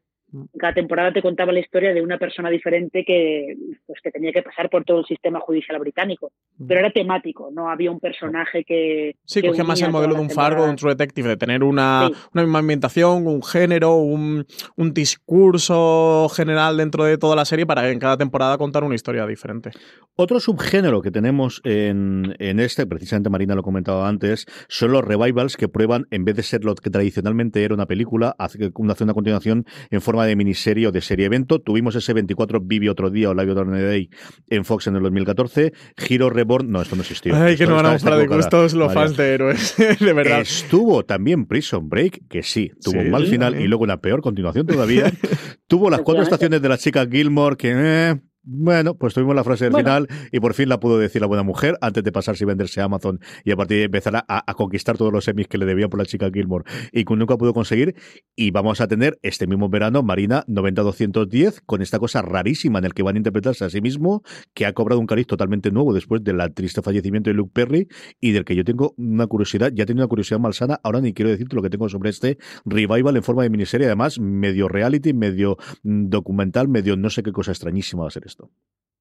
Cada 0.58 0.74
temporada 0.74 1.14
te 1.14 1.22
contaba 1.22 1.54
la 1.54 1.60
historia 1.60 1.94
de 1.94 2.02
una 2.02 2.18
persona 2.18 2.50
diferente 2.50 3.06
que, 3.06 3.56
pues, 3.86 4.02
que 4.04 4.12
tenía 4.12 4.34
que 4.34 4.42
pasar 4.42 4.70
por 4.70 4.84
todo 4.84 5.00
el 5.00 5.06
sistema 5.06 5.40
judicial 5.40 5.80
británico. 5.80 6.32
Mm. 6.58 6.68
Pero 6.68 6.80
era 6.82 6.92
temático, 6.92 7.50
no 7.54 7.70
había 7.70 7.92
un 7.92 8.00
personaje 8.00 8.64
que. 8.66 9.16
Sí, 9.26 9.42
cogía 9.42 9.64
más 9.64 9.82
el 9.82 9.92
modelo 9.92 10.16
de 10.16 10.22
un 10.22 10.30
Fargo, 10.30 10.66
de 10.66 10.72
un 10.72 10.76
True 10.76 10.96
Detective, 10.96 11.30
de 11.30 11.38
tener 11.38 11.64
una, 11.64 12.10
una 12.34 12.44
misma 12.44 12.60
ambientación, 12.60 13.26
un 13.28 13.42
género, 13.42 13.96
un, 13.96 14.46
un, 14.76 14.94
discurso 14.94 16.28
general 16.36 16.78
dentro 16.78 17.06
de 17.06 17.18
toda 17.18 17.36
la 17.36 17.46
serie 17.46 17.66
para 17.66 17.90
en 17.90 18.00
cada 18.00 18.18
temporada 18.18 18.58
contar 18.58 18.84
una 18.84 18.96
historia 18.96 19.26
diferente. 19.26 19.72
Otro 20.16 20.40
subgénero 20.40 21.02
que 21.02 21.12
tenemos 21.12 21.62
en, 21.64 22.36
en 22.40 22.60
este, 22.60 22.86
precisamente 22.86 23.30
Marina 23.30 23.56
lo 23.56 23.64
comentaba 23.64 24.10
antes, 24.10 24.46
son 24.68 24.92
los 24.92 25.04
revivals 25.04 25.56
que 25.56 25.68
prueban, 25.68 26.06
en 26.12 26.26
vez 26.26 26.36
de 26.36 26.44
ser 26.44 26.66
lo 26.66 26.76
que 26.76 26.90
tradicionalmente 26.90 27.64
era 27.64 27.74
una 27.74 27.86
película, 27.86 28.36
hace 28.38 28.72
una 28.76 29.14
continuación 29.14 29.66
en 29.90 30.02
forma 30.02 30.17
de 30.26 30.36
miniserie 30.36 30.88
o 30.88 30.92
de 30.92 31.02
serie 31.02 31.26
evento. 31.26 31.60
Tuvimos 31.60 31.96
ese 31.96 32.14
24 32.14 32.62
Vivi 32.62 32.90
otro 32.90 33.10
día 33.10 33.30
o 33.30 33.34
Live 33.34 33.52
Other 33.52 33.68
Day 33.68 34.10
en 34.50 34.66
Fox 34.66 34.88
en 34.88 34.96
el 34.96 35.04
2014. 35.04 35.74
Giro 35.98 36.30
Reborn, 36.30 36.72
no, 36.72 36.82
esto 36.82 36.96
no 36.96 37.02
existió. 37.02 37.36
Ay, 37.36 37.56
que 37.58 37.66
no 37.66 37.76
van 37.76 37.86
a 37.86 37.98
para 37.98 38.18
de 38.18 38.28
gustos 38.28 38.74
los 38.74 38.94
fans 38.94 39.18
de 39.18 39.34
héroes, 39.34 39.76
de 40.00 40.14
verdad. 40.14 40.42
Estuvo 40.42 41.04
también 41.06 41.46
Prison 41.46 41.90
Break, 41.90 42.28
que 42.28 42.44
sí, 42.44 42.72
tuvo 42.84 43.00
un 43.00 43.12
mal 43.12 43.28
final 43.28 43.60
y 43.60 43.68
luego 43.68 43.84
una 43.84 43.98
peor 43.98 44.22
continuación 44.22 44.66
todavía. 44.66 45.12
tuvo 45.68 45.90
las 45.90 46.02
cuatro 46.02 46.24
estaciones 46.24 46.62
de 46.62 46.70
la 46.70 46.78
chica 46.78 47.06
Gilmore, 47.06 47.58
que 47.58 47.74
eh, 47.76 48.16
bueno, 48.50 48.96
pues 48.96 49.14
tuvimos 49.14 49.36
la 49.36 49.44
frase 49.44 49.66
del 49.66 49.76
final 49.76 50.08
y 50.32 50.40
por 50.40 50.54
fin 50.54 50.70
la 50.70 50.80
pudo 50.80 50.98
decir 50.98 51.20
la 51.22 51.28
buena 51.28 51.44
mujer 51.44 51.78
antes 51.82 52.02
de 52.02 52.14
pasarse 52.14 52.46
y 52.46 52.48
venderse 52.48 52.80
a 52.80 52.86
Amazon 52.86 53.20
y 53.44 53.52
a 53.52 53.58
partir 53.58 53.80
de 53.80 53.84
empezar 53.84 54.16
a, 54.16 54.26
a, 54.28 54.54
conquistar 54.54 54.98
todos 54.98 55.12
los 55.12 55.26
semis 55.26 55.50
que 55.50 55.58
le 55.58 55.66
debían 55.66 55.90
por 55.90 56.00
la 56.00 56.06
chica 56.06 56.30
Gilmore 56.34 56.64
y 56.94 57.04
que 57.04 57.16
nunca 57.16 57.38
pudo 57.38 57.54
conseguir. 57.54 57.96
Y 58.38 58.52
vamos 58.52 58.80
a 58.80 58.88
tener 58.88 59.20
este 59.22 59.48
mismo 59.48 59.68
verano 59.68 60.02
Marina 60.02 60.46
90-210 60.48 61.62
con 61.66 61.82
esta 61.82 62.00
cosa 62.00 62.22
rarísima 62.22 62.80
en 62.80 62.86
el 62.86 62.94
que 62.94 63.04
van 63.04 63.16
a 63.16 63.18
interpretarse 63.18 63.66
a 63.66 63.70
sí 63.70 63.82
mismo, 63.82 64.24
que 64.54 64.66
ha 64.66 64.72
cobrado 64.72 65.02
un 65.02 65.08
cariz 65.08 65.28
totalmente 65.28 65.70
nuevo 65.72 65.94
después 65.94 66.24
del 66.24 66.38
triste 66.54 66.82
fallecimiento 66.82 67.30
de 67.30 67.34
Luke 67.34 67.52
Perry 67.54 67.88
y 68.22 68.32
del 68.32 68.46
que 68.46 68.56
yo 68.56 68.64
tengo 68.64 68.94
una 68.98 69.28
curiosidad, 69.28 69.72
ya 69.74 69.86
tengo 69.86 70.00
una 70.00 70.08
curiosidad 70.08 70.40
malsana, 70.40 70.80
ahora 70.84 71.02
ni 71.02 71.14
quiero 71.14 71.32
decirte 71.32 71.56
lo 71.56 71.62
que 71.62 71.70
tengo 71.70 71.90
sobre 71.90 72.12
este 72.12 72.38
revival 72.66 73.18
en 73.18 73.24
forma 73.24 73.44
de 73.44 73.50
miniserie, 73.50 73.88
además 73.88 74.20
medio 74.20 74.68
reality, 74.70 75.14
medio 75.14 75.58
mm, 75.84 76.10
documental, 76.10 76.68
medio 76.70 76.96
no 76.96 77.10
sé 77.10 77.24
qué 77.24 77.32
cosa 77.32 77.52
extrañísima 77.52 78.04
va 78.04 78.08
a 78.08 78.12
ser 78.12 78.24
esto. 78.26 78.37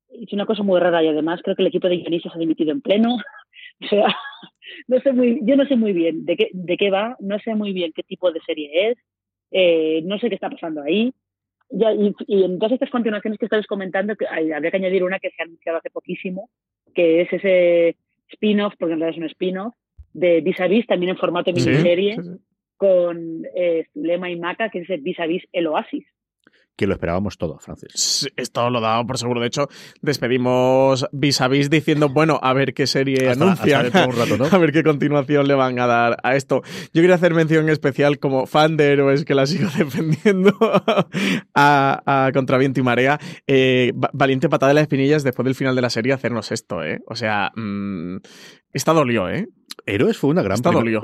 Es 0.09 0.33
una 0.33 0.47
cosa 0.47 0.63
muy 0.63 0.81
rara 0.81 1.03
y 1.03 1.09
además 1.09 1.41
creo 1.43 1.57
que 1.57 1.63
el 1.63 1.69
equipo 1.69 1.89
de 1.89 1.99
guionistas 1.99 2.35
ha 2.35 2.39
dimitido 2.39 2.73
en 2.73 2.81
pleno. 2.81 3.17
O 3.79 3.87
sea, 3.89 4.07
no 4.89 5.01
sé 5.01 5.13
muy, 5.13 5.39
yo 5.43 5.55
no 5.55 5.67
sé 5.67 5.77
muy 5.77 5.93
bien 5.93 6.25
de 6.25 6.35
qué, 6.39 6.49
de 6.55 6.79
qué 6.79 6.91
va, 6.91 7.15
no 7.21 7.39
sé 7.41 7.55
muy 7.55 7.75
bien 7.75 7.93
qué 7.95 8.03
tipo 8.03 8.33
de 8.33 8.41
serie 8.41 8.91
es, 8.91 8.99
eh, 9.51 10.01
no 10.05 10.19
sé 10.19 10.31
qué 10.31 10.37
está 10.37 10.49
pasando 10.49 10.81
ahí. 10.81 11.13
Ya, 11.69 11.93
y, 11.93 12.15
en 12.27 12.59
todas 12.59 12.73
estas 12.73 12.89
continuaciones 12.89 13.39
que 13.39 13.45
estáis 13.45 13.67
comentando, 13.67 14.17
que 14.17 14.27
habría 14.27 14.71
que 14.71 14.77
añadir 14.79 15.05
una 15.05 15.19
que 15.19 15.29
se 15.29 15.43
ha 15.43 15.45
anunciado 15.45 15.77
hace 15.77 15.91
poquísimo, 15.91 16.49
que 16.95 17.21
es 17.21 17.33
ese 17.35 17.97
spin-off, 18.31 18.73
porque 18.79 18.95
en 18.95 19.01
realidad 19.01 19.19
es 19.19 19.23
un 19.23 19.31
spin-off, 19.31 19.75
de 20.15 20.41
Vis 20.41 20.59
a 20.61 20.69
Vis, 20.69 20.87
también 20.87 21.11
en 21.11 21.19
formato 21.19 21.53
de 21.53 21.61
miniserie, 21.61 22.17
con 22.79 23.45
eh, 23.55 23.85
Zulema 23.93 24.31
y 24.31 24.37
Maca, 24.37 24.71
que 24.71 24.79
es 24.79 25.03
Vis 25.03 25.21
a 25.21 25.27
Vis 25.27 25.47
El 25.53 25.67
Oasis 25.67 26.07
que 26.77 26.87
lo 26.87 26.95
esperábamos 26.95 27.39
todo, 27.39 27.59
Francis. 27.59 28.29
esto 28.37 28.71
lo 28.71 28.81
daba 28.81 29.05
por 29.05 29.19
seguro. 29.19 29.41
De 29.41 29.47
hecho, 29.47 29.69
despedimos 30.03 31.07
vis 31.11 31.41
a 31.41 31.49
vis 31.49 31.71
diciendo, 31.71 32.09
bueno, 32.09 32.39
a 32.43 32.53
ver 32.53 32.75
qué 32.75 32.87
serie 32.87 33.31
anuncian, 33.31 33.91
a 34.53 34.59
ver 34.59 34.73
qué 34.73 34.83
continuación 34.83 35.49
le 35.49 35.55
van 35.55 35.79
a 35.79 35.87
dar 35.87 36.19
a 36.23 36.37
esto. 36.37 36.63
Yo 36.93 37.03
quería 37.03 37.15
hacer 37.15 37.35
mención 37.35 37.69
especial 37.69 38.19
como 38.19 38.47
fan 38.47 38.77
de 38.77 38.93
héroes 38.93 39.25
que 39.25 39.35
la 39.35 39.47
sigo 39.47 39.69
defendiendo 39.77 40.57
a, 41.55 42.31
contra 42.33 42.59
viento 42.59 42.81
y 42.81 42.83
marea. 42.83 43.19
Eh, 43.47 43.93
valiente 44.13 44.49
patada 44.49 44.69
de 44.69 44.75
las 44.75 44.83
espinillas 44.83 45.25
después 45.25 45.45
del 45.45 45.55
final 45.55 45.75
de 45.75 45.83
la 45.83 45.91
serie 45.91 46.13
hacernos 46.13 46.53
esto, 46.53 46.83
¿eh? 46.83 47.01
O 47.07 47.17
sea, 47.17 47.53
mmm, 47.57 48.19
esta 48.73 48.93
dolió, 48.93 49.29
¿eh? 49.31 49.49
Héroes 49.87 50.19
fue 50.19 50.31
una 50.31 50.43
gran 50.43 50.59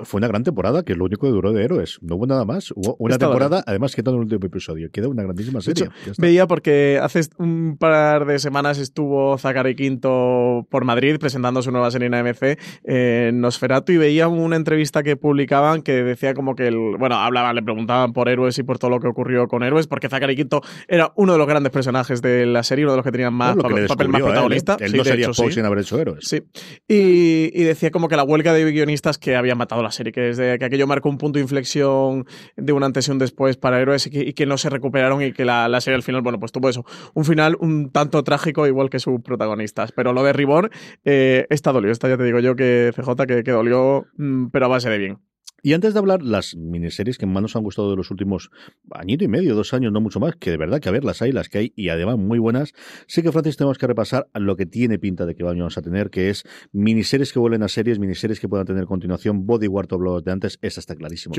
fue 0.05 0.19
una 0.19 0.27
gran 0.27 0.43
temporada, 0.43 0.83
que 0.83 0.93
es 0.93 0.99
lo 0.99 1.05
único 1.05 1.27
que 1.27 1.33
duró 1.33 1.53
de 1.53 1.65
Héroes. 1.65 1.99
No 2.03 2.17
hubo 2.17 2.27
nada 2.27 2.45
más. 2.45 2.73
Hubo 2.73 2.97
una 2.99 3.17
temporada, 3.17 3.63
además 3.65 3.95
quedó 3.95 4.11
en 4.11 4.17
el 4.17 4.23
último 4.23 4.45
episodio. 4.45 4.91
Queda 4.91 5.07
una 5.07 5.23
grandísima 5.23 5.61
serie. 5.61 5.89
veía 6.19 6.49
porque 6.49 6.99
hace 7.01 7.21
un 7.39 7.77
par 7.79 8.27
de 8.27 8.41
semanas 8.41 8.79
estuvo 8.79 9.39
Zachary 9.39 9.77
Quinto 9.77 10.67
por 10.69 10.85
Madrid 10.85 11.19
presentando 11.21 11.63
su 11.63 11.71
nueva 11.71 11.93
serie 11.93 12.09
en 12.09 12.15
AMC, 12.15 12.59
en 12.83 13.41
Nosferatu, 13.41 13.93
y 13.93 13.99
veía 13.99 14.27
una 14.27 14.57
entrevista 14.57 15.05
que 15.05 15.17
publicaban 15.17 15.83
que 15.83 16.03
decía 16.03 16.35
como 16.35 16.57
que, 16.57 16.67
el, 16.67 16.97
bueno, 16.99 17.17
hablaban, 17.17 17.55
le 17.55 17.63
preguntaban 17.63 18.13
por 18.13 18.29
Héroes 18.29 18.59
y 18.59 18.65
por 18.65 18.79
todo 18.79 18.91
lo 18.91 18.99
que 18.99 19.07
ocurrió 19.07 19.47
con 19.47 19.63
Héroes, 19.63 19.87
porque 19.87 20.09
Zachary 20.09 20.35
Quinto 20.35 20.61
era 20.89 21.13
uno 21.15 21.33
de 21.33 21.39
los 21.39 21.47
grandes 21.47 21.71
personajes 21.73 22.21
de 22.21 22.47
la 22.47 22.65
serie, 22.65 22.85
uno 22.85 22.93
de 22.93 22.97
los 22.97 23.05
que 23.05 23.13
tenían 23.13 23.35
más 23.35 23.55
papel, 23.57 24.09
más 24.09 24.23
protagonista. 24.23 24.77
Él, 24.81 24.97
no 24.97 25.05
sería 25.05 25.33
sin 25.33 25.65
haber 25.65 25.79
hecho 25.79 26.01
Héroes. 26.01 26.25
Sí. 26.27 26.43
Y, 26.89 27.51
y 27.55 27.63
decía 27.63 27.93
como 27.93 28.09
que 28.09 28.17
la 28.17 28.25
huelga 28.25 28.53
de 28.53 28.72
guionistas 28.73 29.19
que 29.19 29.37
habían 29.37 29.59
matado 29.59 29.83
la 29.83 29.91
serie, 29.91 30.13
que 30.13 30.21
desde 30.21 30.59
que 30.59 30.65
aquello 30.65 30.87
marcó 30.87 31.09
un 31.09 31.19
punto 31.19 31.39
de 31.39 31.43
inflexión 31.43 32.27
de 32.57 32.73
un 32.73 32.83
antes 32.83 33.09
y 33.09 33.11
un 33.11 33.19
después 33.19 33.57
para 33.57 33.81
héroes 33.81 34.09
y 34.11 34.33
que, 34.33 34.47
no 34.47 34.59
se 34.59 34.71
recuperaron 34.71 35.23
y 35.23 35.33
que 35.33 35.45
la, 35.45 35.81
serie 35.81 35.97
al 35.97 36.03
final, 36.03 36.23
bueno, 36.23 36.41
pues 36.41 36.53
tuvo 36.53 36.69
eso, 36.69 36.85
un 37.15 37.25
final 37.25 37.57
un 37.61 37.91
tanto 37.91 38.23
trágico 38.25 38.67
igual 38.67 38.91
que 38.91 38.99
sus 38.99 39.21
protagonistas. 39.23 39.93
Pero 39.93 40.13
lo 40.13 40.23
de 40.23 40.33
Reborn, 40.33 40.71
eh, 41.05 41.47
esta 41.51 41.73
dolió, 41.73 41.91
esta 41.93 42.09
ya 42.09 42.17
te 42.17 42.25
digo 42.25 42.41
yo 42.41 42.57
que 42.57 42.93
CJ 42.95 43.27
que, 43.27 43.45
que 43.45 43.51
dolió, 43.53 44.07
mm, 44.17 44.47
pero 44.49 44.67
a 44.67 44.69
base 44.69 44.91
de 44.91 44.99
bien. 44.99 45.32
Y 45.63 45.75
antes 45.75 45.95
de 45.95 46.01
hablar 46.01 46.23
las 46.23 46.57
miniseries 46.57 47.19
que 47.19 47.27
más 47.27 47.41
nos 47.41 47.55
han 47.55 47.63
gustado 47.63 47.91
de 47.91 47.97
los 47.97 48.11
últimos 48.11 48.51
añito 48.91 49.25
y 49.25 49.29
medio, 49.29 49.55
dos 49.55 49.73
años, 49.73 49.93
no 49.93 50.01
mucho 50.01 50.19
más, 50.19 50.35
que 50.37 50.51
de 50.51 50.57
verdad 50.57 50.81
que 50.81 50.89
a 50.89 50.93
ver 50.93 51.05
las 51.05 51.23
hay, 51.23 51.31
las 51.31 51.49
que 51.49 51.59
hay, 51.59 51.73
y 51.77 51.89
además 51.89 52.19
muy 52.19 52.41
buenas, 52.41 52.73
sí 53.07 53.23
que 53.23 53.31
Francis 53.31 53.57
tenemos 53.57 53.79
que 53.79 53.87
repasar 53.87 54.29
lo 54.35 54.57
que 54.57 54.67
tiene 54.67 54.99
pinta 54.99 55.25
de 55.25 55.37
que 55.37 55.45
vamos 55.45 55.79
a 55.79 55.83
tener, 55.83 56.11
que 56.11 56.31
es 56.31 56.45
miniseries 56.73 57.33
que 57.33 57.39
vuelven 57.39 57.63
a 57.63 57.69
series, 57.69 58.01
miniseries 58.01 58.41
que 58.41 58.49
puedan 58.49 58.67
tener 58.67 58.87
continuación, 58.87 59.47
Bodyguard 59.47 59.93
o 59.93 60.21
de 60.21 60.33
antes, 60.33 60.59
esa 60.63 60.81
está 60.81 60.97
clarísimo. 60.97 61.33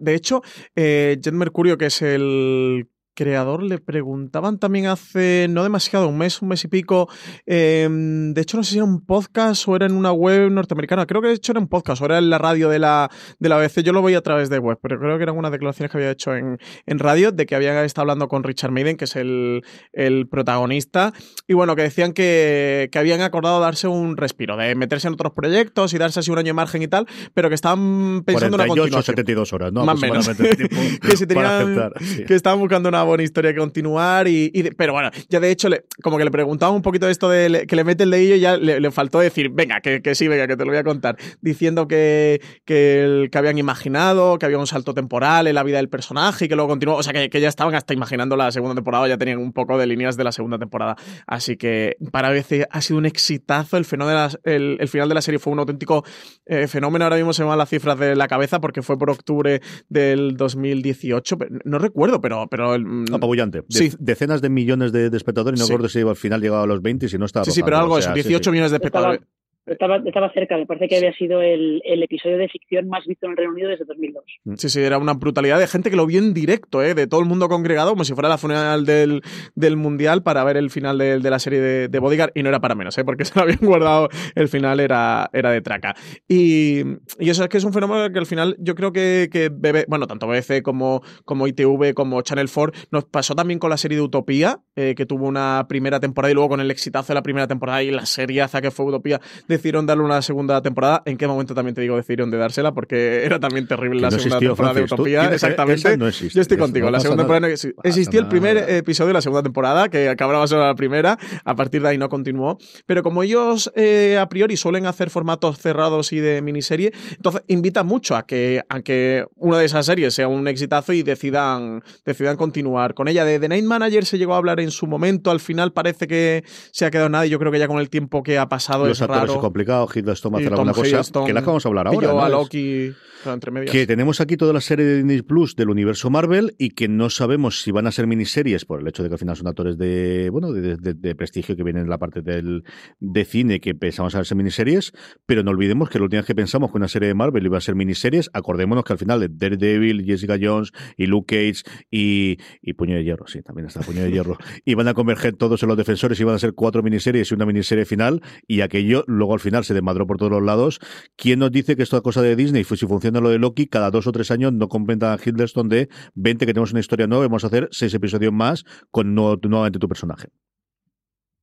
de 0.00 0.14
hecho, 0.14 0.42
eh, 0.74 1.16
Jet 1.20 1.34
Mercurio, 1.34 1.78
que 1.78 1.86
es 1.86 2.02
el 2.02 2.88
creador 3.14 3.62
le 3.62 3.78
preguntaban 3.78 4.58
también 4.58 4.86
hace 4.86 5.46
no 5.50 5.62
demasiado, 5.62 6.08
un 6.08 6.18
mes, 6.18 6.40
un 6.42 6.48
mes 6.48 6.64
y 6.64 6.68
pico. 6.68 7.08
Em, 7.46 8.32
de 8.32 8.40
hecho, 8.40 8.56
no 8.56 8.64
sé 8.64 8.72
si 8.72 8.76
era 8.78 8.84
un 8.84 9.04
podcast 9.04 9.66
o 9.68 9.76
era 9.76 9.86
en 9.86 9.92
una 9.92 10.12
web 10.12 10.50
norteamericana. 10.50 11.06
Creo 11.06 11.20
que 11.20 11.28
de 11.28 11.34
hecho 11.34 11.52
era 11.52 11.60
un 11.60 11.68
podcast 11.68 12.02
o 12.02 12.06
era 12.06 12.18
en 12.18 12.30
la 12.30 12.38
radio 12.38 12.68
de 12.68 12.78
la, 12.78 13.10
de 13.38 13.48
la 13.48 13.56
ABC. 13.56 13.80
Yo 13.82 13.92
lo 13.92 14.02
veía 14.02 14.18
a 14.18 14.22
través 14.22 14.50
de 14.50 14.58
web, 14.58 14.78
pero 14.82 14.98
creo 14.98 15.16
que 15.16 15.22
eran 15.22 15.36
unas 15.36 15.52
declaraciones 15.52 15.90
que 15.90 15.98
había 15.98 16.10
hecho 16.10 16.34
en, 16.34 16.58
en 16.86 16.98
radio 16.98 17.32
de 17.32 17.46
que 17.46 17.54
había 17.54 17.84
estado 17.84 18.02
hablando 18.02 18.28
con 18.28 18.44
Richard 18.44 18.70
Maiden, 18.70 18.96
que 18.96 19.04
es 19.04 19.16
el, 19.16 19.62
el 19.92 20.28
protagonista. 20.28 21.12
Y 21.46 21.54
bueno, 21.54 21.76
que 21.76 21.82
decían 21.82 22.12
que, 22.12 22.88
que, 22.90 22.98
habían 22.98 23.20
acordado 23.20 23.60
darse 23.60 23.88
un 23.88 24.16
respiro, 24.16 24.56
de 24.56 24.74
meterse 24.74 25.08
en 25.08 25.14
otros 25.14 25.32
proyectos 25.32 25.92
y 25.94 25.98
darse 25.98 26.20
así 26.20 26.30
un 26.30 26.38
año 26.38 26.48
de 26.48 26.54
margen 26.54 26.82
y 26.82 26.88
tal, 26.88 27.06
pero 27.34 27.48
que 27.48 27.54
estaban 27.54 28.22
pensando 28.24 28.56
en 28.56 28.62
una 28.62 28.66
continuación. 28.66 29.02
72 29.02 29.52
horas, 29.52 29.72
¿no? 29.72 29.84
Más 29.84 29.96
o 29.96 30.00
menos. 30.00 30.28
que, 31.02 31.16
si 31.16 31.26
tenían, 31.26 31.92
que 32.26 32.34
estaban 32.34 32.58
buscando 32.58 32.88
una 32.88 32.99
buena 33.04 33.22
historia 33.22 33.52
que 33.52 33.58
continuar. 33.58 34.28
Y, 34.28 34.50
pero 34.76 34.92
bueno, 34.92 35.10
ya 35.28 35.40
de 35.40 35.50
hecho, 35.50 35.68
le, 35.68 35.84
como 36.02 36.18
que 36.18 36.24
le 36.24 36.30
preguntaba 36.30 36.72
un 36.72 36.82
poquito 36.82 37.06
de 37.06 37.12
esto 37.12 37.28
de 37.28 37.66
que 37.66 37.76
le 37.76 37.84
mete 37.84 38.04
el 38.04 38.10
dedillo 38.10 38.36
y 38.36 38.40
ya 38.40 38.56
le, 38.56 38.90
faltó 38.90 39.20
decir, 39.20 39.50
venga, 39.50 39.80
que, 39.80 40.02
que, 40.02 40.14
sí, 40.14 40.28
venga, 40.28 40.46
que 40.46 40.56
te 40.56 40.64
lo 40.64 40.70
voy 40.70 40.78
a 40.78 40.84
contar. 40.84 41.16
Diciendo 41.40 41.88
que, 41.88 42.40
que, 42.64 43.02
el, 43.02 43.30
que 43.30 43.38
habían 43.38 43.58
imaginado, 43.58 44.38
que 44.38 44.46
había 44.46 44.58
un 44.58 44.66
salto 44.66 44.94
temporal 44.94 45.46
en 45.46 45.54
la 45.54 45.62
vida 45.62 45.76
del 45.76 45.88
personaje 45.88 46.46
y 46.46 46.48
que 46.48 46.56
luego 46.56 46.68
continuó. 46.68 46.96
O 46.96 47.02
sea, 47.02 47.12
que, 47.12 47.30
que 47.30 47.40
ya 47.40 47.48
estaban 47.48 47.74
hasta 47.74 47.94
imaginando 47.94 48.36
la 48.36 48.50
segunda 48.52 48.74
temporada, 48.74 49.08
ya 49.08 49.18
tenían 49.18 49.38
un 49.38 49.52
poco 49.52 49.78
de 49.78 49.86
líneas 49.86 50.16
de 50.16 50.24
la 50.24 50.32
segunda 50.32 50.58
temporada. 50.58 50.96
Así 51.26 51.56
que 51.56 51.96
para 52.10 52.30
veces 52.30 52.66
ha 52.70 52.80
sido 52.80 52.98
un 52.98 53.06
exitazo. 53.06 53.76
El, 53.76 53.84
fenómeno 53.84 54.28
el, 54.44 54.76
el 54.80 54.88
final 54.88 55.08
de 55.08 55.14
la 55.14 55.22
serie 55.22 55.38
fue 55.38 55.52
un 55.52 55.58
auténtico 55.58 56.04
eh, 56.46 56.66
fenómeno. 56.66 57.04
Ahora 57.04 57.16
mismo 57.16 57.32
se 57.32 57.42
me 57.42 57.48
van 57.48 57.58
las 57.58 57.68
cifras 57.68 57.98
de 57.98 58.16
la 58.16 58.28
cabeza 58.28 58.60
porque 58.60 58.82
fue 58.82 58.98
por 58.98 59.10
octubre 59.10 59.60
del 59.88 60.36
2018. 60.36 61.36
No 61.64 61.78
recuerdo, 61.78 62.20
pero, 62.20 62.48
pero 62.48 62.78
mm, 62.78 62.82
apabullante. 63.12 63.62
sí. 63.68 63.90
Decenas 63.98 64.40
de 64.40 64.48
millones 64.48 64.92
de, 64.92 65.06
espectadores 65.14 65.58
y 65.58 65.62
no 65.62 65.66
recuerdo 65.66 65.88
si 65.88 66.00
al 66.00 66.16
final 66.16 66.40
llegaba 66.40 66.62
a 66.62 66.66
los 66.66 66.82
20 66.82 67.06
y 67.06 67.08
si 67.08 67.18
no 67.18 67.26
estaba. 67.26 67.44
Sí, 67.44 67.50
sí, 67.52 67.62
pero 67.62 67.78
algo 67.78 67.98
eso, 67.98 68.12
18 68.12 68.50
millones 68.50 68.70
de 68.70 68.76
espectadores. 68.76 69.20
Estaba, 69.66 69.96
estaba 69.96 70.32
cerca, 70.32 70.56
me 70.56 70.66
parece 70.66 70.88
que 70.88 70.96
había 70.96 71.12
sido 71.12 71.42
el, 71.42 71.82
el, 71.84 72.02
episodio 72.02 72.38
de 72.38 72.48
ficción 72.48 72.88
más 72.88 73.04
visto 73.06 73.26
en 73.26 73.32
el 73.32 73.36
Reino 73.36 73.52
Unido 73.52 73.68
desde 73.68 73.84
2002. 73.84 74.24
Mm. 74.44 74.54
Sí, 74.56 74.68
sí, 74.70 74.80
era 74.80 74.96
una 74.96 75.12
brutalidad 75.12 75.58
de 75.58 75.66
gente 75.66 75.90
que 75.90 75.96
lo 75.96 76.06
vio 76.06 76.18
en 76.18 76.32
directo, 76.32 76.82
¿eh? 76.82 76.94
de 76.94 77.06
todo 77.06 77.20
el 77.20 77.26
mundo 77.26 77.48
congregado, 77.48 77.90
como 77.90 78.04
si 78.04 78.14
fuera 78.14 78.28
la 78.28 78.38
funeral 78.38 78.86
del, 78.86 79.22
del 79.54 79.76
Mundial 79.76 80.22
para 80.22 80.42
ver 80.44 80.56
el 80.56 80.70
final 80.70 80.96
de, 80.96 81.18
de 81.18 81.30
la 81.30 81.38
serie 81.38 81.60
de, 81.60 81.88
de, 81.88 81.98
Bodyguard, 81.98 82.32
y 82.34 82.42
no 82.42 82.48
era 82.48 82.60
para 82.60 82.74
menos, 82.74 82.96
¿eh? 82.96 83.04
porque 83.04 83.24
se 83.26 83.34
lo 83.34 83.42
habían 83.42 83.60
guardado, 83.60 84.08
el 84.34 84.48
final 84.48 84.80
era, 84.80 85.28
era 85.32 85.50
de 85.50 85.60
traca. 85.60 85.94
Y, 86.26 86.80
y, 87.18 87.30
eso 87.30 87.42
es 87.42 87.48
que 87.50 87.58
es 87.58 87.64
un 87.64 87.74
fenómeno 87.74 88.10
que 88.10 88.18
al 88.18 88.26
final 88.26 88.56
yo 88.58 88.74
creo 88.74 88.92
que, 88.92 89.28
que 89.30 89.50
BB, 89.50 89.84
bueno, 89.88 90.06
tanto 90.06 90.26
BBC 90.26 90.62
como, 90.62 91.02
como 91.26 91.46
ITV, 91.46 91.92
como 91.92 92.22
Channel 92.22 92.48
4, 92.52 92.88
nos 92.90 93.04
pasó 93.04 93.34
también 93.34 93.58
con 93.58 93.68
la 93.68 93.76
serie 93.76 93.98
de 93.98 94.02
Utopía, 94.02 94.60
eh, 94.74 94.94
que 94.96 95.04
tuvo 95.04 95.26
una 95.26 95.66
primera 95.68 96.00
temporada 96.00 96.32
y 96.32 96.34
luego 96.34 96.48
con 96.48 96.60
el 96.60 96.70
exitazo 96.70 97.08
de 97.08 97.14
la 97.14 97.22
primera 97.22 97.46
temporada 97.46 97.82
y 97.82 97.90
la 97.90 98.06
seriaza 98.06 98.62
que 98.62 98.70
fue 98.70 98.86
Utopía, 98.86 99.20
decidieron 99.50 99.86
darle 99.86 100.04
una 100.04 100.22
segunda 100.22 100.62
temporada. 100.62 101.02
¿En 101.04 101.16
qué 101.16 101.26
momento 101.26 101.54
también 101.54 101.74
te 101.74 101.82
digo 101.82 101.96
decidieron 101.96 102.30
de 102.30 102.38
dársela? 102.38 102.72
Porque 102.72 103.24
era 103.24 103.38
también 103.38 103.66
terrible 103.66 103.98
que 103.98 104.02
la 104.02 104.10
no 104.10 104.18
segunda 104.18 104.36
existió, 104.36 104.50
temporada 104.50 104.74
Francis, 104.74 104.90
de 104.90 104.94
Utopía. 104.94 105.34
Exactamente. 105.34 105.96
No 105.96 106.08
existe, 106.08 106.34
Yo 106.34 106.42
estoy 106.42 106.56
contigo. 106.56 106.86
No 106.86 106.92
la 106.92 107.00
segunda 107.00 107.24
nada. 107.24 107.36
temporada 107.38 107.70
no 107.76 107.82
existió 107.84 108.20
el 108.20 108.28
primer 108.28 108.56
nada. 108.56 108.76
episodio 108.76 109.08
de 109.08 109.14
la 109.14 109.22
segunda 109.22 109.42
temporada, 109.42 109.88
que 109.88 110.08
acababa 110.08 110.46
solo 110.46 110.66
la 110.66 110.74
primera. 110.74 111.18
A 111.44 111.54
partir 111.54 111.82
de 111.82 111.88
ahí 111.88 111.98
no 111.98 112.08
continuó. 112.08 112.58
Pero 112.86 113.02
como 113.02 113.22
ellos 113.22 113.70
eh, 113.76 114.18
a 114.18 114.28
priori 114.28 114.56
suelen 114.56 114.86
hacer 114.86 115.10
formatos 115.10 115.58
cerrados 115.58 116.12
y 116.12 116.20
de 116.20 116.40
miniserie, 116.42 116.92
entonces 117.10 117.42
invita 117.48 117.82
mucho 117.82 118.16
a 118.16 118.26
que, 118.26 118.62
a 118.68 118.80
que 118.80 119.26
una 119.36 119.58
de 119.58 119.66
esas 119.66 119.86
series 119.86 120.14
sea 120.14 120.28
un 120.28 120.46
exitazo 120.48 120.92
y 120.92 121.02
decidan, 121.02 121.82
decidan 122.04 122.36
continuar 122.36 122.94
con 122.94 123.08
ella. 123.08 123.24
De 123.24 123.38
The 123.38 123.48
Night 123.48 123.64
Manager 123.64 124.04
se 124.04 124.18
llegó 124.18 124.34
a 124.34 124.36
hablar 124.36 124.60
en 124.60 124.70
su 124.70 124.86
momento, 124.86 125.30
al 125.30 125.40
final 125.40 125.72
parece 125.72 126.06
que 126.06 126.44
se 126.70 126.86
ha 126.86 126.90
quedado 126.90 127.08
nada 127.08 127.26
y 127.26 127.30
yo 127.30 127.38
creo 127.38 127.52
que 127.52 127.58
ya 127.58 127.68
con 127.68 127.78
el 127.78 127.90
tiempo 127.90 128.22
que 128.22 128.38
ha 128.38 128.48
pasado 128.48 128.86
Los 128.86 129.00
es 129.00 129.06
raro. 129.06 129.39
Complicado, 129.40 129.88
Hiddleston 129.94 130.32
va 130.32 130.36
a 130.38 130.40
hacer 130.40 130.50
Tom 130.50 130.58
alguna 130.60 130.72
cosa 130.74 130.88
Hiddleston 130.88 131.26
que 131.26 131.32
la 131.32 131.40
vamos 131.40 131.64
a 131.64 131.68
hablar 131.68 131.86
ahora. 131.88 132.08
¿no? 132.08 132.20
a 132.22 132.28
Loki 132.28 132.92
entre 133.26 133.50
medias. 133.50 133.70
Que 133.70 133.86
tenemos 133.86 134.20
aquí 134.22 134.38
toda 134.38 134.52
la 134.54 134.62
serie 134.62 134.84
de 134.86 134.96
Disney 134.96 135.20
Plus 135.20 135.54
del 135.54 135.68
universo 135.68 136.08
Marvel 136.08 136.54
y 136.56 136.70
que 136.70 136.88
no 136.88 137.10
sabemos 137.10 137.60
si 137.60 137.70
van 137.70 137.86
a 137.86 137.92
ser 137.92 138.06
miniseries 138.06 138.64
por 138.64 138.80
el 138.80 138.88
hecho 138.88 139.02
de 139.02 139.10
que 139.10 139.14
al 139.14 139.18
final 139.18 139.36
son 139.36 139.46
actores 139.46 139.76
de 139.76 140.30
bueno 140.30 140.52
de, 140.52 140.76
de- 140.78 140.94
de 140.94 141.14
prestigio 141.14 141.54
que 141.54 141.62
vienen 141.62 141.82
en 141.82 141.90
la 141.90 141.98
parte 141.98 142.22
del, 142.22 142.64
de 142.98 143.24
cine 143.26 143.60
que 143.60 143.74
pensamos 143.74 144.14
a 144.14 144.24
ser 144.24 144.36
miniseries, 144.38 144.92
pero 145.26 145.42
no 145.42 145.50
olvidemos 145.50 145.90
que 145.90 145.98
la 145.98 146.04
última 146.04 146.20
vez 146.20 146.26
que 146.26 146.34
pensamos 146.34 146.70
que 146.70 146.78
una 146.78 146.88
serie 146.88 147.08
de 147.08 147.14
Marvel 147.14 147.44
iba 147.44 147.58
a 147.58 147.60
ser 147.60 147.74
miniseries, 147.74 148.30
acordémonos 148.32 148.84
que 148.84 148.92
al 148.94 148.98
final 148.98 149.20
de 149.20 149.28
Daredevil, 149.30 150.04
Jessica 150.06 150.38
Jones 150.40 150.72
y 150.96 151.04
Luke 151.06 151.36
Cage 151.36 151.62
y, 151.90 152.38
y 152.62 152.72
Puño 152.72 152.94
de 152.96 153.04
Hierro, 153.04 153.26
sí, 153.26 153.42
también 153.42 153.66
está 153.66 153.80
Puño 153.80 154.02
de 154.02 154.10
Hierro, 154.12 154.38
iban 154.64 154.88
a 154.88 154.94
converger 154.94 155.34
todos 155.36 155.62
en 155.62 155.68
los 155.68 155.76
defensores, 155.76 156.18
iban 156.20 156.36
a 156.36 156.38
ser 156.38 156.54
cuatro 156.54 156.82
miniseries 156.82 157.30
y 157.30 157.34
una 157.34 157.44
miniserie 157.44 157.84
final 157.84 158.22
y 158.48 158.62
aquello 158.62 159.04
luego 159.06 159.29
al 159.34 159.40
final 159.40 159.64
se 159.64 159.74
desmadró 159.74 160.06
por 160.06 160.16
todos 160.18 160.32
los 160.32 160.42
lados 160.42 160.78
¿Quién 161.16 161.38
nos 161.40 161.50
dice 161.52 161.76
que 161.76 161.82
esto 161.82 161.96
es 161.96 162.02
cosa 162.02 162.22
de 162.22 162.36
Disney? 162.36 162.64
Pues 162.64 162.80
si 162.80 162.86
funciona 162.86 163.20
lo 163.20 163.30
de 163.30 163.38
Loki, 163.38 163.66
cada 163.66 163.90
dos 163.90 164.06
o 164.06 164.12
tres 164.12 164.30
años 164.30 164.52
no 164.52 164.68
complementan 164.68 165.12
a 165.18 165.22
Hiddleston 165.22 165.68
de 165.68 165.88
20 166.14 166.46
que 166.46 166.52
tenemos 166.52 166.70
una 166.72 166.80
historia 166.80 167.06
nueva, 167.06 167.24
vamos 167.26 167.44
a 167.44 167.48
hacer 167.48 167.68
seis 167.70 167.92
episodios 167.94 168.32
más 168.32 168.64
con 168.90 169.14
no- 169.14 169.36
nuevamente 169.42 169.78
tu 169.78 169.88
personaje. 169.88 170.28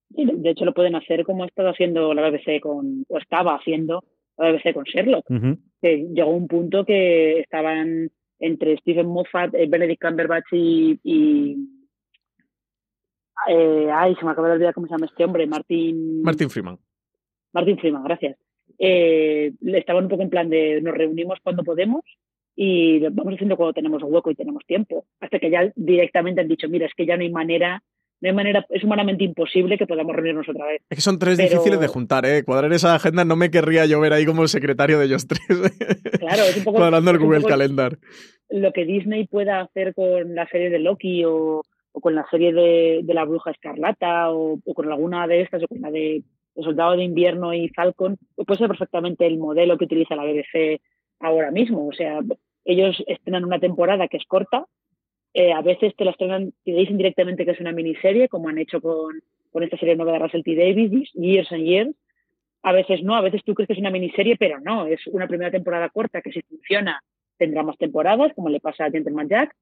De 0.09 0.51
hecho, 0.51 0.65
lo 0.65 0.73
pueden 0.73 0.95
hacer 0.95 1.23
como 1.25 1.43
ha 1.43 1.47
estado 1.47 1.69
haciendo 1.69 2.13
la 2.13 2.29
BBC 2.29 2.61
con, 2.61 3.03
o 3.09 3.17
estaba 3.17 3.55
haciendo 3.55 4.03
la 4.37 4.51
BBC 4.51 4.73
con 4.73 4.83
Sherlock. 4.85 5.25
Que 5.81 6.07
llegó 6.13 6.31
un 6.31 6.47
punto 6.47 6.85
que 6.85 7.39
estaban 7.41 8.09
entre 8.39 8.77
Stephen 8.77 9.07
Moffat, 9.07 9.53
eh, 9.55 9.67
Benedict 9.67 10.01
Cumberbatch 10.01 10.45
y. 10.53 10.99
y 11.03 11.57
eh, 13.49 13.89
ay, 13.93 14.15
se 14.15 14.25
me 14.25 14.31
acaba 14.31 14.47
de 14.47 14.55
olvidar 14.55 14.73
cómo 14.73 14.87
se 14.87 14.91
llama 14.93 15.05
este 15.05 15.23
hombre, 15.25 15.45
Martin. 15.47 16.21
Martin 16.21 16.49
Freeman. 16.49 16.77
Martin 17.57 17.77
Freeman, 17.79 18.03
gracias. 18.03 18.37
Eh, 18.79 19.51
estaban 19.73 20.03
un 20.03 20.09
poco 20.09 20.23
en 20.23 20.29
plan 20.29 20.49
de 20.49 20.81
nos 20.81 20.93
reunimos 20.95 21.39
cuando 21.43 21.63
podemos 21.63 22.01
y 22.55 22.99
lo 22.99 23.09
vamos 23.11 23.33
haciendo 23.35 23.55
cuando 23.57 23.73
tenemos 23.73 24.01
hueco 24.03 24.29
y 24.31 24.35
tenemos 24.35 24.63
tiempo. 24.65 25.05
Hasta 25.19 25.39
que 25.39 25.49
ya 25.49 25.71
directamente 25.75 26.41
han 26.41 26.47
dicho, 26.47 26.67
mira, 26.69 26.85
es 26.85 26.93
que 26.95 27.05
ya 27.05 27.15
no 27.17 27.23
hay 27.23 27.31
manera, 27.31 27.81
no 28.21 28.29
hay 28.29 28.35
manera, 28.35 28.65
es 28.69 28.83
humanamente 28.83 29.23
imposible 29.23 29.77
que 29.77 29.87
podamos 29.87 30.15
reunirnos 30.15 30.47
otra 30.49 30.65
vez. 30.67 30.81
Es 30.89 30.95
que 30.97 31.01
son 31.01 31.17
tres 31.19 31.37
Pero- 31.37 31.49
difíciles 31.49 31.79
de 31.79 31.87
juntar, 31.87 32.25
¿eh? 32.25 32.43
Cuadrar 32.43 32.71
esa 32.73 32.93
agenda 32.95 33.25
no 33.25 33.35
me 33.35 33.49
querría 33.51 33.85
yo 33.85 33.99
ver 33.99 34.13
ahí 34.13 34.25
como 34.25 34.43
el 34.43 34.49
secretario 34.49 34.99
de 34.99 35.05
ellos 35.05 35.27
tres. 35.27 35.39
Claro, 36.19 36.43
es 36.43 36.57
un 36.57 36.63
poco, 36.63 36.77
Cuadrando 36.77 37.11
el 37.11 37.19
Google 37.19 37.43
Calendar. 37.43 37.97
lo 38.49 38.71
que 38.73 38.85
Disney 38.85 39.27
pueda 39.27 39.61
hacer 39.61 39.93
con 39.95 40.35
la 40.35 40.47
serie 40.49 40.69
de 40.69 40.79
Loki 40.79 41.23
o, 41.25 41.61
o 41.93 42.01
con 42.01 42.15
la 42.15 42.25
serie 42.29 42.53
de, 42.53 43.01
de 43.03 43.13
la 43.13 43.23
Bruja 43.25 43.51
Escarlata 43.51 44.31
o, 44.31 44.59
o 44.63 44.73
con 44.73 44.91
alguna 44.91 45.25
de 45.27 45.41
estas 45.41 45.63
o 45.63 45.67
con 45.67 45.79
la 45.81 45.89
de 45.91 46.23
El 46.57 46.63
Soldado 46.63 46.97
de 46.97 47.03
Invierno 47.03 47.53
y 47.53 47.69
Falcon, 47.69 48.17
puede 48.35 48.57
ser 48.57 48.67
perfectamente 48.67 49.25
el 49.25 49.37
modelo 49.37 49.77
que 49.77 49.85
utiliza 49.85 50.15
la 50.15 50.25
BBC 50.25 50.81
ahora 51.19 51.51
mismo. 51.51 51.87
O 51.87 51.93
sea, 51.93 52.19
ellos 52.65 53.01
estrenan 53.07 53.45
una 53.45 53.59
temporada 53.59 54.07
que 54.07 54.17
es 54.17 54.25
corta, 54.25 54.65
eh, 55.33 55.53
a 55.53 55.61
veces 55.61 55.95
te 55.95 56.03
la 56.03 56.11
estrenan 56.11 56.53
y 56.65 56.73
te 56.73 56.79
dicen 56.79 56.97
directamente 56.97 57.45
que 57.45 57.51
es 57.51 57.59
una 57.59 57.71
miniserie, 57.71 58.27
como 58.27 58.49
han 58.49 58.57
hecho 58.57 58.81
con, 58.81 59.21
con 59.51 59.63
esta 59.63 59.77
serie 59.77 59.95
nueva 59.95 60.13
de 60.13 60.19
Russell 60.19 60.41
T. 60.41 60.55
Davis, 60.55 61.11
Years 61.13 61.51
and 61.51 61.63
Years. 61.63 61.95
A 62.63 62.71
veces 62.71 63.03
no, 63.03 63.15
a 63.15 63.21
veces 63.21 63.43
tú 63.45 63.53
crees 63.53 63.67
que 63.67 63.73
es 63.73 63.79
una 63.79 63.91
miniserie, 63.91 64.35
pero 64.35 64.59
no, 64.59 64.87
es 64.87 65.05
una 65.07 65.27
primera 65.27 65.51
temporada 65.51 65.89
corta 65.89 66.21
que 66.21 66.31
si 66.31 66.41
funciona 66.41 67.01
tendrá 67.37 67.61
más 67.61 67.77
temporadas, 67.77 68.33
como 68.33 68.49
le 68.49 68.59
pasa 68.59 68.85
a 68.85 68.91
Gentleman 68.91 69.29
Jack. 69.29 69.55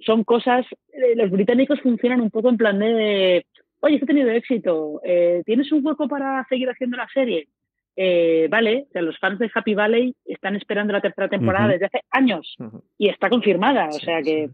Son 0.00 0.22
cosas, 0.22 0.66
eh, 0.92 1.16
los 1.16 1.30
británicos 1.30 1.80
funcionan 1.80 2.20
un 2.20 2.30
poco 2.30 2.50
en 2.50 2.58
plan 2.58 2.78
de, 2.78 3.46
oye, 3.82 3.96
esto 3.96 4.04
ha 4.04 4.06
tenido 4.06 4.30
éxito, 4.30 5.00
eh, 5.04 5.42
¿tienes 5.44 5.70
un 5.72 5.84
hueco 5.84 6.08
para 6.08 6.44
seguir 6.48 6.68
haciendo 6.70 6.96
la 6.96 7.08
serie? 7.12 7.48
Eh, 7.94 8.48
vale, 8.50 8.86
o 8.88 8.92
sea, 8.92 9.02
los 9.02 9.18
fans 9.18 9.38
de 9.38 9.50
Happy 9.54 9.74
Valley 9.74 10.14
están 10.24 10.56
esperando 10.56 10.92
la 10.94 11.02
tercera 11.02 11.28
temporada 11.28 11.68
desde 11.68 11.86
hace 11.86 12.00
años 12.10 12.56
y 12.96 13.08
está 13.08 13.28
confirmada, 13.28 13.88
o 13.88 13.92
Sí, 13.92 14.06
sea 14.06 14.22
que 14.22 14.48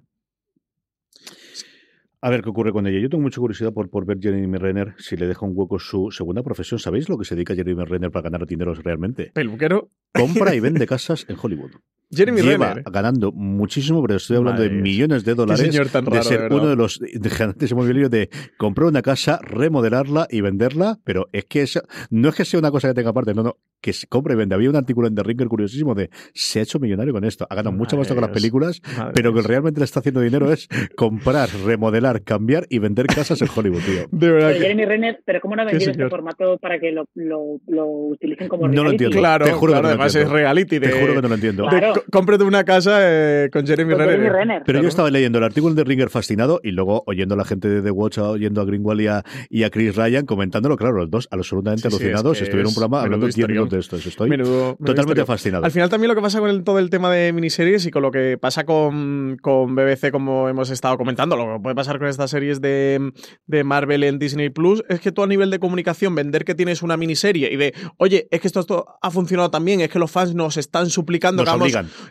A 2.20 2.30
ver 2.30 2.42
qué 2.42 2.48
ocurre 2.48 2.72
con 2.72 2.86
ella. 2.86 2.98
Yo 2.98 3.08
tengo 3.08 3.22
mucha 3.22 3.40
curiosidad 3.40 3.72
por, 3.72 3.90
por 3.90 4.06
ver 4.06 4.18
Jeremy 4.20 4.58
Renner 4.58 4.94
si 4.98 5.16
le 5.16 5.28
deja 5.28 5.46
un 5.46 5.52
hueco 5.54 5.78
su 5.78 6.10
segunda 6.10 6.42
profesión. 6.42 6.80
¿Sabéis 6.80 7.08
lo 7.08 7.16
que 7.16 7.24
se 7.24 7.36
dedica 7.36 7.54
Jeremy 7.54 7.84
Renner 7.84 8.10
para 8.10 8.24
ganar 8.24 8.44
dinero 8.44 8.74
realmente? 8.74 9.30
Peluquero. 9.34 9.88
Compra 10.12 10.52
y 10.54 10.60
vende 10.66 10.86
casas 10.86 11.26
en 11.28 11.36
Hollywood. 11.40 11.72
Jeremy 12.10 12.40
Lleva 12.40 12.68
Renner. 12.74 12.84
ganando 12.90 13.32
muchísimo, 13.32 14.00
pero 14.02 14.16
estoy 14.16 14.38
hablando 14.38 14.62
Madre 14.62 14.74
de 14.74 14.80
millones 14.82 15.24
de 15.24 15.34
dólares. 15.34 15.60
señor 15.66 15.88
tan 15.88 16.06
raro, 16.06 16.16
de 16.16 16.22
ser 16.22 16.48
de 16.48 16.54
uno 16.54 16.66
de 16.68 16.76
los 16.76 16.98
gigantes 16.98 17.70
inmobiliarios 17.70 18.10
de 18.10 18.30
comprar 18.56 18.88
una 18.88 19.02
casa, 19.02 19.38
remodelarla 19.42 20.26
y 20.30 20.40
venderla, 20.40 20.98
pero 21.04 21.28
es 21.32 21.44
que 21.44 21.62
eso, 21.62 21.82
no 22.10 22.30
es 22.30 22.34
que 22.34 22.44
sea 22.44 22.58
una 22.60 22.70
cosa 22.70 22.88
que 22.88 22.94
tenga 22.94 23.10
aparte, 23.10 23.34
no, 23.34 23.42
no, 23.42 23.56
que 23.80 23.92
se 23.92 24.06
compra 24.06 24.32
y 24.34 24.36
vende. 24.36 24.54
Había 24.54 24.70
un 24.70 24.76
artículo 24.76 25.06
en 25.06 25.14
The 25.14 25.22
Ringer 25.22 25.48
curiosísimo 25.48 25.94
de 25.94 26.10
se 26.34 26.60
ha 26.60 26.62
hecho 26.62 26.78
millonario 26.78 27.12
con 27.12 27.24
esto, 27.24 27.46
ha 27.48 27.54
ganado 27.54 27.76
mucho 27.76 27.96
más 27.96 28.06
Madre 28.08 28.14
con 28.16 28.22
las 28.22 28.30
películas, 28.30 28.80
Madre 28.96 29.12
pero 29.14 29.34
que 29.34 29.42
realmente 29.42 29.80
le 29.80 29.84
está 29.84 30.00
haciendo 30.00 30.20
dinero 30.20 30.50
es 30.50 30.66
comprar, 30.96 31.48
remodelar, 31.66 32.22
cambiar 32.22 32.66
y 32.70 32.78
vender 32.78 33.06
casas 33.06 33.40
en 33.42 33.48
Hollywood, 33.54 33.80
tío. 33.82 34.06
De 34.10 34.30
verdad 34.32 34.48
pero 34.48 34.54
que- 34.60 34.60
Jeremy 34.66 34.84
Renner, 34.86 35.20
pero 35.26 35.40
¿cómo 35.42 35.56
no 35.56 35.62
ha 35.62 35.64
vendido 35.66 35.90
este 35.90 36.08
formato 36.08 36.56
para 36.58 36.80
que 36.80 36.90
lo, 36.90 37.04
lo, 37.14 37.60
lo 37.68 37.86
utilicen 37.86 38.48
como 38.48 38.66
No 38.66 38.82
lo 38.82 38.90
entiendo. 38.92 39.16
Claro, 39.16 39.44
Te 39.44 39.52
juro 39.52 39.74
que 39.74 39.80
claro, 39.80 39.82
no 39.82 39.88
lo 39.88 39.88
además 40.02 40.14
entiendo. 40.14 40.36
es 40.36 40.42
reality. 40.42 40.78
De, 40.78 40.88
Te 40.88 41.00
juro 41.00 41.14
que 41.14 41.22
no 41.22 41.28
lo 41.28 41.34
entiendo. 41.34 41.66
Claro. 41.68 41.97
Cómprate 42.10 42.44
una 42.44 42.64
casa 42.64 42.98
eh, 43.02 43.50
con 43.52 43.66
Jeremy 43.66 43.92
Con 43.92 44.00
Renner. 44.00 44.16
Jeremy 44.18 44.36
Renner. 44.38 44.62
Pero 44.64 44.78
Claro. 44.78 44.82
yo 44.82 44.88
estaba 44.88 45.10
leyendo 45.10 45.38
el 45.38 45.44
artículo 45.44 45.74
de 45.74 45.84
Ringer 45.84 46.10
fascinado 46.10 46.60
y 46.62 46.70
luego 46.72 47.02
oyendo 47.06 47.34
a 47.34 47.38
la 47.38 47.44
gente 47.44 47.68
de 47.68 47.82
The 47.82 47.90
Watch, 47.90 48.18
oyendo 48.18 48.60
a 48.60 48.64
Greenwald 48.64 49.00
y 49.00 49.06
a, 49.08 49.24
y 49.50 49.62
a 49.64 49.70
Chris 49.70 49.94
Ryan 49.96 50.26
comentándolo, 50.26 50.76
claro, 50.76 50.96
los 50.96 51.10
dos 51.10 51.28
absolutamente 51.30 51.82
Sí, 51.82 51.88
sí, 51.90 51.94
alucinados. 52.04 52.32
es 52.36 52.38
que 52.40 52.44
Estuvieron 52.44 52.66
en 52.66 52.68
un 52.68 52.74
programa 52.74 53.02
hablando 53.02 53.26
menudo 53.26 53.36
10 53.36 53.48
minutos 53.48 53.78
historión. 53.78 53.98
de 53.98 53.98
esto. 53.98 54.08
Estoy 54.08 54.30
Menudo- 54.30 54.48
menudo 54.48 54.76
totalmente 54.84 55.24
fascinado. 55.24 55.64
Al 55.64 55.70
final 55.70 55.88
también 55.88 56.08
lo 56.08 56.14
que 56.14 56.22
pasa 56.22 56.38
con 56.40 56.50
el- 56.50 56.64
todo 56.64 56.78
el 56.78 56.90
tema 56.90 57.10
de 57.12 57.32
miniseries 57.32 57.84
y 57.86 57.90
con 57.90 58.02
lo 58.02 58.10
que 58.10 58.38
pasa 58.38 58.64
con, 58.64 59.36
con 59.40 59.74
BBC, 59.74 60.10
como 60.10 60.48
hemos 60.48 60.70
estado 60.70 60.96
comentando, 60.98 61.36
lo 61.36 61.56
que 61.56 61.62
puede 61.62 61.74
pasar 61.74 61.98
con 61.98 62.08
estas 62.08 62.30
series 62.30 62.60
de, 62.60 63.12
de 63.46 63.64
Marvel 63.64 64.04
en 64.04 64.18
Disney 64.18 64.50
Plus, 64.50 64.82
es 64.88 65.00
que 65.00 65.12
tú 65.12 65.22
a 65.22 65.26
nivel 65.26 65.50
de 65.50 65.58
comunicación, 65.58 66.14
vender 66.14 66.44
que 66.44 66.54
tienes 66.54 66.82
una 66.82 66.96
miniserie 66.96 67.52
y 67.52 67.56
de, 67.56 67.74
oye, 67.96 68.28
es 68.30 68.40
que 68.40 68.46
esto, 68.48 68.60
esto 68.60 68.86
ha 69.02 69.10
funcionado 69.10 69.50
también, 69.50 69.80
es 69.80 69.88
que 69.88 69.98
los 69.98 70.10
fans 70.10 70.34
nos 70.34 70.56
están 70.56 70.90
suplicando 70.90 71.44
Nos 71.44 71.52
que 71.52 71.58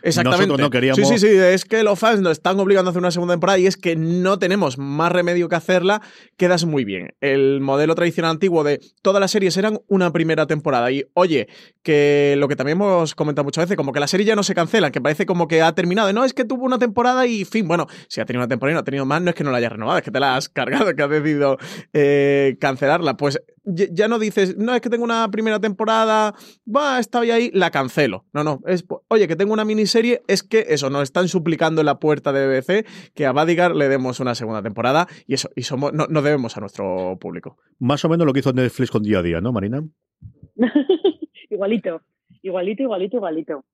Exactamente. 0.02 0.46
Nosotros 0.46 0.60
no 0.66 0.70
queríamos- 0.70 0.96
Sí, 1.08 1.18
sí, 1.18 1.18
sí, 1.18 1.36
es 1.36 1.64
que 1.64 1.82
los 1.82 1.98
fans 1.98 2.20
nos 2.20 2.32
están 2.32 2.58
obligando 2.60 2.88
a 2.88 2.90
hacer 2.90 3.00
una 3.00 3.10
segunda 3.10 3.34
temporada 3.34 3.58
y 3.58 3.66
es 3.66 3.76
que 3.76 3.96
no 3.96 4.38
tenemos 4.38 4.78
más 4.78 5.12
remedio 5.12 5.48
que 5.48 5.56
hacerla, 5.56 6.02
quedas 6.36 6.64
muy 6.64 6.84
bien. 6.84 7.14
El 7.20 7.60
modelo 7.60 7.94
tradicional 7.94 8.32
antiguo 8.32 8.64
de 8.64 8.80
todas 9.02 9.20
las 9.20 9.30
series 9.30 9.56
eran 9.56 9.78
una 9.88 10.12
primera 10.12 10.46
temporada 10.46 10.90
y, 10.90 11.04
oye, 11.14 11.48
que 11.82 12.34
lo 12.38 12.48
que 12.48 12.56
también 12.56 12.76
hemos 12.78 13.14
comentado 13.14 13.44
muchas 13.44 13.64
veces, 13.64 13.76
como 13.76 13.92
que 13.92 14.00
la 14.00 14.06
serie 14.08 14.26
ya 14.26 14.36
no 14.36 14.42
se 14.42 14.54
cancela, 14.54 14.90
que 14.90 15.00
parece 15.00 15.26
como 15.26 15.48
que 15.48 15.62
ha 15.62 15.72
terminado. 15.74 16.12
No, 16.12 16.24
es 16.24 16.34
que 16.34 16.44
tuvo 16.44 16.64
una 16.64 16.78
temporada 16.78 17.26
y 17.26 17.44
fin. 17.44 17.66
Bueno, 17.68 17.86
si 18.08 18.20
ha 18.20 18.24
tenido 18.26 18.40
una 18.40 18.48
temporada 18.48 18.72
y 18.72 18.74
no 18.74 18.80
ha 18.80 18.84
tenido 18.84 19.06
más, 19.06 19.22
no 19.22 19.30
es 19.30 19.34
que 19.36 19.44
no 19.44 19.50
la 19.50 19.58
hayas 19.58 19.72
renovado, 19.72 19.98
es 19.98 20.04
que 20.04 20.10
te 20.10 20.20
la 20.20 20.36
has 20.36 20.48
cargado, 20.88 20.94
que 20.94 21.02
has 21.02 21.10
decidido 21.10 21.56
eh, 21.92 22.56
cancelarla. 22.60 23.16
Pues 23.16 23.38
ya 23.64 23.86
ya 23.90 24.08
no 24.08 24.18
dices, 24.18 24.56
no, 24.56 24.74
es 24.74 24.80
que 24.80 24.88
tengo 24.88 25.04
una 25.04 25.30
primera 25.30 25.60
temporada, 25.60 26.34
va, 26.74 26.98
estaba 26.98 27.24
ahí, 27.24 27.50
la 27.52 27.70
cancelo. 27.70 28.24
No, 28.32 28.42
no, 28.44 28.60
es, 28.66 28.84
oye, 29.08 29.28
que 29.28 29.36
tengo 29.36 29.52
una 29.52 29.64
miniserie, 29.68 30.22
es 30.26 30.42
que 30.42 30.64
eso, 30.68 30.90
nos 30.90 31.02
están 31.04 31.28
suplicando 31.28 31.80
en 31.80 31.86
la 31.86 32.00
puerta 32.00 32.32
de 32.32 32.48
BBC 32.48 32.86
que 33.14 33.26
a 33.26 33.32
Badigar 33.32 33.76
le 33.76 33.88
demos 33.88 34.18
una 34.18 34.34
segunda 34.34 34.62
temporada 34.62 35.06
y 35.26 35.34
eso, 35.34 35.48
y 35.54 35.62
somos, 35.62 35.92
no, 35.92 36.06
no 36.08 36.22
debemos 36.22 36.56
a 36.56 36.60
nuestro 36.60 37.16
público. 37.20 37.56
Más 37.78 38.04
o 38.04 38.08
menos 38.08 38.26
lo 38.26 38.32
que 38.32 38.40
hizo 38.40 38.52
Netflix 38.52 38.90
con 38.90 39.04
día 39.04 39.20
a 39.20 39.22
día, 39.22 39.40
¿no, 39.40 39.52
Marina? 39.52 39.84
igualito, 41.50 42.02
igualito, 42.42 42.82
igualito, 42.82 43.16
igualito. 43.18 43.64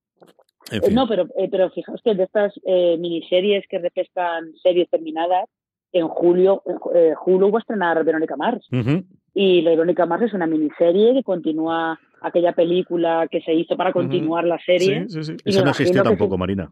No, 0.92 1.06
pero, 1.06 1.28
eh, 1.36 1.48
pero 1.50 1.70
fijaos 1.70 2.00
que 2.02 2.14
de 2.14 2.24
estas 2.24 2.52
eh, 2.64 2.96
miniseries 2.98 3.64
que 3.68 3.78
refrescan 3.78 4.52
series 4.62 4.88
terminadas, 4.90 5.48
en 5.92 6.08
julio, 6.08 6.62
eh, 6.94 7.14
Hulu 7.24 7.52
va 7.52 7.58
a 7.58 7.60
estrenar 7.60 8.04
Verónica 8.04 8.36
Mars. 8.36 8.66
Y 9.32 9.62
la 9.62 9.70
Verónica 9.70 10.06
Mars 10.06 10.24
es 10.24 10.34
una 10.34 10.46
miniserie 10.46 11.14
que 11.14 11.22
continúa 11.22 11.98
aquella 12.24 12.52
película 12.52 13.28
que 13.30 13.40
se 13.42 13.52
hizo 13.52 13.76
para 13.76 13.92
continuar 13.92 14.44
la 14.44 14.58
serie. 14.64 15.06
Sí, 15.08 15.22
sí, 15.22 15.24
sí. 15.24 15.36
Esa 15.44 15.62
no 15.62 15.70
existió 15.70 16.02
tampoco, 16.02 16.38
Marina. 16.38 16.70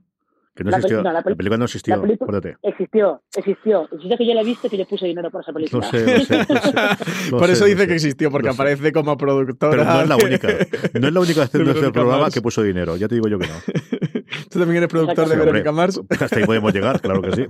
Que 0.54 0.64
no 0.64 0.70
la, 0.70 0.76
existió. 0.78 1.02
No, 1.02 1.12
la, 1.12 1.22
película 1.22 1.56
no 1.56 1.64
existió, 1.64 1.94
acuérdate. 1.94 2.56
Existió, 2.62 3.22
existió. 3.34 3.88
Existió 3.90 4.18
que 4.18 4.26
yo 4.26 4.34
la 4.34 4.42
he 4.42 4.44
visto 4.44 4.68
que 4.68 4.76
yo 4.76 4.86
puse 4.86 5.06
dinero 5.06 5.30
por 5.30 5.40
esa 5.40 5.52
película. 5.52 5.86
No 5.86 5.90
sé, 5.90 6.04
no 6.04 6.24
sé. 6.24 6.38
No 6.46 6.60
sé 6.60 7.30
por 7.30 7.48
eso 7.48 7.64
dice 7.64 7.86
que 7.86 7.94
existió, 7.94 8.30
porque 8.30 8.50
aparece 8.50 8.92
como 8.92 9.16
productora. 9.16 9.70
Pero 9.70 9.84
no 9.84 10.02
es 10.02 10.08
la 10.08 10.16
única. 10.16 10.48
No 11.00 11.08
es 11.08 11.14
la 11.14 11.20
única 11.20 11.46
de 11.46 11.70
este 11.70 11.90
programa 11.90 12.30
que 12.30 12.42
puso 12.42 12.62
dinero. 12.62 12.96
Ya 12.96 13.08
te 13.08 13.14
digo 13.14 13.28
yo 13.28 13.38
que 13.38 13.46
no. 13.46 13.54
¿Tú 14.50 14.58
también 14.58 14.76
eres 14.78 14.88
productor 14.90 15.28
de 15.28 15.36
Verónica 15.36 15.72
Mars? 15.72 16.00
Hasta 16.10 16.38
ahí 16.38 16.44
podemos 16.44 16.72
llegar, 16.72 17.00
claro 17.00 17.22
que 17.22 17.32
sí. 17.32 17.46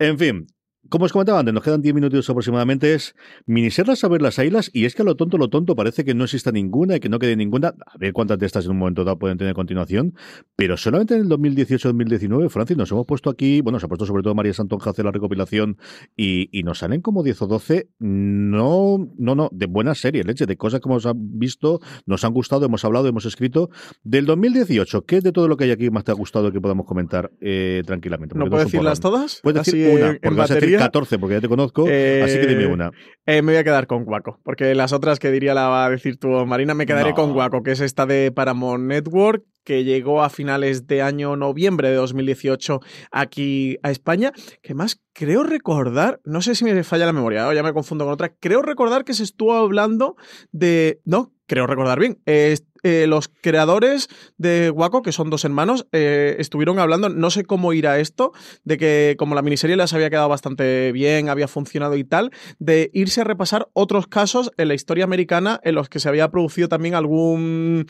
En 0.00 0.18
fin, 0.18 0.46
como 0.92 1.06
os 1.06 1.12
comentaba 1.12 1.38
antes, 1.40 1.54
nos 1.54 1.64
quedan 1.64 1.80
10 1.80 1.94
minutos 1.94 2.28
aproximadamente. 2.28 2.92
Es 2.92 3.16
miniserlas 3.46 4.04
a 4.04 4.08
ver 4.08 4.20
las 4.20 4.38
ailas, 4.38 4.70
y 4.74 4.84
es 4.84 4.94
que 4.94 5.00
a 5.00 5.06
lo 5.06 5.16
tonto, 5.16 5.38
lo 5.38 5.48
tonto, 5.48 5.74
parece 5.74 6.04
que 6.04 6.12
no 6.12 6.24
exista 6.24 6.52
ninguna 6.52 6.96
y 6.96 7.00
que 7.00 7.08
no 7.08 7.18
quede 7.18 7.34
ninguna. 7.34 7.68
A 7.86 7.96
ver 7.96 8.12
cuántas 8.12 8.38
de 8.38 8.44
estas 8.44 8.66
en 8.66 8.72
un 8.72 8.78
momento 8.78 9.02
dado 9.02 9.18
pueden 9.18 9.38
tener 9.38 9.54
continuación. 9.54 10.14
Pero 10.54 10.76
solamente 10.76 11.14
en 11.14 11.22
el 11.22 11.28
2018-2019, 11.30 12.50
Francis, 12.50 12.76
nos 12.76 12.90
hemos 12.92 13.06
puesto 13.06 13.30
aquí, 13.30 13.62
bueno, 13.62 13.80
se 13.80 13.86
ha 13.86 13.88
puesto 13.88 14.04
sobre 14.04 14.22
todo 14.22 14.34
María 14.34 14.52
Santonja 14.52 14.90
hace 14.90 15.02
la 15.02 15.12
recopilación 15.12 15.78
y, 16.14 16.50
y, 16.52 16.62
nos 16.62 16.80
salen 16.80 17.00
como 17.00 17.22
10 17.22 17.40
o 17.40 17.46
12, 17.46 17.88
no, 17.98 18.98
no, 19.16 19.34
no, 19.34 19.48
de 19.50 19.64
buenas 19.64 19.98
series, 19.98 20.26
leche, 20.26 20.44
de 20.44 20.58
cosas 20.58 20.82
que 20.82 20.90
hemos 20.90 21.08
visto, 21.16 21.80
nos 22.04 22.22
han 22.22 22.34
gustado, 22.34 22.66
hemos 22.66 22.84
hablado, 22.84 23.08
hemos 23.08 23.24
escrito. 23.24 23.70
Del 24.02 24.26
2018, 24.26 25.06
¿qué 25.06 25.16
es 25.16 25.24
de 25.24 25.32
todo 25.32 25.48
lo 25.48 25.56
que 25.56 25.64
hay 25.64 25.70
aquí 25.70 25.88
más 25.88 26.04
te 26.04 26.10
ha 26.10 26.14
gustado 26.14 26.52
que 26.52 26.60
podamos 26.60 26.84
comentar 26.84 27.30
eh, 27.40 27.82
tranquilamente? 27.86 28.36
¿No 28.36 28.50
puedo 28.50 28.62
decirlas 28.62 29.00
todas? 29.00 29.40
Puedes 29.42 29.64
decir 29.64 29.88
una, 29.88 30.18
porque 30.20 30.36
vas 30.36 30.50
a 30.50 30.54
decir 30.56 30.81
14 30.84 31.18
porque 31.18 31.34
ya 31.34 31.40
te 31.40 31.48
conozco, 31.48 31.82
así 31.82 31.90
que 31.90 32.46
dime 32.46 32.64
eh, 32.64 32.66
una. 32.66 32.90
Eh, 33.26 33.42
me 33.42 33.52
voy 33.52 33.56
a 33.58 33.64
quedar 33.64 33.86
con 33.86 34.04
Guaco, 34.04 34.40
porque 34.42 34.74
las 34.74 34.92
otras 34.92 35.18
que 35.18 35.30
diría 35.30 35.54
la 35.54 35.68
va 35.68 35.86
a 35.86 35.90
decir 35.90 36.18
tú, 36.18 36.28
Marina, 36.46 36.74
me 36.74 36.86
quedaré 36.86 37.14
con 37.14 37.32
Guaco, 37.32 37.62
que 37.62 37.72
es 37.72 37.80
esta 37.80 38.06
de 38.06 38.32
Paramount 38.32 38.84
Network, 38.84 39.44
que 39.64 39.84
llegó 39.84 40.22
a 40.22 40.30
finales 40.30 40.86
de 40.86 41.02
año 41.02 41.36
noviembre 41.36 41.90
de 41.90 41.96
2018 41.96 42.80
aquí 43.10 43.78
a 43.82 43.90
España, 43.90 44.32
que 44.62 44.74
más 44.74 45.00
creo 45.12 45.42
recordar, 45.42 46.20
no 46.24 46.42
sé 46.42 46.54
si 46.54 46.64
me 46.64 46.82
falla 46.84 47.06
la 47.06 47.12
memoria, 47.12 47.52
ya 47.54 47.62
me 47.62 47.72
confundo 47.72 48.04
con 48.04 48.14
otra, 48.14 48.34
creo 48.34 48.62
recordar 48.62 49.04
que 49.04 49.14
se 49.14 49.22
estuvo 49.22 49.54
hablando 49.54 50.16
de, 50.50 51.00
no, 51.04 51.32
creo 51.46 51.66
recordar 51.66 51.98
bien, 51.98 52.20
eh, 52.26 52.56
los 52.82 53.28
creadores 53.28 54.08
de 54.38 54.70
Waco, 54.70 55.02
que 55.02 55.12
son 55.12 55.30
dos 55.30 55.44
hermanos, 55.44 55.86
eh, 55.92 56.36
estuvieron 56.38 56.78
hablando, 56.78 57.08
no 57.08 57.30
sé 57.30 57.44
cómo 57.44 57.72
irá 57.72 57.98
esto, 57.98 58.32
de 58.64 58.76
que 58.76 59.16
como 59.18 59.34
la 59.34 59.42
miniserie 59.42 59.76
les 59.76 59.92
había 59.92 60.10
quedado 60.10 60.28
bastante 60.28 60.92
bien, 60.92 61.28
había 61.28 61.48
funcionado 61.48 61.96
y 61.96 62.04
tal, 62.04 62.30
de 62.58 62.90
irse 62.92 63.20
a 63.20 63.24
repasar 63.24 63.68
otros 63.72 64.06
casos 64.06 64.50
en 64.56 64.68
la 64.68 64.74
historia 64.74 65.04
americana 65.04 65.60
en 65.62 65.74
los 65.74 65.88
que 65.88 66.00
se 66.00 66.08
había 66.08 66.30
producido 66.30 66.68
también 66.68 66.94
alguna 66.94 67.84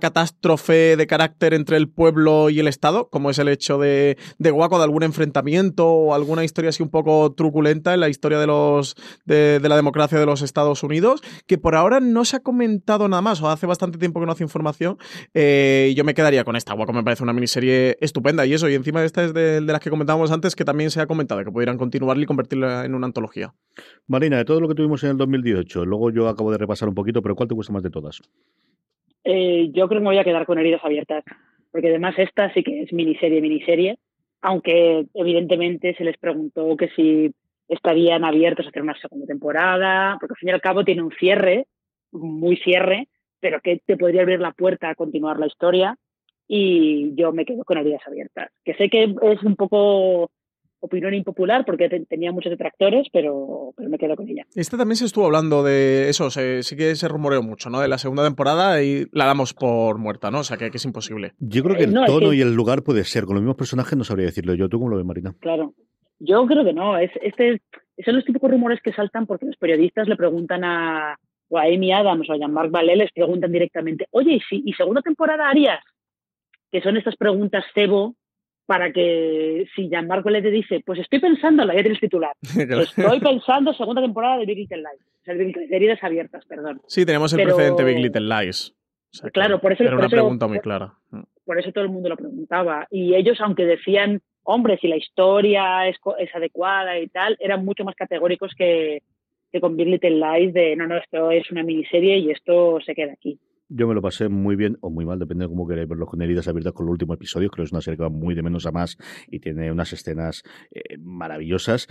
catástrofe 0.00 0.96
de 0.96 1.06
carácter 1.06 1.54
entre 1.54 1.76
el 1.76 1.88
pueblo 1.88 2.50
y 2.50 2.60
el 2.60 2.68
Estado, 2.68 3.08
como 3.10 3.30
es 3.30 3.38
el 3.38 3.48
hecho 3.48 3.78
de, 3.78 4.16
de 4.38 4.50
Waco, 4.50 4.78
de 4.78 4.84
algún 4.84 5.02
enfrentamiento 5.02 5.86
o 5.86 6.14
alguna 6.14 6.44
historia 6.44 6.70
así 6.70 6.82
un 6.82 6.90
poco 6.90 7.32
truculenta 7.32 7.94
en 7.94 8.00
la 8.00 8.08
historia 8.08 8.38
de, 8.38 8.46
los, 8.46 8.96
de, 9.24 9.58
de 9.60 9.68
la 9.68 9.76
democracia 9.76 10.18
de 10.18 10.26
los 10.26 10.42
Estados 10.42 10.82
Unidos, 10.82 11.20
que 11.46 11.58
por 11.58 11.74
ahora 11.74 12.00
no 12.00 12.24
se 12.24 12.36
ha 12.36 12.40
comentado 12.40 13.08
nada 13.08 13.22
más, 13.22 13.42
o 13.42 13.50
hace 13.50 13.66
bastante 13.66 13.98
tiempo 13.98 14.20
que 14.20 14.26
no 14.26 14.29
información, 14.38 14.96
eh, 15.34 15.92
yo 15.96 16.04
me 16.04 16.14
quedaría 16.14 16.44
con 16.44 16.54
esta. 16.54 16.74
Guaco 16.74 16.92
me 16.92 17.02
parece 17.02 17.22
una 17.22 17.32
miniserie 17.32 17.96
estupenda 18.00 18.46
y 18.46 18.52
eso, 18.52 18.68
y 18.68 18.74
encima 18.74 19.00
de 19.00 19.06
esta 19.06 19.24
es 19.24 19.34
de, 19.34 19.60
las 19.60 19.80
que 19.80 19.90
comentábamos 19.90 20.30
antes, 20.30 20.54
que 20.54 20.64
también 20.64 20.90
se 20.90 21.00
ha 21.00 21.06
comentado, 21.06 21.42
que 21.44 21.50
pudieran 21.50 21.78
continuarla 21.78 22.22
y 22.22 22.26
convertirla 22.26 22.84
en 22.84 22.94
una 22.94 23.06
antología. 23.06 23.52
Marina, 24.06 24.36
de 24.36 24.44
todo 24.44 24.60
lo 24.60 24.68
que 24.68 24.74
tuvimos 24.74 25.02
en 25.02 25.10
el 25.10 25.16
2018, 25.16 25.84
luego 25.84 26.10
yo 26.10 26.28
acabo 26.28 26.52
de 26.52 26.58
repasar 26.58 26.88
un 26.88 26.94
poquito, 26.94 27.22
pero 27.22 27.34
¿cuál 27.34 27.48
te 27.48 27.54
gusta 27.54 27.72
más 27.72 27.82
de 27.82 27.90
todas? 27.90 28.20
Eh, 29.24 29.70
yo 29.72 29.88
creo 29.88 30.00
que 30.00 30.04
me 30.04 30.10
voy 30.10 30.18
a 30.18 30.24
quedar 30.24 30.46
con 30.46 30.58
heridas 30.58 30.84
abiertas, 30.84 31.24
porque 31.72 31.88
además 31.88 32.14
esta 32.18 32.52
sí 32.54 32.62
que 32.62 32.82
es 32.82 32.92
miniserie, 32.92 33.40
miniserie, 33.40 33.98
aunque 34.42 35.06
evidentemente 35.14 35.94
se 35.96 36.04
les 36.04 36.16
preguntó 36.18 36.76
que 36.76 36.88
si 36.96 37.32
estarían 37.68 38.24
abiertos 38.24 38.66
a 38.66 38.68
hacer 38.70 38.82
una 38.82 38.98
segunda 38.98 39.26
temporada, 39.26 40.16
porque 40.18 40.32
al 40.32 40.38
fin 40.38 40.48
y 40.48 40.52
al 40.52 40.60
cabo 40.60 40.84
tiene 40.84 41.02
un 41.02 41.12
cierre, 41.12 41.66
muy 42.12 42.56
cierre, 42.56 43.08
pero 43.40 43.60
que 43.60 43.80
te 43.84 43.96
podría 43.96 44.22
abrir 44.22 44.40
la 44.40 44.52
puerta 44.52 44.90
a 44.90 44.94
continuar 44.94 45.38
la 45.38 45.46
historia 45.46 45.96
y 46.46 47.14
yo 47.14 47.32
me 47.32 47.44
quedo 47.44 47.64
con 47.64 47.78
heridas 47.78 48.02
abiertas. 48.06 48.50
Que 48.64 48.74
sé 48.74 48.88
que 48.88 49.04
es 49.04 49.42
un 49.42 49.56
poco 49.56 50.30
opinión 50.80 51.14
impopular 51.14 51.64
porque 51.64 51.88
tenía 52.08 52.32
muchos 52.32 52.50
detractores, 52.50 53.06
pero, 53.12 53.72
pero 53.76 53.88
me 53.88 53.98
quedo 53.98 54.16
con 54.16 54.28
ella. 54.28 54.44
Esta 54.54 54.76
también 54.76 54.96
se 54.96 55.04
estuvo 55.04 55.26
hablando 55.26 55.62
de 55.62 56.08
eso, 56.08 56.30
sí 56.30 56.76
que 56.76 56.96
se 56.96 57.08
rumoreó 57.08 57.42
mucho, 57.42 57.70
¿no? 57.70 57.80
De 57.80 57.88
la 57.88 57.98
segunda 57.98 58.24
temporada 58.24 58.82
y 58.82 59.06
la 59.12 59.26
damos 59.26 59.54
por 59.54 59.98
muerta, 59.98 60.30
¿no? 60.30 60.40
O 60.40 60.44
sea, 60.44 60.56
que, 60.56 60.66
es 60.66 60.84
imposible. 60.84 61.32
Yo 61.38 61.62
creo 61.62 61.76
que 61.76 61.84
el 61.84 61.94
tono 62.06 62.32
y 62.32 62.40
el 62.40 62.54
lugar 62.54 62.82
puede 62.82 63.04
ser, 63.04 63.26
con 63.26 63.34
los 63.34 63.42
mismos 63.42 63.56
personajes 63.56 63.96
no 63.96 64.04
sabría 64.04 64.26
decirlo 64.26 64.54
yo. 64.54 64.68
¿Tú 64.68 64.78
cómo 64.78 64.90
lo 64.90 64.96
ves, 64.96 65.06
Marina? 65.06 65.34
Claro. 65.40 65.74
Yo 66.18 66.44
creo 66.46 66.64
que 66.64 66.72
no. 66.72 66.98
Es, 66.98 67.10
este, 67.22 67.60
son 68.04 68.16
los 68.16 68.24
típicos 68.24 68.50
rumores 68.50 68.80
que 68.82 68.92
saltan 68.92 69.26
porque 69.26 69.46
los 69.46 69.56
periodistas 69.56 70.08
le 70.08 70.16
preguntan 70.16 70.64
a, 70.64 71.18
o 71.50 71.58
a 71.58 71.64
Amy 71.64 71.92
Adams 71.92 72.30
o 72.30 72.32
a 72.32 72.38
Jean-Marc 72.38 72.70
Vallée 72.70 72.96
les 72.96 73.12
preguntan 73.12 73.52
directamente, 73.52 74.06
oye, 74.12 74.34
¿y, 74.34 74.40
si, 74.40 74.62
¿y 74.64 74.72
segunda 74.72 75.02
temporada 75.02 75.48
harías? 75.48 75.84
Que 76.70 76.80
son 76.80 76.96
estas 76.96 77.16
preguntas 77.16 77.64
cebo 77.74 78.14
para 78.66 78.92
que 78.92 79.66
si 79.74 79.90
Jean-Marc 79.90 80.24
Vallée 80.24 80.42
te 80.42 80.50
dice, 80.50 80.80
pues 80.86 81.00
estoy 81.00 81.18
pensando, 81.18 81.64
la 81.64 81.74
ya 81.74 81.82
tienes 81.82 82.00
titular, 82.00 82.32
estoy 82.42 83.20
pensando 83.20 83.74
segunda 83.74 84.00
temporada 84.00 84.38
de 84.38 84.46
Big 84.46 84.58
Little 84.58 84.78
Lies, 84.78 85.02
o 85.02 85.24
sea, 85.24 85.34
de 85.34 85.76
heridas 85.76 86.02
abiertas, 86.02 86.46
perdón. 86.46 86.80
Sí, 86.86 87.04
tenemos 87.04 87.32
el 87.32 87.42
precedente 87.42 87.84
Big 87.84 87.98
Little 87.98 88.28
Lies. 88.28 88.72
claro, 89.32 89.60
por 89.60 89.72
eso... 89.72 89.82
Era 89.82 89.96
una 89.96 90.08
pregunta 90.08 90.46
muy 90.46 90.60
clara. 90.60 90.94
Por 91.44 91.58
eso 91.58 91.72
todo 91.72 91.82
el 91.82 91.90
mundo 91.90 92.08
lo 92.08 92.16
preguntaba. 92.16 92.86
Y 92.92 93.16
ellos, 93.16 93.40
aunque 93.40 93.64
decían, 93.64 94.20
hombre, 94.44 94.78
si 94.80 94.86
la 94.86 94.96
historia 94.96 95.88
es, 95.88 95.96
es 96.20 96.32
adecuada 96.32 96.96
y 96.96 97.08
tal, 97.08 97.36
eran 97.40 97.64
mucho 97.64 97.82
más 97.82 97.96
categóricos 97.96 98.54
que, 98.56 99.02
que 99.52 99.60
con 99.60 99.76
Big 99.76 99.88
Little 99.88 100.10
Lies 100.10 100.54
de 100.54 100.76
no, 100.76 100.86
no, 100.86 100.96
esto 100.96 101.30
es 101.30 101.50
una 101.50 101.62
miniserie 101.62 102.18
y 102.18 102.30
esto 102.30 102.78
se 102.84 102.94
queda 102.94 103.12
aquí. 103.12 103.38
Yo 103.72 103.86
me 103.86 103.94
lo 103.94 104.02
pasé 104.02 104.28
muy 104.28 104.56
bien 104.56 104.78
o 104.80 104.90
muy 104.90 105.04
mal, 105.04 105.20
depende 105.20 105.44
de 105.44 105.48
cómo 105.48 105.64
queráis 105.64 105.88
verlo 105.88 106.04
con 106.06 106.20
heridas 106.22 106.48
abiertas 106.48 106.72
con 106.72 106.86
los 106.86 106.92
últimos 106.92 107.14
episodios. 107.14 107.52
Creo 107.52 107.62
que 107.62 107.68
es 107.68 107.72
una 107.72 107.80
serie 107.80 107.96
que 107.98 108.02
va 108.02 108.10
muy 108.10 108.34
de 108.34 108.42
menos 108.42 108.66
a 108.66 108.72
más 108.72 108.96
y 109.28 109.38
tiene 109.38 109.70
unas 109.70 109.92
escenas 109.92 110.42
eh, 110.72 110.98
maravillosas. 110.98 111.86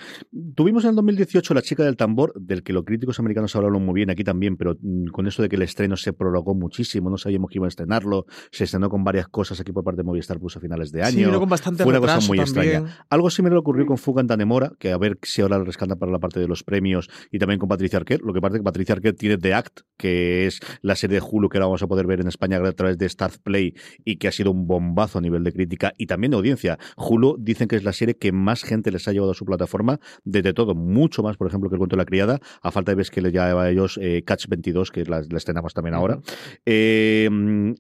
Tuvimos 0.56 0.84
en 0.84 0.90
el 0.90 0.96
2018 0.98 1.54
La 1.54 1.62
chica 1.62 1.86
del 1.86 1.96
tambor, 1.96 2.34
del 2.36 2.64
que 2.64 2.74
los 2.74 2.84
críticos 2.84 3.18
americanos 3.20 3.56
hablaron 3.56 3.86
muy 3.86 3.94
bien 3.96 4.10
aquí 4.10 4.26
también, 4.26 4.58
pero 4.58 4.76
mm, 4.82 5.08
con 5.14 5.26
eso 5.26 5.42
de 5.42 5.48
que 5.48 5.56
el 5.56 5.62
estreno 5.62 5.96
se 5.96 6.12
prolongó 6.12 6.54
muchísimo, 6.54 7.10
no 7.10 7.18
sabíamos 7.18 7.50
que 7.50 7.60
iba 7.60 7.68
a 7.68 7.70
estrenarlo, 7.70 8.26
se 8.52 8.66
estrenó 8.66 8.90
con 8.90 9.06
varias 9.06 9.30
cosas 9.30 9.62
aquí 9.62 9.72
por 9.72 9.86
parte 9.86 10.02
de 10.02 10.04
Movistar 10.04 10.38
Plus 10.38 10.58
a 10.58 10.60
finales 10.60 10.92
de 10.92 11.04
año. 11.04 11.32
Sí, 11.32 11.40
con 11.40 11.48
bastante 11.48 11.84
Fue 11.84 11.92
una 11.92 12.02
cosa 12.02 12.20
muy 12.28 12.38
también. 12.40 12.66
extraña. 12.66 13.06
Algo 13.10 13.30
similar 13.30 13.58
ocurrió 13.58 13.86
con 13.86 13.98
Fuga 13.98 14.20
en 14.20 14.28
Tanemora, 14.28 14.74
que 14.80 14.92
a 14.92 14.98
ver 14.98 15.18
si 15.24 15.42
ahora 15.42 15.58
lo 15.58 15.64
rescatan 15.64 15.98
para 15.98 16.12
la 16.12 16.20
parte 16.20 16.42
de 16.42 16.48
los 16.50 16.64
premios 16.64 17.10
y 17.32 17.40
también 17.40 17.58
con 17.58 17.70
Patricia 17.70 18.00
Arquette. 18.00 18.22
Lo 18.22 18.34
que 18.34 18.42
pasa 18.42 18.56
es 18.56 18.60
que 18.60 18.66
Patricia 18.66 18.96
Arquette 18.96 19.18
tiene 19.18 19.38
The 19.38 19.54
Act, 19.54 19.82
que 19.98 20.46
es 20.46 20.60
la 20.82 20.96
serie 20.96 21.20
de 21.20 21.26
Hulu 21.26 21.48
que 21.48 21.58
ahora 21.58 21.69
vamos 21.70 21.84
a 21.84 21.88
poder 21.88 22.08
ver 22.08 22.22
en 22.22 22.28
España 22.28 22.58
a 22.58 22.72
través 22.74 22.98
de 22.98 23.08
Start 23.08 23.38
Play 23.44 23.74
y 24.06 24.18
que 24.18 24.28
ha 24.28 24.32
sido 24.32 24.52
un 24.52 24.68
bombazo 24.68 25.20
a 25.20 25.22
nivel 25.22 25.44
de 25.44 25.52
crítica 25.52 25.94
y 25.98 26.08
también 26.08 26.32
de 26.32 26.38
audiencia. 26.38 26.78
Hulu 26.98 27.38
dicen 27.40 27.68
que 27.68 27.76
es 27.76 27.84
la 27.84 27.94
serie 27.94 28.16
que 28.16 28.32
más 28.32 28.64
gente 28.64 28.92
les 28.92 29.08
ha 29.08 29.12
llevado 29.12 29.32
a 29.32 29.36
su 29.36 29.46
plataforma 29.46 30.00
desde 30.24 30.54
todo, 30.54 30.76
mucho 30.76 31.24
más, 31.24 31.38
por 31.38 31.48
ejemplo, 31.48 31.70
que 31.70 31.76
el 31.76 31.80
cuento 31.80 31.96
de 31.96 32.02
la 32.02 32.06
criada, 32.06 32.40
a 32.62 32.72
falta 32.72 32.92
de 32.92 32.96
ver 32.96 33.10
que 33.10 33.22
le 33.22 33.32
lleva 33.32 33.64
a 33.64 33.70
ellos 33.70 34.00
eh, 34.02 34.24
Catch 34.26 34.48
22, 34.48 34.92
que 34.92 35.06
la, 35.06 35.22
la 35.30 35.38
estrenamos 35.38 35.74
también 35.74 35.96
ahora. 35.96 36.20
Eh, 36.66 37.30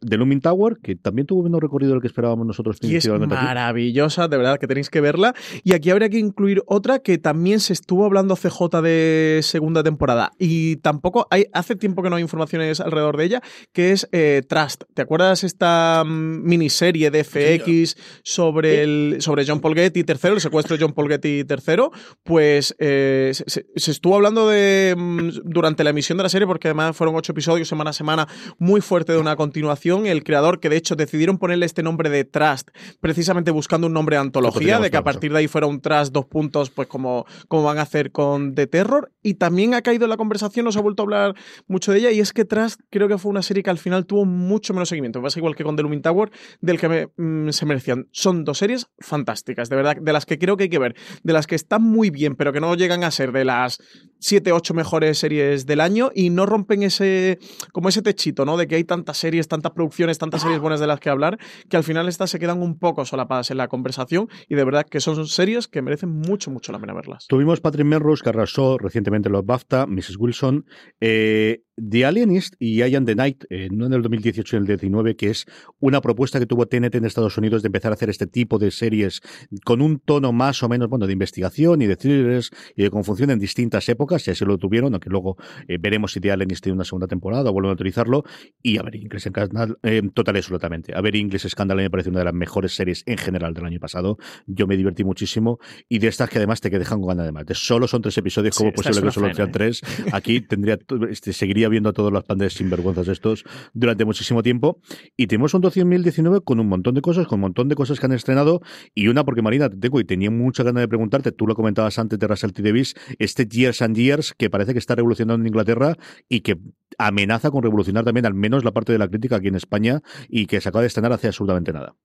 The 0.01 0.17
Looming 0.17 0.41
Tower, 0.41 0.77
que 0.81 0.95
también 0.95 1.27
tuvo 1.27 1.43
menos 1.43 1.59
recorrido 1.61 1.91
del 1.91 2.01
que 2.01 2.07
esperábamos 2.07 2.45
nosotros. 2.45 2.77
Y 2.81 2.95
es 2.95 3.07
maravillosa, 3.07 4.27
de 4.27 4.37
verdad, 4.37 4.59
que 4.59 4.67
tenéis 4.67 4.89
que 4.89 5.01
verla. 5.01 5.33
Y 5.63 5.73
aquí 5.73 5.89
habría 5.89 6.09
que 6.09 6.19
incluir 6.19 6.63
otra 6.65 6.99
que 6.99 7.17
también 7.17 7.59
se 7.59 7.73
estuvo 7.73 8.05
hablando 8.05 8.35
CJ 8.35 8.81
de 8.81 9.39
segunda 9.43 9.83
temporada 9.83 10.31
y 10.37 10.77
tampoco 10.77 11.27
hay, 11.29 11.45
hace 11.53 11.75
tiempo 11.75 12.03
que 12.03 12.09
no 12.09 12.15
hay 12.15 12.21
informaciones 12.21 12.79
alrededor 12.79 13.17
de 13.17 13.25
ella, 13.25 13.41
que 13.73 13.78
que 13.79 13.93
es 13.93 14.09
eh, 14.11 14.43
Trust. 14.45 14.83
¿Te 14.93 15.01
acuerdas 15.01 15.45
esta 15.45 16.03
mm, 16.05 16.43
miniserie 16.43 17.11
de 17.11 17.23
FX 17.23 17.95
sobre, 18.23 18.83
el, 18.83 19.17
sobre 19.21 19.45
John 19.47 19.61
Paul 19.61 19.73
Getty 19.73 20.01
III, 20.01 20.31
el 20.33 20.41
secuestro 20.41 20.75
de 20.75 20.83
John 20.83 20.91
Paul 20.91 21.07
Getty 21.07 21.45
III? 21.49 21.83
Pues 22.23 22.75
eh, 22.77 23.31
se, 23.33 23.65
estuvo 23.73 24.15
hablando 24.15 24.49
de 24.49 24.95
mm, 24.97 25.29
durante 25.45 25.85
la 25.85 25.91
emisión 25.91 26.17
de 26.17 26.23
la 26.23 26.29
serie, 26.29 26.45
porque 26.45 26.67
además 26.67 26.93
fueron 26.93 27.15
ocho 27.15 27.31
episodios 27.31 27.69
semana 27.69 27.91
a 27.91 27.93
semana, 27.93 28.27
muy 28.57 28.81
fuerte 28.81 29.13
de 29.13 29.17
una 29.17 29.37
continuación. 29.37 30.07
El 30.07 30.25
creador, 30.25 30.59
que 30.59 30.67
de 30.67 30.75
hecho 30.75 30.97
decidieron 30.97 31.37
ponerle 31.37 31.65
este 31.65 31.81
nombre 31.81 32.09
de 32.09 32.25
Trust, 32.25 32.71
precisamente 32.99 33.49
buscando 33.49 33.87
un 33.87 33.93
nombre 33.93 34.17
de 34.17 34.23
antología, 34.23 34.81
de 34.81 34.91
que 34.91 34.97
a 34.97 35.05
partir 35.05 35.31
de 35.31 35.37
ahí 35.37 35.47
fuera 35.47 35.67
un 35.67 35.79
Trust 35.79 36.11
dos 36.11 36.25
puntos, 36.25 36.69
pues 36.69 36.89
como, 36.89 37.25
como 37.47 37.63
van 37.63 37.77
a 37.77 37.83
hacer 37.83 38.11
con 38.11 38.55
The 38.55 38.67
Terror. 38.67 39.13
Y 39.23 39.35
también 39.35 39.73
ha 39.73 39.81
caído 39.81 40.03
en 40.03 40.09
la 40.09 40.17
conversación, 40.17 40.65
no 40.65 40.73
se 40.73 40.79
ha 40.79 40.81
vuelto 40.81 41.03
a 41.03 41.05
hablar 41.05 41.35
mucho 41.67 41.93
de 41.93 41.99
ella, 41.99 42.11
y 42.11 42.19
es 42.19 42.33
que 42.33 42.43
Trust 42.43 42.81
creo 42.89 43.07
que 43.07 43.17
fue 43.17 43.29
una 43.29 43.41
serie 43.41 43.63
que 43.63 43.68
al 43.69 43.77
final 43.77 44.05
tuvo 44.05 44.25
mucho 44.25 44.73
menos 44.73 44.89
seguimiento. 44.89 45.21
Pasa 45.21 45.39
igual 45.39 45.55
que 45.55 45.63
con 45.63 45.75
The 45.75 45.83
Looming 45.83 46.01
Tower, 46.01 46.31
del 46.61 46.79
que 46.79 47.09
mm, 47.15 47.49
se 47.49 47.65
merecían. 47.65 48.07
Son 48.11 48.43
dos 48.43 48.57
series 48.57 48.87
fantásticas, 48.99 49.69
de 49.69 49.75
verdad, 49.75 49.97
de 49.97 50.13
las 50.13 50.25
que 50.25 50.37
creo 50.37 50.57
que 50.57 50.63
hay 50.63 50.69
que 50.69 50.79
ver, 50.79 50.95
de 51.23 51.33
las 51.33 51.47
que 51.47 51.55
están 51.55 51.81
muy 51.83 52.09
bien, 52.09 52.35
pero 52.35 52.53
que 52.53 52.59
no 52.59 52.75
llegan 52.75 53.03
a 53.03 53.11
ser 53.11 53.31
de 53.31 53.45
las 53.45 53.79
7, 54.19 54.51
8 54.51 54.73
mejores 54.73 55.17
series 55.17 55.65
del 55.65 55.81
año 55.81 56.11
y 56.13 56.29
no 56.29 56.45
rompen 56.45 56.83
ese, 56.83 57.39
como 57.71 57.89
ese 57.89 58.01
techito, 58.01 58.45
¿no? 58.45 58.57
De 58.57 58.67
que 58.67 58.75
hay 58.75 58.83
tantas 58.83 59.17
series, 59.17 59.47
tantas 59.47 59.71
producciones, 59.71 60.17
tantas 60.17 60.41
series 60.41 60.59
buenas 60.59 60.79
de 60.79 60.87
las 60.87 60.99
que 60.99 61.09
hablar, 61.09 61.39
que 61.69 61.77
al 61.77 61.83
final 61.83 62.07
estas 62.07 62.29
se 62.29 62.39
quedan 62.39 62.61
un 62.61 62.77
poco 62.77 63.05
solapadas 63.05 63.51
en 63.51 63.57
la 63.57 63.67
conversación 63.67 64.27
y 64.47 64.55
de 64.55 64.63
verdad 64.63 64.85
que 64.89 64.99
son 64.99 65.27
series 65.27 65.67
que 65.67 65.81
merecen 65.81 66.09
mucho, 66.09 66.51
mucho 66.51 66.71
la 66.71 66.79
pena 66.79 66.93
verlas. 66.93 67.27
Tuvimos 67.27 67.61
Patrick 67.61 67.85
Melrose, 67.85 68.23
que 68.23 68.29
arrasó 68.29 68.77
recientemente 68.77 69.29
los 69.29 69.45
BAFTA, 69.45 69.85
Mrs. 69.87 70.17
Wilson, 70.17 70.65
eh, 70.99 71.63
The 71.79 72.05
Alienist 72.05 72.55
y 72.59 72.83
I 72.83 72.95
Am 72.95 73.05
the 73.05 73.15
Night, 73.15 73.45
eh, 73.49 73.69
no 73.71 73.85
en 73.85 73.93
el 73.93 74.01
2018 74.01 74.55
y 74.55 74.57
en 74.57 74.63
el 74.63 74.67
19, 74.67 75.15
que 75.15 75.29
es 75.29 75.45
una 75.79 76.01
propuesta 76.01 76.39
que 76.39 76.45
tuvo 76.45 76.67
TNT 76.67 76.95
en 76.95 77.05
Estados 77.05 77.37
Unidos 77.37 77.61
de 77.61 77.67
empezar 77.67 77.91
a 77.91 77.95
hacer 77.95 78.09
este 78.09 78.27
tipo 78.27 78.59
de 78.59 78.71
series 78.71 79.21
con 79.63 79.81
un 79.81 79.99
tono 79.99 80.31
más 80.31 80.61
o 80.63 80.69
menos, 80.69 80.89
bueno, 80.89 81.07
de 81.07 81.13
investigación 81.13 81.81
y 81.81 81.87
de 81.87 81.95
thrillers 81.95 82.51
y 82.75 82.83
de 82.83 82.89
confusión 82.89 83.29
en 83.29 83.39
distintas 83.39 83.87
épocas, 83.89 84.08
si 84.17 84.31
así 84.31 84.45
lo 84.45 84.57
tuvieron, 84.57 84.93
aunque 84.93 85.09
luego 85.09 85.37
eh, 85.67 85.77
veremos 85.79 86.13
si 86.13 86.19
The 86.19 86.31
Alienist 86.31 86.63
tiene 86.63 86.75
una 86.75 86.85
segunda 86.85 87.07
temporada 87.07 87.49
o 87.49 87.53
vuelven 87.53 87.71
a 87.71 87.73
utilizarlo. 87.73 88.23
Y 88.63 88.77
a 88.77 88.83
ver, 88.83 88.95
Inglés 88.95 89.25
en 89.27 89.33
Scandal, 89.33 89.77
eh, 89.83 90.01
total 90.13 90.37
absolutamente. 90.37 90.95
A 90.95 91.01
ver, 91.01 91.15
Inglés 91.15 91.45
Scandal 91.47 91.77
me 91.77 91.89
parece 91.89 92.09
una 92.09 92.19
de 92.19 92.25
las 92.25 92.33
mejores 92.33 92.73
series 92.73 93.03
en 93.05 93.17
general 93.17 93.53
del 93.53 93.65
año 93.65 93.79
pasado. 93.79 94.17
Yo 94.47 94.65
me 94.65 94.77
divertí 94.77 95.03
muchísimo 95.03 95.59
y 95.87 95.99
de 95.99 96.07
estas 96.07 96.29
que 96.29 96.37
además 96.37 96.61
te 96.61 96.69
dejan 96.69 96.99
con 96.99 97.09
ganas 97.09 97.25
de 97.25 97.31
más. 97.31 97.45
De 97.45 97.53
solo 97.53 97.87
son 97.87 98.01
tres 98.01 98.17
episodios, 98.17 98.57
como 98.57 98.71
posible 98.71 99.01
que 99.01 99.11
solo 99.11 99.33
sean 99.33 99.51
tres? 99.51 99.81
Aquí 100.11 100.41
tendría, 100.41 100.79
este, 101.09 101.33
seguiría 101.33 101.69
viendo 101.69 101.89
a 101.89 101.93
todos 101.93 102.11
los 102.11 102.23
pandes 102.23 102.53
sinvergüenzas 102.53 103.07
estos 103.07 103.43
durante 103.73 104.05
muchísimo 104.05 104.41
tiempo. 104.43 104.79
Y 105.17 105.27
tenemos 105.27 105.53
un 105.53 105.61
2019 105.61 106.41
con 106.41 106.59
un 106.59 106.67
montón 106.67 106.95
de 106.95 107.01
cosas, 107.01 107.27
con 107.27 107.37
un 107.37 107.41
montón 107.41 107.69
de 107.69 107.75
cosas 107.75 107.99
que 107.99 108.05
han 108.05 108.13
estrenado. 108.13 108.61
Y 108.93 109.07
una, 109.07 109.23
porque 109.23 109.41
Marina, 109.41 109.69
te 109.69 109.77
tengo 109.77 109.99
y 109.99 110.03
tenía 110.03 110.31
mucha 110.31 110.63
ganas 110.63 110.81
de 110.81 110.87
preguntarte, 110.87 111.31
tú 111.31 111.47
lo 111.47 111.55
comentabas 111.55 111.99
antes 111.99 112.19
de 112.19 112.27
Russell 112.27 112.51
T. 112.51 112.61
Davis, 112.61 112.95
este 113.17 113.45
Years 113.47 113.81
and 113.81 113.95
Years 114.03 114.33
que 114.33 114.49
parece 114.49 114.73
que 114.73 114.79
está 114.79 114.95
revolucionando 114.95 115.41
en 115.41 115.47
Inglaterra 115.47 115.95
y 116.27 116.41
que 116.41 116.55
amenaza 116.97 117.51
con 117.51 117.63
revolucionar 117.63 118.03
también 118.03 118.25
al 118.25 118.33
menos 118.33 118.63
la 118.63 118.71
parte 118.71 118.91
de 118.91 118.99
la 118.99 119.07
crítica 119.07 119.37
aquí 119.37 119.47
en 119.47 119.55
España 119.55 120.01
y 120.27 120.47
que 120.47 120.61
se 120.61 120.69
acaba 120.69 120.81
de 120.81 120.87
estrenar 120.87 121.11
hace 121.13 121.27
absolutamente 121.27 121.73
nada. 121.73 121.95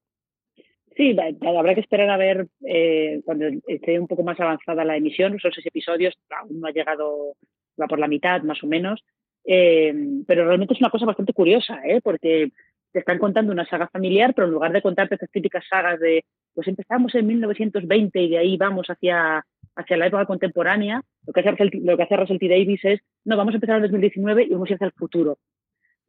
Sí, 0.97 1.17
habrá 1.45 1.75
que 1.75 1.81
esperar 1.81 2.09
a 2.09 2.17
ver 2.17 2.47
eh, 2.65 3.21
cuando 3.25 3.47
esté 3.67 3.99
un 3.99 4.07
poco 4.07 4.23
más 4.23 4.39
avanzada 4.39 4.85
la 4.85 4.97
emisión. 4.97 5.39
Son 5.41 5.51
seis 5.53 5.67
episodios, 5.67 6.15
aún 6.31 6.61
no 6.61 6.69
ha 6.69 6.73
llegado, 6.73 7.35
va 7.81 7.89
por 7.89 7.99
la 7.99 8.07
mitad 8.07 8.43
más 8.43 8.63
o 8.63 8.69
menos. 8.69 9.03
Eh, 9.45 9.93
pero 10.27 10.47
realmente 10.47 10.75
es 10.75 10.81
una 10.81 10.91
cosa 10.91 11.07
bastante 11.07 11.33
curiosa, 11.33 11.81
¿eh? 11.85 12.01
porque 12.03 12.51
te 12.93 13.01
están 13.01 13.19
contando 13.19 13.53
una 13.53 13.67
saga 13.67 13.89
familiar, 13.89 14.35
pero 14.35 14.47
en 14.47 14.53
lugar 14.53 14.73
de 14.73 14.83
contarte 14.83 15.17
estas 15.17 15.31
típicas 15.31 15.65
sagas 15.69 15.99
de, 15.99 16.25
pues 16.55 16.69
empezamos 16.69 17.15
en 17.17 17.27
1920 17.27 18.23
y 18.23 18.31
de 18.31 18.39
ahí 18.39 18.57
vamos 18.57 18.87
hacia, 18.87 19.45
hacia 19.77 19.97
la 19.97 20.07
época 20.07 20.27
contemporánea, 20.27 21.03
lo 21.27 21.33
que, 21.33 21.41
hace, 21.41 21.71
lo 21.83 21.97
que 21.97 22.03
hace 22.03 22.17
Russell 22.17 22.39
T. 22.39 22.49
Davis 22.49 22.85
es, 22.85 23.01
no, 23.25 23.37
vamos 23.37 23.55
a 23.55 23.57
empezar 23.57 23.77
en 23.77 23.83
2019 23.83 24.45
y 24.45 24.51
vamos 24.51 24.71
hacia 24.71 24.87
el 24.87 24.93
futuro. 24.93 25.39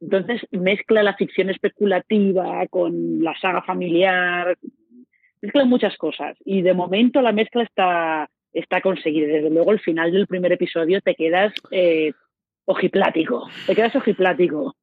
Entonces 0.00 0.42
mezcla 0.50 1.02
la 1.02 1.14
ficción 1.14 1.50
especulativa 1.50 2.66
con 2.68 3.22
la 3.22 3.34
saga 3.40 3.62
familiar, 3.62 4.56
mezcla 5.40 5.64
muchas 5.64 5.96
cosas 5.96 6.36
y 6.44 6.62
de 6.62 6.74
momento 6.74 7.22
la 7.22 7.32
mezcla 7.32 7.62
está, 7.62 8.28
está 8.52 8.80
conseguida. 8.80 9.26
Desde 9.26 9.50
luego 9.50 9.72
el 9.72 9.80
final 9.80 10.12
del 10.12 10.26
primer 10.26 10.52
episodio 10.52 11.00
te 11.00 11.14
quedas 11.14 11.54
eh, 11.70 12.12
ojiplático. 12.66 13.48
Te 13.66 13.74
quedas 13.74 13.96
ojiplático. 13.96 14.76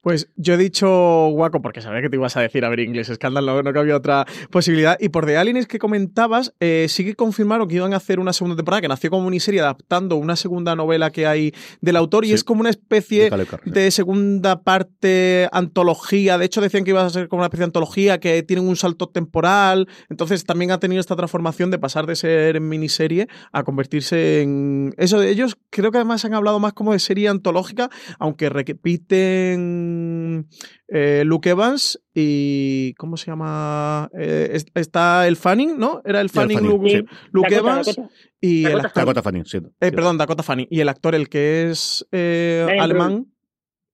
Pues 0.00 0.30
yo 0.36 0.54
he 0.54 0.56
dicho 0.56 1.28
guaco 1.32 1.60
porque 1.60 1.82
sabía 1.82 2.00
que 2.00 2.08
te 2.08 2.16
ibas 2.16 2.36
a 2.36 2.40
decir 2.40 2.64
a 2.64 2.70
ver 2.70 2.80
inglés 2.80 3.10
escándalo, 3.10 3.62
no, 3.62 3.72
que 3.72 3.78
había 3.78 3.96
otra 3.96 4.24
posibilidad. 4.50 4.96
Y 4.98 5.10
por 5.10 5.26
The 5.26 5.36
Aliens 5.36 5.66
que 5.66 5.78
comentabas, 5.78 6.54
eh, 6.60 6.86
sí 6.88 7.04
que 7.04 7.14
confirmaron 7.14 7.68
que 7.68 7.74
iban 7.74 7.92
a 7.92 7.96
hacer 7.96 8.18
una 8.18 8.32
segunda 8.32 8.56
temporada 8.56 8.80
que 8.80 8.88
nació 8.88 9.10
como 9.10 9.24
miniserie 9.24 9.60
adaptando 9.60 10.16
una 10.16 10.36
segunda 10.36 10.74
novela 10.74 11.10
que 11.10 11.26
hay 11.26 11.52
del 11.82 11.96
autor 11.96 12.24
y 12.24 12.32
es 12.32 12.44
como 12.44 12.60
una 12.60 12.70
especie 12.70 13.30
de, 13.64 13.90
segunda 13.90 14.62
parte 14.62 15.48
antología. 15.52 16.38
De 16.38 16.46
hecho, 16.46 16.62
decían 16.62 16.84
que 16.84 16.90
iba 16.90 17.04
a 17.04 17.10
ser 17.10 17.28
como 17.28 17.40
una 17.40 17.46
especie 17.46 17.62
de 17.62 17.68
antología 17.68 18.18
que 18.18 18.42
tienen 18.42 18.66
un 18.66 18.76
salto 18.76 19.08
temporal. 19.08 19.88
Entonces 20.08 20.44
también 20.44 20.70
ha 20.70 20.80
tenido 20.80 21.00
esta 21.00 21.16
transformación 21.16 21.70
de 21.70 21.78
pasar 21.78 22.06
de 22.06 22.16
ser 22.16 22.60
miniserie 22.60 23.28
a 23.52 23.62
convertirse 23.62 24.40
en. 24.42 24.94
Eso 24.96 25.20
de 25.20 25.30
ellos, 25.30 25.58
creo 25.70 25.90
que 25.90 25.98
además 25.98 26.24
han 26.24 26.34
hablado 26.34 26.58
más 26.60 26.72
como 26.72 26.92
de 26.92 26.98
serie 26.98 27.28
antológica, 27.28 27.90
aunque 28.18 28.48
repiten 28.48 29.57
eh, 30.88 31.22
Luke 31.24 31.50
Evans 31.50 32.00
y. 32.14 32.94
¿Cómo 32.98 33.16
se 33.16 33.26
llama? 33.26 34.10
Eh, 34.18 34.58
está 34.74 35.26
el 35.26 35.36
Fanning, 35.36 35.78
¿no? 35.78 36.02
Era 36.04 36.20
el 36.20 36.30
Fanning, 36.30 36.60
Luke, 36.60 37.54
Evans. 37.54 38.00
Y 38.40 38.64
el 38.64 38.80
actor, 38.80 39.02
Dakota 39.02 39.22
Fanning, 39.22 39.44
sí, 39.44 39.58
eh, 39.58 39.92
Perdón, 39.92 40.18
Dakota 40.18 40.42
Fanning. 40.42 40.68
Y 40.70 40.80
el 40.80 40.88
actor, 40.88 41.14
el 41.14 41.28
que 41.28 41.70
es 41.70 42.06
alemán. 42.12 43.26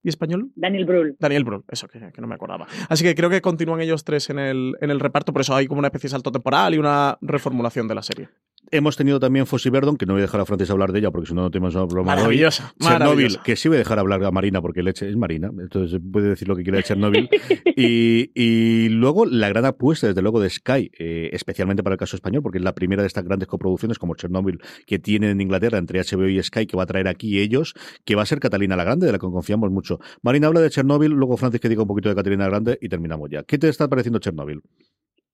¿Y 0.05 0.09
español? 0.09 0.51
Daniel 0.55 0.85
Brühl. 0.85 1.15
Daniel 1.19 1.43
Brühl, 1.43 1.63
eso 1.67 1.87
que, 1.87 1.99
no 1.99 2.27
me 2.27 2.35
acordaba. 2.35 2.67
Así 2.89 3.03
que 3.03 3.15
creo 3.15 3.31
que 3.31 3.41
continúan 3.41 3.81
ellos 3.81 4.03
tres 4.03 4.29
en 4.29 4.37
el, 4.37 4.75
en 4.79 4.91
el 4.91 4.99
reparto, 4.99 5.33
por 5.33 5.41
eso 5.41 5.55
hay 5.55 5.65
como 5.65 5.79
una 5.79 5.87
especie 5.87 6.09
de 6.09 6.11
salto 6.11 6.31
temporal 6.31 6.75
y 6.75 6.77
una 6.77 7.17
reformulación 7.21 7.87
de 7.87 7.95
la 7.95 8.03
serie. 8.03 8.29
Hemos 8.71 8.97
tenido 8.97 9.19
también 9.19 9.45
Fossi 9.45 9.69
Verdon, 9.69 9.97
que 9.97 10.05
no 10.05 10.13
voy 10.13 10.21
a 10.21 10.23
dejar 10.23 10.41
a 10.41 10.45
Francis 10.45 10.69
hablar 10.69 10.91
de 10.91 10.99
ella 10.99 11.11
porque 11.11 11.27
si 11.27 11.33
no, 11.33 11.43
no 11.43 11.51
tenemos 11.51 11.75
una 11.75 11.85
broma. 11.85 12.15
Maravillosa. 12.15 12.73
Chernobyl, 12.79 13.39
que 13.43 13.55
sí 13.55 13.67
voy 13.67 13.75
a 13.75 13.79
dejar 13.79 13.99
hablar 13.99 14.23
a 14.23 14.31
Marina 14.31 14.61
porque 14.61 14.83
leche 14.83 15.07
es 15.09 15.15
Marina, 15.15 15.51
entonces 15.59 15.99
puede 16.11 16.29
decir 16.29 16.47
lo 16.47 16.55
que 16.55 16.63
quiera 16.63 16.77
de 16.77 16.83
Chernobyl. 16.83 17.29
y, 17.75 18.89
luego 18.89 19.25
la 19.25 19.49
gran 19.49 19.65
apuesta, 19.65 20.07
desde 20.07 20.21
luego, 20.21 20.39
de 20.39 20.49
Sky, 20.49 20.91
eh, 20.97 21.29
especialmente 21.33 21.83
para 21.83 21.93
el 21.95 21.99
caso 21.99 22.15
español, 22.15 22.41
porque 22.41 22.57
es 22.57 22.63
la 22.63 22.73
primera 22.73 23.01
de 23.01 23.07
estas 23.07 23.23
grandes 23.23 23.47
coproducciones 23.47 23.99
como 23.99 24.15
Chernobyl 24.15 24.59
que 24.85 24.99
tienen 24.99 25.31
en 25.31 25.41
Inglaterra 25.41 25.77
entre 25.77 25.99
HBO 25.99 26.27
y 26.27 26.41
Sky, 26.41 26.65
que 26.65 26.77
va 26.77 26.83
a 26.83 26.87
traer 26.87 27.07
aquí 27.07 27.39
ellos, 27.39 27.73
que 28.05 28.15
va 28.15 28.23
a 28.23 28.25
ser 28.25 28.39
Catalina 28.39 28.75
la 28.75 28.83
Grande, 28.83 29.05
de 29.05 29.11
la 29.11 29.19
que 29.19 29.27
confiamos 29.27 29.71
mucho. 29.71 29.99
Marina 30.21 30.47
habla 30.47 30.61
de 30.61 30.69
Chernobyl, 30.69 31.11
luego 31.11 31.37
Francis 31.37 31.61
que 31.61 31.69
diga 31.69 31.81
un 31.81 31.87
poquito 31.87 32.09
de 32.09 32.15
Catalina 32.15 32.45
la 32.45 32.49
Grande 32.49 32.77
y 32.81 32.89
terminamos 32.89 33.29
ya. 33.29 33.43
¿Qué 33.43 33.57
te 33.57 33.69
está 33.69 33.87
pareciendo 33.87 34.19
Chernobyl? 34.19 34.61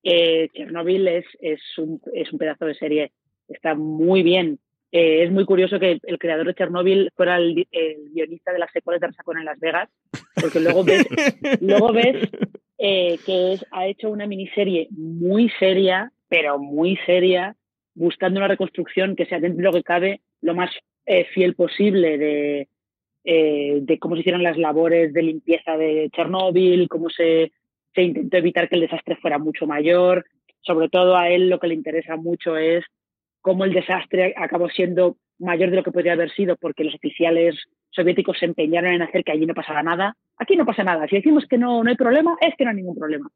Eh, 0.03 0.49
Chernobyl 0.53 1.07
es, 1.07 1.25
es, 1.39 1.61
un, 1.77 2.01
es 2.13 2.31
un 2.31 2.39
pedazo 2.39 2.65
de 2.65 2.75
serie 2.75 3.11
está 3.53 3.75
muy 3.75 4.23
bien. 4.23 4.59
Eh, 4.91 5.23
es 5.23 5.31
muy 5.31 5.45
curioso 5.45 5.79
que 5.79 5.99
el 6.03 6.19
creador 6.19 6.47
de 6.47 6.53
Chernobyl 6.53 7.11
fuera 7.15 7.37
el, 7.37 7.65
guionista 8.13 8.51
de 8.51 8.59
las 8.59 8.71
secuelas 8.71 8.99
de 8.99 9.07
Arsacón 9.07 9.37
en 9.37 9.45
Las 9.45 9.59
Vegas, 9.59 9.89
porque 10.41 10.59
luego 10.59 10.83
ves, 10.83 11.07
luego 11.61 11.93
ves 11.93 12.29
eh, 12.77 13.17
que 13.25 13.57
ha 13.71 13.87
hecho 13.87 14.09
una 14.09 14.27
miniserie 14.27 14.89
muy 14.91 15.49
seria, 15.59 16.11
pero 16.27 16.59
muy 16.59 16.97
seria, 17.05 17.55
buscando 17.95 18.39
una 18.39 18.49
reconstrucción 18.49 19.15
que 19.15 19.25
sea 19.25 19.39
dentro 19.39 19.57
de 19.57 19.63
lo 19.63 19.71
que 19.71 19.83
cabe 19.83 20.21
lo 20.41 20.55
más 20.55 20.71
eh, 21.05 21.25
fiel 21.33 21.55
posible 21.55 22.17
de, 22.17 22.67
de 23.23 23.99
cómo 23.99 24.15
se 24.15 24.21
hicieron 24.21 24.43
las 24.43 24.57
labores 24.57 25.13
de 25.13 25.23
limpieza 25.23 25.77
de 25.77 26.09
Chernóbil, 26.13 26.89
cómo 26.89 27.09
se, 27.09 27.53
se 27.93 28.01
intentó 28.03 28.37
evitar 28.37 28.67
que 28.67 28.75
el 28.75 28.81
desastre 28.81 29.15
fuera 29.17 29.37
mucho 29.37 29.67
mayor. 29.67 30.25
Sobre 30.61 30.89
todo 30.89 31.17
a 31.17 31.29
él 31.29 31.49
lo 31.49 31.59
que 31.59 31.67
le 31.67 31.73
interesa 31.73 32.15
mucho 32.17 32.57
es 32.57 32.83
cómo 33.41 33.65
el 33.65 33.73
desastre 33.73 34.33
acabó 34.37 34.69
siendo 34.69 35.17
mayor 35.39 35.71
de 35.71 35.77
lo 35.77 35.83
que 35.83 35.91
podría 35.91 36.13
haber 36.13 36.31
sido 36.31 36.55
porque 36.55 36.83
los 36.83 36.95
oficiales 36.95 37.55
soviéticos 37.89 38.37
se 38.39 38.45
empeñaron 38.45 38.93
en 38.93 39.01
hacer 39.01 39.23
que 39.23 39.31
allí 39.31 39.45
no 39.45 39.53
pasara 39.53 39.83
nada. 39.83 40.15
Aquí 40.37 40.55
no 40.55 40.65
pasa 40.65 40.83
nada. 40.83 41.07
Si 41.07 41.15
decimos 41.15 41.45
que 41.49 41.57
no, 41.57 41.83
no 41.83 41.89
hay 41.89 41.97
problema, 41.97 42.37
es 42.39 42.53
que 42.57 42.63
no 42.63 42.69
hay 42.69 42.77
ningún 42.77 42.95
problema. 42.95 43.29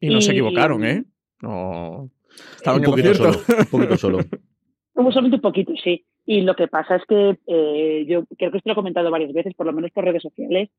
Y 0.00 0.10
no 0.10 0.20
se 0.20 0.32
equivocaron, 0.32 0.84
¿eh? 0.84 1.04
No. 1.40 2.10
Estaban 2.56 2.80
un 2.80 2.86
poquito 2.86 3.14
solo. 3.14 3.38
Un 3.48 3.66
poquito 3.66 3.96
solo. 3.96 4.18
solamente 5.10 5.36
un 5.36 5.42
poquito, 5.42 5.72
sí. 5.82 6.04
Y 6.26 6.42
lo 6.42 6.54
que 6.54 6.68
pasa 6.68 6.96
es 6.96 7.02
que 7.06 7.38
eh, 7.46 8.04
yo 8.08 8.24
creo 8.36 8.50
que 8.50 8.58
esto 8.58 8.68
lo 8.68 8.72
he 8.72 8.76
comentado 8.76 9.10
varias 9.10 9.32
veces, 9.32 9.54
por 9.54 9.66
lo 9.66 9.72
menos 9.72 9.90
por 9.92 10.04
redes 10.04 10.22
sociales, 10.22 10.70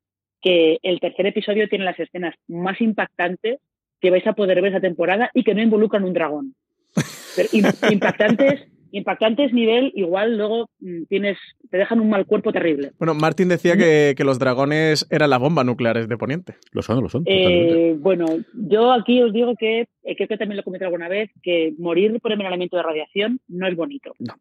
que 0.42 0.78
el 0.82 1.00
tercer 1.00 1.26
episodio 1.26 1.68
tiene 1.68 1.84
las 1.84 1.98
escenas 1.98 2.34
más 2.46 2.80
impactantes 2.80 3.60
que 4.00 4.10
vais 4.10 4.26
a 4.26 4.34
poder 4.34 4.60
ver 4.60 4.72
esa 4.72 4.80
temporada 4.80 5.30
y 5.32 5.42
que 5.42 5.54
no 5.54 5.62
involucran 5.62 6.04
un 6.04 6.12
dragón 6.12 6.54
impactantes 7.90 8.66
impactantes 8.96 9.52
nivel, 9.52 9.92
igual 9.94 10.36
luego 10.36 10.70
mm, 10.80 11.04
tienes, 11.08 11.38
te 11.70 11.76
dejan 11.76 12.00
un 12.00 12.10
mal 12.10 12.26
cuerpo 12.26 12.52
terrible. 12.52 12.92
Bueno, 12.98 13.14
Martín 13.14 13.48
decía 13.48 13.76
que, 13.76 14.14
que 14.16 14.24
los 14.24 14.38
dragones 14.38 15.06
eran 15.10 15.30
las 15.30 15.38
bombas 15.38 15.66
nucleares 15.66 16.08
de 16.08 16.16
Poniente. 16.16 16.54
Lo 16.72 16.82
son, 16.82 17.02
lo 17.02 17.08
son. 17.08 17.24
Eh, 17.26 17.96
bueno, 17.98 18.26
yo 18.54 18.92
aquí 18.92 19.22
os 19.22 19.32
digo 19.32 19.54
que, 19.58 19.88
eh, 20.06 20.16
creo 20.16 20.28
que 20.28 20.36
también 20.38 20.56
lo 20.56 20.62
comenté 20.62 20.84
alguna 20.86 21.08
vez, 21.08 21.30
que 21.42 21.74
morir 21.78 22.18
por 22.20 22.32
envenenamiento 22.32 22.76
de 22.76 22.82
radiación 22.82 23.40
no 23.48 23.66
es 23.68 23.76
bonito. 23.76 24.14
No. 24.20 24.34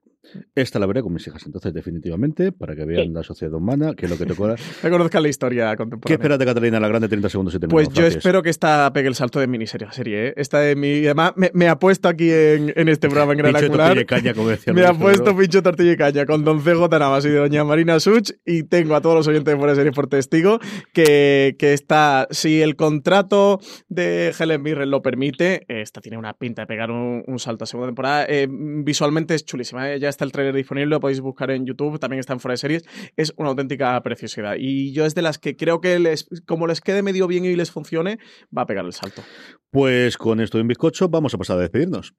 Esta 0.56 0.80
la 0.80 0.88
veré 0.88 1.02
con 1.04 1.14
mis 1.14 1.28
hijas, 1.28 1.46
entonces, 1.46 1.72
definitivamente, 1.74 2.52
para 2.52 2.76
que 2.76 2.84
vean 2.86 3.08
Sí. 3.08 3.14
la 3.14 3.22
sociedad 3.24 3.54
humana, 3.54 3.94
que 3.96 4.06
es 4.06 4.12
lo 4.12 4.18
que 4.18 4.26
te 4.26 4.34
cobra. 4.36 4.56
Que 4.82 4.90
conozcan 4.90 5.22
la 5.24 5.30
historia 5.30 5.70
¿Qué 5.72 5.78
contemporánea. 5.78 6.16
esperas 6.16 6.40
de 6.40 6.46
Catalina 6.46 6.80
la 6.80 6.88
Grande 6.88 7.08
30 7.08 7.30
segundos 7.30 7.54
y 7.56 7.60
Pues 7.60 7.90
yo 7.90 7.96
Francis? 7.96 8.18
espero 8.18 8.42
que 8.42 8.50
esta 8.50 8.92
pegue 8.94 9.08
el 9.08 9.16
salto 9.16 9.40
de 9.40 9.48
miniserie 9.48 9.88
a 9.88 9.92
serie, 9.92 10.28
¿eh? 10.30 10.34
Esta 10.38 10.60
de 10.62 10.76
mi. 10.76 11.06
Además, 11.06 11.34
me, 11.36 11.52
me 11.54 11.68
ha 11.68 11.78
puesto 11.78 12.08
aquí 12.10 12.30
en, 12.32 12.74
en 12.76 12.90
este 12.90 13.08
programa 13.08 13.34
en 13.34 13.38
Gran 13.40 13.56
Angular. 13.56 13.88
tortilla 13.96 14.02
y 14.02 14.06
caña, 14.06 14.34
como 14.34 14.50
decía 14.50 14.74
Me 14.74 14.84
ha 14.84 14.90
Luis 14.90 15.02
puesto 15.02 15.24
Pedro. 15.26 15.38
pincho 15.38 15.62
tortilla 15.64 15.92
y 15.92 15.98
caña 15.98 16.26
con 16.26 16.44
Don 16.44 16.60
CJ 16.60 16.90
Navas 17.00 17.26
y 17.26 17.30
doña 17.30 17.64
Marina 17.64 18.00
Such 18.00 18.32
y 18.46 18.64
tengo 18.64 18.96
a 18.96 19.02
todos 19.02 19.16
los 19.16 19.28
oyentes 19.28 19.54
de 19.54 19.58
Fuera 19.58 19.74
de 19.74 19.78
Series 19.78 19.96
por 19.96 20.08
testigo 20.08 20.60
que, 20.94 21.56
que 21.60 21.74
esta, 21.74 22.28
si 22.32 22.62
el 22.62 22.76
contrato 22.76 23.60
de 23.90 24.34
Helen 24.40 24.62
Mirren 24.64 24.90
lo 24.90 25.02
permite, 25.02 25.55
esta 25.68 26.02
tiene 26.02 26.18
una 26.18 26.34
pinta 26.34 26.64
de 26.64 26.68
pegar 26.68 26.92
un, 26.92 27.24
un 27.26 27.40
salto 27.40 27.64
a 27.64 27.68
segunda 27.68 27.88
temporada. 27.88 28.26
Eh, 28.28 28.48
visualmente 28.50 29.36
es 29.36 29.46
chulísima, 29.46 29.92
¿eh? 29.92 30.00
ya 30.00 30.10
está 30.10 30.26
el 30.26 30.32
trailer 30.32 30.54
disponible, 30.54 30.88
lo 30.88 31.00
podéis 31.00 31.22
buscar 31.22 31.52
en 31.52 31.66
YouTube, 31.66 32.00
también 32.00 32.20
está 32.20 32.34
en 32.34 32.40
Fuera 32.40 32.54
de 32.54 32.58
Series, 32.58 32.84
es 33.16 33.34
una 33.38 33.50
auténtica 33.50 34.02
preciosidad. 34.02 34.56
Y 34.58 34.94
yo 34.94 35.06
es 35.06 35.16
de 35.16 35.22
las 35.22 35.38
que 35.38 35.56
creo 35.56 35.82
que 35.82 36.00
les, 36.00 36.28
como 36.46 36.68
les 36.68 36.82
quede 36.82 37.02
medio 37.02 37.28
bien 37.28 37.46
y 37.46 37.56
les 37.56 37.72
funcione, 37.72 38.20
va 38.56 38.64
a 38.64 38.66
pegar 38.66 38.86
el 38.86 38.94
salto. 38.94 39.24
Pues 39.72 40.18
con 40.18 40.40
esto 40.40 40.58
y 40.58 40.62
un 40.62 40.68
bizcocho 40.68 41.10
vamos 41.10 41.34
a 41.34 41.38
pasar 41.38 41.58
a 41.58 41.62
despedirnos. 41.62 42.14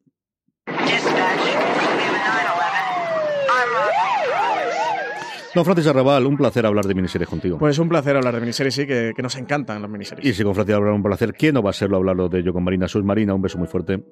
Don 5.57 5.65
Francis 5.65 5.87
Arrabal, 5.87 6.27
un 6.27 6.37
placer 6.37 6.67
hablar 6.67 6.85
de 6.85 6.95
miniseries 6.95 7.31
contigo. 7.31 7.57
Pues 7.57 7.79
un 7.79 7.89
placer 7.89 8.15
hablar 8.15 8.35
de 8.35 8.41
miniseries, 8.41 8.75
sí, 8.75 8.87
que, 8.87 9.15
que 9.17 9.23
nos 9.23 9.37
encantan 9.37 9.81
las 9.81 9.91
miniseries. 9.91 10.29
y 10.29 10.35
si 10.35 10.45
con 10.45 10.55
Francis 10.55 10.75
hablar 10.75 10.93
un 10.93 11.03
placer, 11.03 11.33
¿quién 11.33 11.55
no 11.55 11.63
va 11.63 11.71
a 11.71 11.73
serlo 11.73 11.97
hablarlo 11.97 12.29
de 12.29 12.43
yo 12.43 12.53
con 12.53 12.63
Marina 12.63 12.87
Sus 12.89 13.03
Marina? 13.05 13.33
Un 13.33 13.41
beso 13.41 13.57
muy 13.57 13.67
fuerte. 13.67 14.05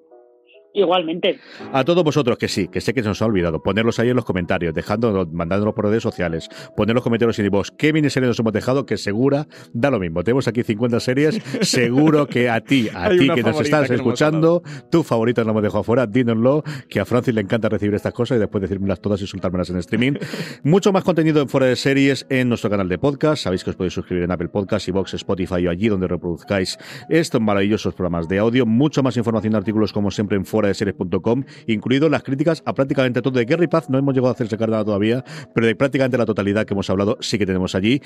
Igualmente. 0.75 1.39
A 1.73 1.85
todos 1.85 2.03
vosotros 2.03 2.37
que 2.37 2.49
sí, 2.49 2.67
que 2.67 2.81
sé 2.81 2.93
que 2.95 3.03
se 3.03 3.09
nos 3.09 3.23
ha 3.23 3.27
olvidado, 3.27 3.63
ponerlos 3.63 4.01
ahí 4.01 4.09
en 4.09 4.17
los 4.17 4.25
comentarios, 4.25 4.75
dejándonos, 4.75 5.33
mandándonos 5.33 5.73
por 5.73 5.85
redes 5.85 6.03
sociales, 6.03 6.49
poner 6.77 6.97
los 6.97 7.05
comentarios 7.05 7.39
en 7.39 7.49
vos 7.49 7.71
qué 7.71 7.93
miniseries 7.93 8.27
nos 8.27 8.39
hemos 8.41 8.53
dejado, 8.53 8.85
que 8.85 8.97
segura 8.97 9.47
da 9.73 9.93
lo 9.93 10.01
mismo. 10.01 10.25
Tenemos 10.25 10.49
aquí 10.49 10.65
50 10.65 10.99
series, 10.99 11.41
seguro 11.61 12.27
que 12.27 12.51
a 12.51 12.61
ti, 12.61 12.89
a 12.93 13.09
ti 13.11 13.31
que 13.31 13.45
nos 13.45 13.61
estás 13.61 13.87
que 13.87 13.95
no 13.97 14.03
hemos 14.03 14.19
escuchando, 14.19 14.63
tu 14.91 15.05
favorita 15.05 15.43
no 15.43 15.47
la 15.47 15.51
hemos 15.53 15.63
dejado 15.63 15.81
afuera, 15.83 16.09
dínoslo, 16.09 16.65
que 16.89 16.99
a 16.99 17.05
Francis 17.05 17.35
le 17.35 17.43
encanta 17.43 17.69
recibir 17.69 17.95
estas 17.95 18.13
cosas 18.13 18.37
y 18.37 18.41
después 18.41 18.61
decírmelas 18.61 19.01
todas 19.01 19.23
y 19.23 19.29
soltármelas 19.29 19.71
en 19.71 19.77
streaming. 19.77 20.15
Mucho 20.65 20.93
más 20.93 21.05
contenido 21.05 21.41
en 21.41 21.49
Fuera 21.49 21.67
de 21.67 21.77
Series 21.77 22.27
en 22.31 22.49
nuestro 22.49 22.69
canal 22.69 22.89
de 22.89 22.99
podcast. 22.99 23.45
Sabéis 23.45 23.63
que 23.63 23.71
os 23.71 23.77
podéis 23.77 23.93
suscribir 23.93 24.25
en 24.25 24.33
Apple 24.33 24.49
Podcasts, 24.49 24.91
Vox, 24.91 25.15
Spotify 25.15 25.69
o 25.69 25.71
allí 25.71 25.89
donde 25.89 26.09
reproduzcáis 26.09 26.79
estos 27.09 27.41
maravillosos 27.41 27.95
programas 27.95 28.27
de 28.27 28.41
audio. 28.41 28.67
Mucho 28.67 29.05
más 29.05 29.17
información 29.17 29.53
y 29.53 29.57
artículos 29.57 29.93
como 29.93 30.11
siempre 30.11 30.37
en 30.37 30.45
fuera 30.45 30.64
de 30.67 30.75
series.com, 30.75 31.45
incluido 31.67 32.09
las 32.09 32.23
críticas 32.23 32.63
a 32.65 32.75
prácticamente 32.75 33.23
todo 33.23 33.39
de 33.39 33.45
Gary 33.45 33.67
Paz. 33.67 33.91
No 33.91 33.99
hemos 33.99 34.15
llegado 34.15 34.31
a 34.31 34.33
hacer 34.33 34.49
sacar 34.49 34.69
nada 34.69 34.85
todavía, 34.85 35.25
pero 35.55 35.67
de 35.67 35.75
prácticamente 35.75 36.19
la 36.19 36.27
totalidad 36.27 36.67
que 36.67 36.75
hemos 36.75 36.89
hablado 36.91 37.17
sí 37.21 37.39
que 37.39 37.47
tenemos 37.47 37.75
allí. 37.75 38.01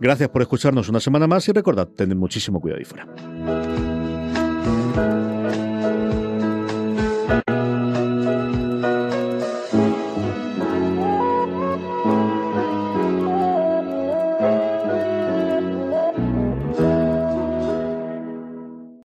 Gracias 0.00 0.28
por 0.28 0.42
escucharnos 0.42 0.88
una 0.88 1.00
semana 1.00 1.26
más 1.26 1.48
y 1.48 1.52
recordad, 1.52 1.88
tened 1.88 2.16
muchísimo 2.16 2.60
cuidado 2.60 2.78
ahí 2.78 2.84
fuera. 2.84 3.06